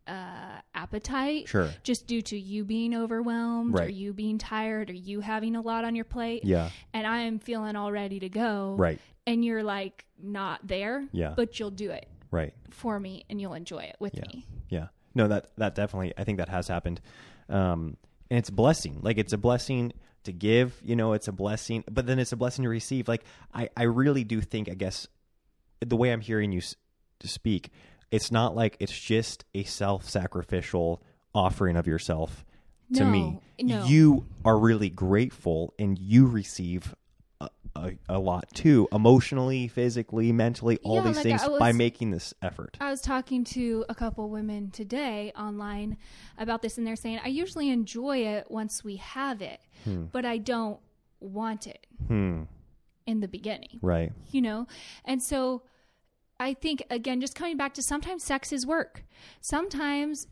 uh, 0.06 0.60
appetite. 0.74 1.48
Sure. 1.48 1.68
Just 1.82 2.06
due 2.06 2.22
to 2.22 2.38
you 2.38 2.64
being 2.64 2.94
overwhelmed, 2.94 3.78
or 3.78 3.88
you 3.88 4.12
being 4.12 4.38
tired, 4.38 4.90
or 4.90 4.94
you 4.94 5.20
having 5.20 5.54
a 5.54 5.60
lot 5.60 5.84
on 5.84 5.94
your 5.94 6.04
plate. 6.06 6.44
Yeah. 6.44 6.70
And 6.94 7.06
I 7.06 7.18
am 7.20 7.38
feeling 7.38 7.76
all 7.76 7.92
ready 7.92 8.18
to 8.20 8.28
go. 8.28 8.76
Right. 8.78 8.98
And 9.26 9.44
you're 9.44 9.62
like 9.62 10.06
not 10.20 10.66
there. 10.66 11.06
Yeah. 11.12 11.34
But 11.36 11.60
you'll 11.60 11.70
do 11.70 11.90
it 11.90 12.08
Right. 12.30 12.54
for 12.70 12.98
me, 12.98 13.24
and 13.28 13.40
you'll 13.40 13.54
enjoy 13.54 13.80
it 13.84 13.96
with 14.00 14.14
Yeah. 14.16 14.24
me. 14.32 14.46
Yeah. 14.70 14.86
No, 15.14 15.28
that 15.28 15.50
that 15.56 15.74
definitely 15.74 16.12
I 16.16 16.24
think 16.24 16.38
that 16.38 16.48
has 16.48 16.68
happened. 16.68 17.00
Um 17.48 17.96
and 18.30 18.38
it's 18.38 18.48
a 18.48 18.52
blessing. 18.52 18.98
Like 19.02 19.18
it's 19.18 19.32
a 19.32 19.38
blessing 19.38 19.92
to 20.24 20.32
give, 20.32 20.80
you 20.84 20.94
know, 20.96 21.14
it's 21.14 21.28
a 21.28 21.32
blessing, 21.32 21.82
but 21.90 22.06
then 22.06 22.18
it's 22.18 22.32
a 22.32 22.36
blessing 22.36 22.62
to 22.64 22.68
receive. 22.68 23.08
Like 23.08 23.24
I 23.54 23.68
I 23.76 23.84
really 23.84 24.24
do 24.24 24.40
think 24.40 24.68
I 24.68 24.74
guess 24.74 25.08
the 25.80 25.96
way 25.96 26.12
I'm 26.12 26.20
hearing 26.20 26.52
you 26.52 26.58
s- 26.58 26.76
speak, 27.24 27.70
it's 28.10 28.30
not 28.30 28.54
like 28.54 28.76
it's 28.80 28.98
just 28.98 29.44
a 29.54 29.64
self-sacrificial 29.64 31.02
offering 31.34 31.76
of 31.76 31.86
yourself 31.86 32.44
to 32.94 33.04
me. 33.04 33.40
No, 33.62 33.78
no. 33.80 33.84
You 33.86 34.26
are 34.44 34.58
really 34.58 34.90
grateful 34.90 35.74
and 35.78 35.98
you 35.98 36.26
receive 36.26 36.94
a, 38.08 38.16
a, 38.16 38.18
lot 38.18 38.44
too, 38.54 38.88
emotionally, 38.92 39.68
physically, 39.68 40.32
mentally, 40.32 40.78
all 40.82 40.96
Yeah, 40.96 41.02
these 41.02 41.16
like, 41.16 41.22
things 41.24 41.42
I 41.42 41.58
by 41.58 41.72
making 41.72 42.10
this 42.10 42.34
effort. 42.42 42.76
I 42.80 42.90
was 42.90 43.00
talking 43.00 43.44
to 43.44 43.84
a 43.88 43.94
couple 43.94 44.28
women 44.30 44.70
today 44.70 45.32
online 45.36 45.96
about 46.38 46.62
this, 46.62 46.78
and 46.78 46.86
they're 46.86 46.96
saying, 46.96 47.20
I 47.24 47.28
usually 47.28 47.70
enjoy 47.70 48.18
it 48.18 48.50
once 48.50 48.84
we 48.84 48.96
have 48.96 49.42
it, 49.42 49.60
but 50.12 50.24
I 50.24 50.38
don't 50.38 50.78
want 51.20 51.66
it 51.66 51.86
Hmm. 52.06 52.42
in 53.06 53.20
the 53.20 53.28
beginning, 53.28 53.78
Right. 53.82 54.12
you 54.30 54.40
know? 54.42 54.66
And 55.04 55.22
so 55.22 55.62
I 56.38 56.54
think, 56.54 56.82
again, 56.90 57.20
just 57.20 57.34
coming 57.34 57.56
back 57.56 57.74
to 57.74 57.82
sometimes 57.82 58.24
sex 58.24 58.52
is 58.52 58.66
work. 58.66 59.04
Sometimes 59.40 60.26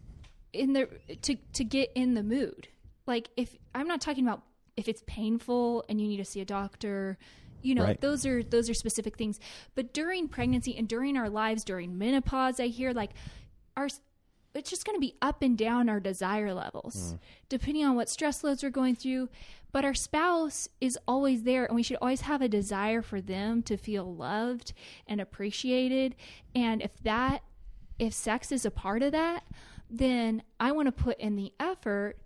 in 0.55 0.73
the 0.73 0.89
to 1.21 1.35
to 1.53 1.65
get 1.65 1.93
in 1.95 2.15
the 2.15 2.23
mood. 2.23 2.69
Like 3.07 3.29
if 3.37 3.55
I'm 3.75 3.87
not 3.87 4.01
talking 4.01 4.27
about 4.27 4.43
if 4.79 4.89
it's 4.89 5.03
painful 5.07 5.85
and 5.89 6.01
you 6.01 6.07
need 6.07 6.19
to 6.19 6.25
see 6.25 6.41
a 6.41 6.45
doctor, 6.45 7.19
you 7.63 7.75
know, 7.75 7.83
Right. 7.83 8.01
those 8.01 8.25
are 8.25 8.43
those 8.45 8.71
are 8.71 8.75
specific 8.75 9.17
things. 9.17 9.41
But 9.75 9.93
during 9.93 10.29
pregnancy 10.29 10.77
and 10.77 10.87
during 10.89 11.17
our 11.17 11.29
lives 11.29 11.65
during 11.65 11.99
menopause, 11.99 12.61
I 12.61 12.69
hear 12.69 12.93
like 12.93 13.11
our 13.77 13.89
it's 14.55 14.71
just 14.71 14.87
going 14.87 14.97
to 14.97 15.01
be 15.01 15.15
up 15.21 15.43
and 15.43 15.59
down 15.59 15.89
our 15.89 16.01
desire 16.01 16.55
levels 16.55 17.15
mm. 17.15 17.19
depending 17.49 17.85
on 17.85 17.97
what 17.97 18.09
stress 18.09 18.43
loads 18.43 18.63
we're 18.63 18.71
going 18.71 18.95
through. 18.95 19.29
But 19.71 19.85
our 19.85 19.93
spouse 19.95 20.69
is 20.81 20.99
always 21.07 21.43
there, 21.43 21.67
and 21.67 21.77
we 21.77 21.83
should 21.83 21.99
always 22.01 22.23
have 22.23 22.41
a 22.41 22.49
desire 22.49 23.03
for 23.03 23.21
them 23.21 23.63
to 23.65 23.77
feel 23.77 24.15
loved 24.15 24.73
and 25.07 25.21
appreciated. 25.21 26.15
And 26.55 26.81
if 26.81 26.97
that, 27.03 27.43
if 27.99 28.15
sex 28.15 28.51
is 28.51 28.65
a 28.65 28.71
part 28.71 29.03
of 29.03 29.13
that, 29.13 29.45
then 29.91 30.43
I 30.59 30.73
want 30.73 30.87
to 30.87 30.93
put 30.93 31.21
in 31.21 31.37
the 31.37 31.53
effort 31.61 32.17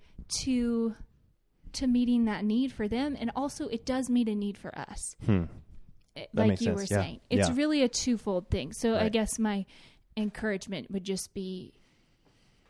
to 0.44 0.94
to 1.74 1.86
meeting 1.86 2.24
that 2.26 2.44
need 2.44 2.72
for 2.72 2.86
them 2.88 3.16
and 3.18 3.30
also 3.36 3.68
it 3.68 3.84
does 3.86 4.08
meet 4.10 4.28
a 4.28 4.34
need 4.34 4.56
for 4.58 4.76
us 4.78 5.16
Hmm. 5.24 5.44
It- 6.14 6.28
like 6.34 6.60
you 6.60 6.66
sense, 6.66 6.76
were 6.76 6.82
yeah. 6.82 7.02
saying 7.02 7.20
it's 7.30 7.48
Yeah. 7.48 7.54
really 7.56 7.82
a 7.82 7.88
twofold 7.88 8.50
thing 8.50 8.72
so 8.72 8.96
i 8.96 9.08
guess 9.08 9.38
my 9.38 9.64
encouragement 10.16 10.90
would 10.90 11.04
just 11.04 11.32
be 11.34 11.72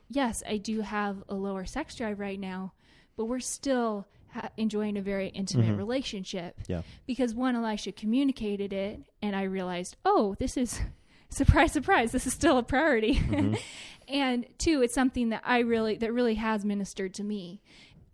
yes 0.08 0.42
i 0.48 0.56
do 0.56 0.80
have 0.80 1.22
a 1.28 1.34
lower 1.34 1.64
sex 1.64 1.94
drive 1.96 2.20
right 2.20 2.38
now 2.38 2.72
but 3.16 3.24
we're 3.26 3.40
still 3.40 4.06
ha- 4.30 4.50
enjoying 4.56 4.96
a 4.96 5.02
very 5.02 5.28
intimate 5.28 5.66
Mm-hmm. 5.66 5.76
relationship 5.76 6.60
Yeah. 6.68 6.82
because 7.06 7.34
one 7.34 7.56
elisha 7.56 7.92
communicated 7.92 8.72
it 8.72 9.00
and 9.20 9.34
i 9.34 9.42
realized 9.42 9.96
oh 10.04 10.36
this 10.38 10.56
is 10.56 10.80
surprise 11.30 11.72
surprise 11.72 12.12
this 12.12 12.26
is 12.26 12.32
still 12.32 12.58
a 12.58 12.62
priority 12.62 13.14
Mm-hmm. 13.16 13.54
and 14.08 14.46
two 14.58 14.82
it's 14.82 14.94
something 14.94 15.30
that 15.30 15.42
i 15.44 15.60
really 15.60 15.96
that 15.96 16.12
really 16.12 16.34
has 16.34 16.64
ministered 16.64 17.14
to 17.14 17.24
me 17.24 17.60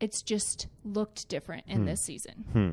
it's 0.00 0.22
just 0.22 0.66
looked 0.84 1.28
different 1.28 1.64
in 1.68 1.84
this 1.84 2.00
season 2.00 2.44
Hmm. 2.52 2.72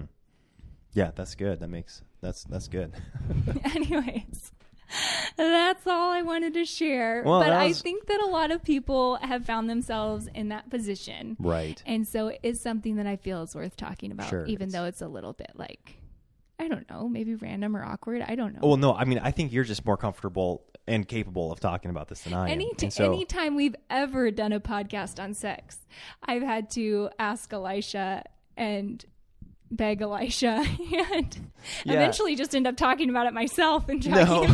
Yeah, 0.93 1.11
that's 1.13 1.35
good. 1.35 1.59
That 1.59 1.67
makes 1.69 2.01
that's 2.21 2.43
that's 2.45 2.67
good. 2.69 2.93
anyways 3.75 4.51
that's 5.35 5.87
all 5.87 6.11
i 6.11 6.21
wanted 6.21 6.53
to 6.53 6.63
share 6.63 7.23
Well, 7.25 7.39
but 7.39 7.47
that 7.49 7.53
i 7.59 7.73
think 7.73 8.05
that 8.05 8.21
a 8.21 8.27
lot 8.27 8.51
of 8.51 8.63
people 8.63 9.15
have 9.15 9.43
found 9.43 9.67
themselves 9.67 10.29
in 10.35 10.49
that 10.49 10.69
position 10.69 11.35
right. 11.39 11.81
and 11.87 12.07
so 12.07 12.31
it's 12.43 12.61
something 12.61 12.95
that 12.97 13.07
i 13.07 13.15
feel 13.15 13.41
is 13.41 13.55
worth 13.55 13.75
talking 13.75 14.11
about 14.11 14.29
Sure, 14.29 14.45
even 14.45 14.67
it's- 14.69 14.71
though 14.73 14.85
it's 14.85 15.01
a 15.01 15.07
little 15.07 15.33
bit 15.33 15.51
like 15.55 15.97
i 16.59 16.67
don't 16.67 16.87
know 16.89 17.09
maybe 17.09 17.33
random 17.33 17.75
or 17.75 17.83
awkward 17.83 18.21
i 18.27 18.35
don't 18.35 18.53
know 18.53 18.59
Well, 18.61 18.77
no, 18.77 18.93
I 18.93 19.05
mean, 19.05 19.17
I 19.19 19.31
think 19.31 19.51
you're 19.51 19.63
just 19.63 19.85
more 19.85 19.97
comfortable 19.97 20.63
and 20.87 21.07
capable 21.07 21.51
of 21.51 21.59
talking 21.59 21.89
about 21.91 22.07
this 22.07 22.21
than 22.21 22.33
I 22.33 22.45
am. 22.45 22.51
Any 22.51 22.71
so, 22.89 23.11
anytime 23.11 23.55
we've 23.55 23.75
ever 23.89 24.31
done 24.31 24.53
a 24.53 24.59
podcast 24.59 25.21
on 25.21 25.33
sex, 25.33 25.79
I've 26.23 26.43
had 26.43 26.69
to 26.71 27.09
ask 27.19 27.51
Elisha 27.51 28.23
and 28.57 29.03
beg 29.75 30.01
Elisha 30.01 30.63
and 31.13 31.51
Yeah. 31.83 31.93
eventually 31.93 32.35
just 32.35 32.55
end 32.55 32.67
up 32.67 32.77
talking 32.77 33.09
about 33.09 33.27
it 33.27 33.33
myself 33.33 33.89
and 33.89 34.07
No. 34.09 34.47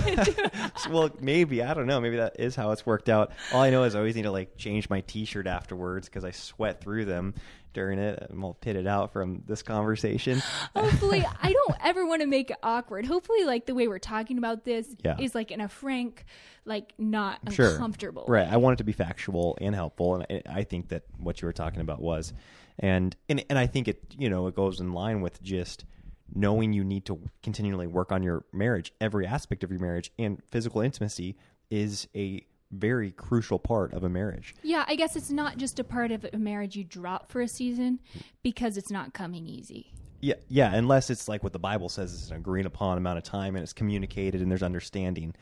well, 0.89 1.10
maybe 1.19 1.62
I 1.63 1.73
don't 1.73 1.88
know. 1.88 1.99
Maybe 2.01 2.17
that 2.17 2.39
is 2.39 2.55
how 2.55 2.71
it's 2.71 2.86
worked 2.86 3.10
out. 3.10 3.31
All 3.53 3.62
I 3.62 3.69
know 3.69 3.84
is 3.84 3.95
I 3.95 3.99
always 3.99 4.15
need 4.15 4.23
to 4.23 4.31
like 4.31 4.57
change 4.57 4.89
my 4.89 5.01
T-shirt 5.01 5.47
afterwards 5.47 6.07
because 6.07 6.23
I 6.23 6.31
sweat 6.31 6.81
through 6.81 7.05
them 7.05 7.34
during 7.73 7.99
it. 7.99 8.27
I'm 8.29 8.43
all 8.43 8.53
pitted 8.55 8.86
out 8.88 9.13
from 9.13 9.43
this 9.47 9.62
conversation. 9.62 10.41
Hopefully, 10.75 11.25
I 11.41 11.53
don't 11.53 11.77
ever 11.86 12.05
want 12.05 12.21
to 12.21 12.27
make 12.27 12.51
it 12.51 12.57
awkward. 12.63 13.05
Hopefully, 13.05 13.43
like 13.45 13.65
the 13.65 13.75
way 13.75 13.88
we're 13.88 13.99
talking 13.99 14.38
about 14.38 14.65
this 14.65 14.88
Yeah. 15.03 15.17
is 15.19 15.34
like 15.36 15.51
in 15.51 15.62
a 15.62 15.69
frank, 15.69 16.25
like 16.65 16.93
not 16.97 17.39
Sure. 17.51 17.71
uncomfortable. 17.71 18.25
Right. 18.27 18.47
I 18.47 18.57
want 18.57 18.73
it 18.73 18.77
to 18.79 18.84
be 18.84 18.91
factual 18.91 19.57
and 19.62 19.73
helpful, 19.73 20.15
and 20.15 20.25
I- 20.47 20.60
I 20.60 20.63
think 20.63 20.89
that 20.89 21.03
what 21.17 21.41
you 21.41 21.45
were 21.45 21.53
talking 21.53 21.79
about 21.81 22.01
was, 22.01 22.34
and 22.79 23.15
and 23.29 23.43
and 23.49 23.57
I 23.60 23.67
think 23.67 23.88
it 23.88 24.03
you 24.17 24.29
know 24.29 24.47
it 24.47 24.55
goes 24.55 24.79
in 24.79 24.93
line 24.93 25.21
with 25.21 25.41
just 25.43 25.86
knowing 26.34 26.71
you 26.73 26.84
need 26.84 27.05
to 27.05 27.19
continually 27.43 27.88
work 27.88 28.12
on 28.12 28.23
your 28.23 28.45
marriage, 28.53 28.93
every 29.01 29.25
aspect 29.27 29.63
of 29.63 29.71
your 29.71 29.79
marriage, 29.81 30.12
and 30.17 30.41
physical 30.49 30.79
intimacy 30.81 31.36
is 31.69 32.07
a 32.15 32.45
very 32.71 33.12
crucial 33.12 33.60
part 33.60 33.93
of 33.93 34.03
a 34.05 34.10
marriage. 34.10 34.55
Yeah, 34.63 34.86
I 34.88 34.95
guess 34.95 35.17
it's 35.17 35.29
not 35.29 35.57
just 35.57 35.77
a 35.79 35.84
part 35.84 36.10
of 36.12 36.25
a 36.31 36.38
marriage 36.38 36.77
you 36.77 36.86
drop 36.86 37.29
for 37.29 37.41
a 37.41 37.47
season 37.49 37.99
because 38.43 38.77
it's 38.77 38.89
not 38.89 39.13
coming 39.13 39.45
easy. 39.45 39.91
Yeah, 40.21 40.36
yeah. 40.47 40.73
Unless 40.73 41.10
it's 41.10 41.27
like 41.27 41.43
what 41.43 41.51
the 41.51 41.60
Bible 41.60 41.89
says 41.89 42.13
is 42.13 42.29
an 42.31 42.38
agreed 42.38 42.65
upon 42.65 42.97
amount 42.97 43.17
of 43.17 43.23
time, 43.25 43.55
and 43.55 43.63
it's 43.63 43.73
communicated, 43.73 44.39
and 44.41 44.49
there's 44.49 44.63
understanding. 44.63 45.34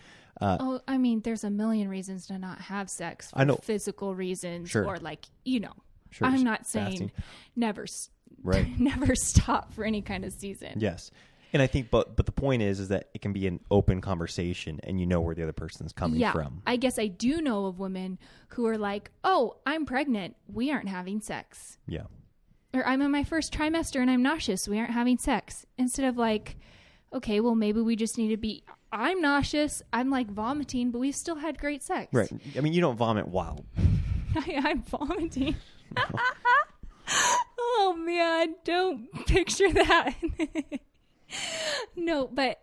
Uh, 0.41 0.57
Oh, 0.59 0.81
I 0.87 0.97
mean, 0.97 1.19
there's 1.21 1.43
a 1.43 1.49
million 1.51 1.87
reasons 1.89 2.25
to 2.27 2.39
not 2.39 2.61
have 2.61 2.89
sex. 2.89 3.29
For 3.29 3.39
I 3.39 3.43
know. 3.43 3.57
physical 3.57 4.15
reasons, 4.15 4.69
Sure. 4.69 4.85
or 4.85 4.97
like 4.97 5.25
you 5.45 5.59
know. 5.59 5.73
Sure, 6.11 6.27
I'm 6.27 6.43
not 6.43 6.65
saying 6.67 6.85
fasting. 6.89 7.11
never, 7.55 7.85
Right. 8.43 8.67
never 8.79 9.15
stop 9.15 9.73
for 9.73 9.83
any 9.83 10.01
kind 10.01 10.23
of 10.25 10.33
season. 10.33 10.73
Yes, 10.77 11.11
and 11.53 11.61
I 11.61 11.67
think, 11.67 11.89
but 11.91 12.15
but 12.15 12.25
the 12.25 12.31
point 12.31 12.61
is, 12.61 12.79
is 12.79 12.87
that 12.89 13.09
it 13.13 13.21
can 13.21 13.33
be 13.33 13.47
an 13.47 13.59
open 13.71 14.01
conversation, 14.01 14.79
and 14.83 14.99
you 14.99 15.05
know 15.05 15.21
where 15.21 15.35
the 15.35 15.43
other 15.43 15.51
person's 15.53 15.93
coming 15.93 16.19
Yeah, 16.19 16.31
from. 16.31 16.61
I 16.65 16.75
guess 16.77 16.97
I 16.99 17.07
do 17.07 17.41
know 17.41 17.65
of 17.65 17.79
women 17.79 18.17
who 18.49 18.65
are 18.67 18.77
like, 18.77 19.11
"Oh, 19.23 19.57
I'm 19.65 19.85
pregnant. 19.85 20.35
We 20.47 20.71
aren't 20.71 20.89
having 20.89 21.21
sex." 21.21 21.77
Yeah, 21.87 22.03
Or 22.73 22.85
I'm 22.87 23.01
in 23.01 23.11
my 23.11 23.23
first 23.23 23.53
trimester 23.53 23.99
and 24.01 24.09
I'm 24.11 24.21
nauseous. 24.23 24.67
We 24.67 24.77
aren't 24.79 24.91
having 24.91 25.17
sex. 25.17 25.65
Instead 25.77 26.05
of 26.05 26.17
like, 26.17 26.55
okay, 27.13 27.39
well 27.39 27.55
maybe 27.55 27.81
we 27.81 27.95
just 27.95 28.17
need 28.17 28.29
to 28.29 28.37
be. 28.37 28.63
I'm 28.91 29.21
nauseous. 29.21 29.81
I'm 29.93 30.09
like 30.09 30.27
vomiting, 30.31 30.91
but 30.91 30.99
we 30.99 31.11
still 31.11 31.35
had 31.35 31.59
great 31.59 31.83
sex. 31.83 32.11
right. 32.13 32.31
I 32.57 32.61
mean, 32.61 32.73
you 32.73 32.81
don't 32.81 32.95
vomit 32.97 33.27
while. 33.27 33.65
I, 34.35 34.61
I'm 34.63 34.81
vomiting. 34.83 35.55
oh 37.59 37.95
man, 37.97 38.55
don't 38.63 39.11
picture 39.25 39.71
that. 39.73 40.15
no, 41.95 42.27
but 42.27 42.59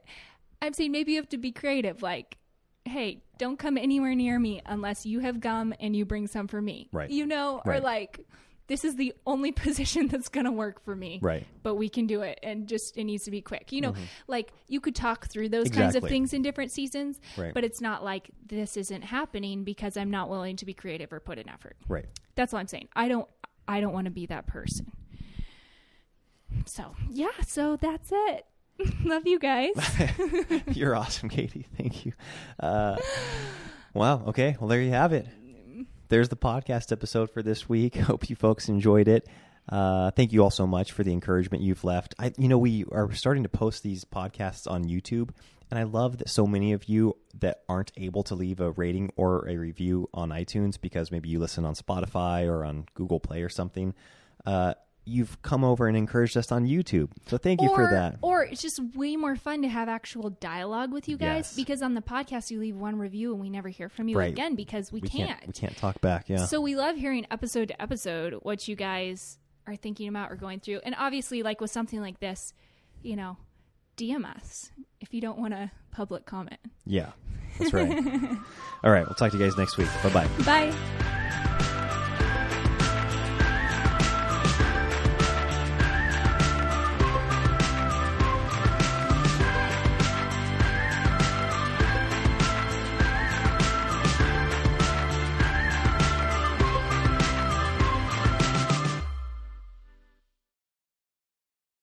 I'm 0.62 0.72
saying 0.72 0.92
maybe 0.92 1.12
you 1.12 1.18
have 1.18 1.28
to 1.30 1.38
be 1.38 1.52
creative. 1.52 2.02
Like, 2.02 2.38
hey, 2.84 3.22
don't 3.38 3.58
come 3.58 3.76
anywhere 3.76 4.14
near 4.14 4.38
me 4.38 4.62
unless 4.66 5.06
you 5.06 5.20
have 5.20 5.40
gum 5.40 5.74
and 5.80 5.94
you 5.94 6.04
bring 6.04 6.26
some 6.26 6.48
for 6.48 6.60
me. 6.60 6.88
Right. 6.92 7.10
You 7.10 7.26
know, 7.26 7.60
or 7.64 7.80
like, 7.80 8.20
this 8.68 8.84
is 8.84 8.96
the 8.96 9.14
only 9.26 9.52
position 9.66 10.08
that's 10.08 10.28
going 10.28 10.46
to 10.46 10.52
work 10.52 10.84
for 10.84 10.94
me. 10.94 11.18
Right. 11.22 11.42
Mm-hmm. 11.42 11.58
But 11.62 11.74
we 11.76 11.88
can 11.88 12.06
do 12.06 12.22
it 12.22 12.38
and 12.42 12.66
just 12.66 12.96
it 12.96 13.04
needs 13.04 13.24
to 13.24 13.30
be 13.30 13.40
quick. 13.40 13.72
You 13.72 13.80
know, 13.80 13.94
like 14.28 14.52
you 14.68 14.80
could 14.80 14.94
talk 14.94 15.26
through 15.28 15.50
those 15.50 15.68
kinds 15.70 15.94
of 15.94 16.02
things 16.04 16.32
in 16.32 16.42
different 16.42 16.70
seasons, 16.70 17.20
Right. 17.36 17.54
but 17.54 17.64
it's 17.64 17.80
not 17.80 18.04
like 18.04 18.30
this 18.46 18.76
isn't 18.76 19.02
happening 19.02 19.64
because 19.64 19.96
I'm 19.96 20.10
not 20.10 20.28
willing 20.28 20.56
to 20.56 20.64
be 20.66 20.74
creative 20.74 21.12
or 21.12 21.20
put 21.20 21.38
in 21.38 21.48
effort. 21.48 21.76
Right. 21.88 22.06
That's 22.34 22.52
all 22.52 22.60
I'm 22.60 22.68
saying. 22.68 22.88
I 22.94 23.08
don't 23.08 23.28
I 23.68 23.80
don't 23.80 23.92
want 23.92 24.04
to 24.06 24.10
be 24.12 24.26
that 24.26 24.46
person. 24.46 24.92
So, 26.64 26.94
yeah, 27.10 27.30
so 27.46 27.76
that's 27.76 28.10
it. 28.12 28.46
Love 29.04 29.26
you 29.26 29.38
guys. 29.38 29.70
You're 30.72 30.94
awesome, 30.94 31.28
Katie. 31.28 31.66
Thank 31.76 32.04
you. 32.06 32.12
Uh, 32.60 32.96
wow. 33.94 34.22
Okay. 34.28 34.56
Well, 34.60 34.68
there 34.68 34.80
you 34.80 34.90
have 34.90 35.12
it. 35.12 35.26
There's 36.08 36.28
the 36.28 36.36
podcast 36.36 36.92
episode 36.92 37.30
for 37.30 37.42
this 37.42 37.68
week. 37.68 37.96
Hope 37.96 38.30
you 38.30 38.36
folks 38.36 38.68
enjoyed 38.68 39.08
it. 39.08 39.26
Uh, 39.68 40.12
thank 40.12 40.32
you 40.32 40.42
all 40.44 40.50
so 40.50 40.66
much 40.66 40.92
for 40.92 41.02
the 41.02 41.12
encouragement 41.12 41.64
you've 41.64 41.82
left. 41.82 42.14
I, 42.18 42.32
you 42.38 42.46
know, 42.46 42.58
we 42.58 42.84
are 42.92 43.12
starting 43.12 43.42
to 43.42 43.48
post 43.48 43.82
these 43.82 44.04
podcasts 44.04 44.70
on 44.70 44.84
YouTube, 44.84 45.30
and 45.68 45.80
I 45.80 45.82
love 45.82 46.18
that 46.18 46.28
so 46.28 46.46
many 46.46 46.72
of 46.72 46.84
you 46.84 47.16
that 47.40 47.62
aren't 47.68 47.90
able 47.96 48.22
to 48.24 48.36
leave 48.36 48.60
a 48.60 48.70
rating 48.70 49.10
or 49.16 49.48
a 49.48 49.56
review 49.56 50.08
on 50.14 50.30
iTunes 50.30 50.80
because 50.80 51.10
maybe 51.10 51.28
you 51.28 51.40
listen 51.40 51.64
on 51.64 51.74
Spotify 51.74 52.48
or 52.48 52.64
on 52.64 52.86
Google 52.94 53.18
Play 53.18 53.42
or 53.42 53.48
something. 53.48 53.92
Uh, 54.44 54.74
you've 55.08 55.40
come 55.42 55.62
over 55.62 55.86
and 55.86 55.96
encouraged 55.96 56.36
us 56.36 56.50
on 56.50 56.66
YouTube. 56.66 57.10
So 57.28 57.38
thank 57.38 57.62
you 57.62 57.68
or, 57.70 57.76
for 57.76 57.90
that. 57.92 58.16
Or 58.22 58.42
it's 58.42 58.60
just 58.60 58.80
way 58.96 59.14
more 59.16 59.36
fun 59.36 59.62
to 59.62 59.68
have 59.68 59.88
actual 59.88 60.30
dialogue 60.30 60.92
with 60.92 61.08
you 61.08 61.16
guys 61.16 61.46
Yes. 61.46 61.54
because 61.56 61.80
on 61.80 61.94
the 61.94 62.00
podcast 62.02 62.50
you 62.50 62.58
leave 62.58 62.74
one 62.76 62.98
review 62.98 63.30
and 63.32 63.40
we 63.40 63.48
never 63.48 63.68
hear 63.68 63.88
from 63.88 64.08
you 64.08 64.18
Right. 64.18 64.32
again 64.32 64.56
because 64.56 64.90
we, 64.90 65.00
we 65.00 65.08
can't. 65.08 65.28
can't 65.30 65.46
we 65.46 65.52
can't 65.52 65.76
talk 65.76 66.00
back. 66.00 66.28
Yeah. 66.28 66.44
So 66.46 66.60
we 66.60 66.74
love 66.74 66.96
hearing 66.96 67.24
episode 67.30 67.68
to 67.68 67.80
episode 67.80 68.34
what 68.42 68.66
you 68.66 68.74
guys 68.74 69.38
are 69.66 69.76
thinking 69.76 70.08
about 70.08 70.30
or 70.32 70.36
going 70.36 70.58
through. 70.60 70.80
And 70.84 70.94
obviously, 70.98 71.42
like 71.44 71.60
with 71.60 71.70
something 71.70 72.00
like 72.00 72.18
this, 72.20 72.52
you 73.02 73.14
know, 73.16 73.36
DM 73.96 74.24
us 74.26 74.70
if 75.00 75.14
you 75.14 75.20
don't 75.20 75.38
want 75.38 75.54
a 75.54 75.70
public 75.92 76.26
comment. 76.26 76.60
yeah. 76.84 77.12
That's 77.58 77.72
right. 77.72 77.88
all 78.84 78.90
right. 78.90 79.06
We'll 79.06 79.14
talk 79.14 79.30
to 79.32 79.38
you 79.38 79.44
guys 79.44 79.56
next 79.56 79.78
week. 79.78 79.88
Bye 80.02 80.10
bye. 80.10 80.28
Bye. 80.44 81.15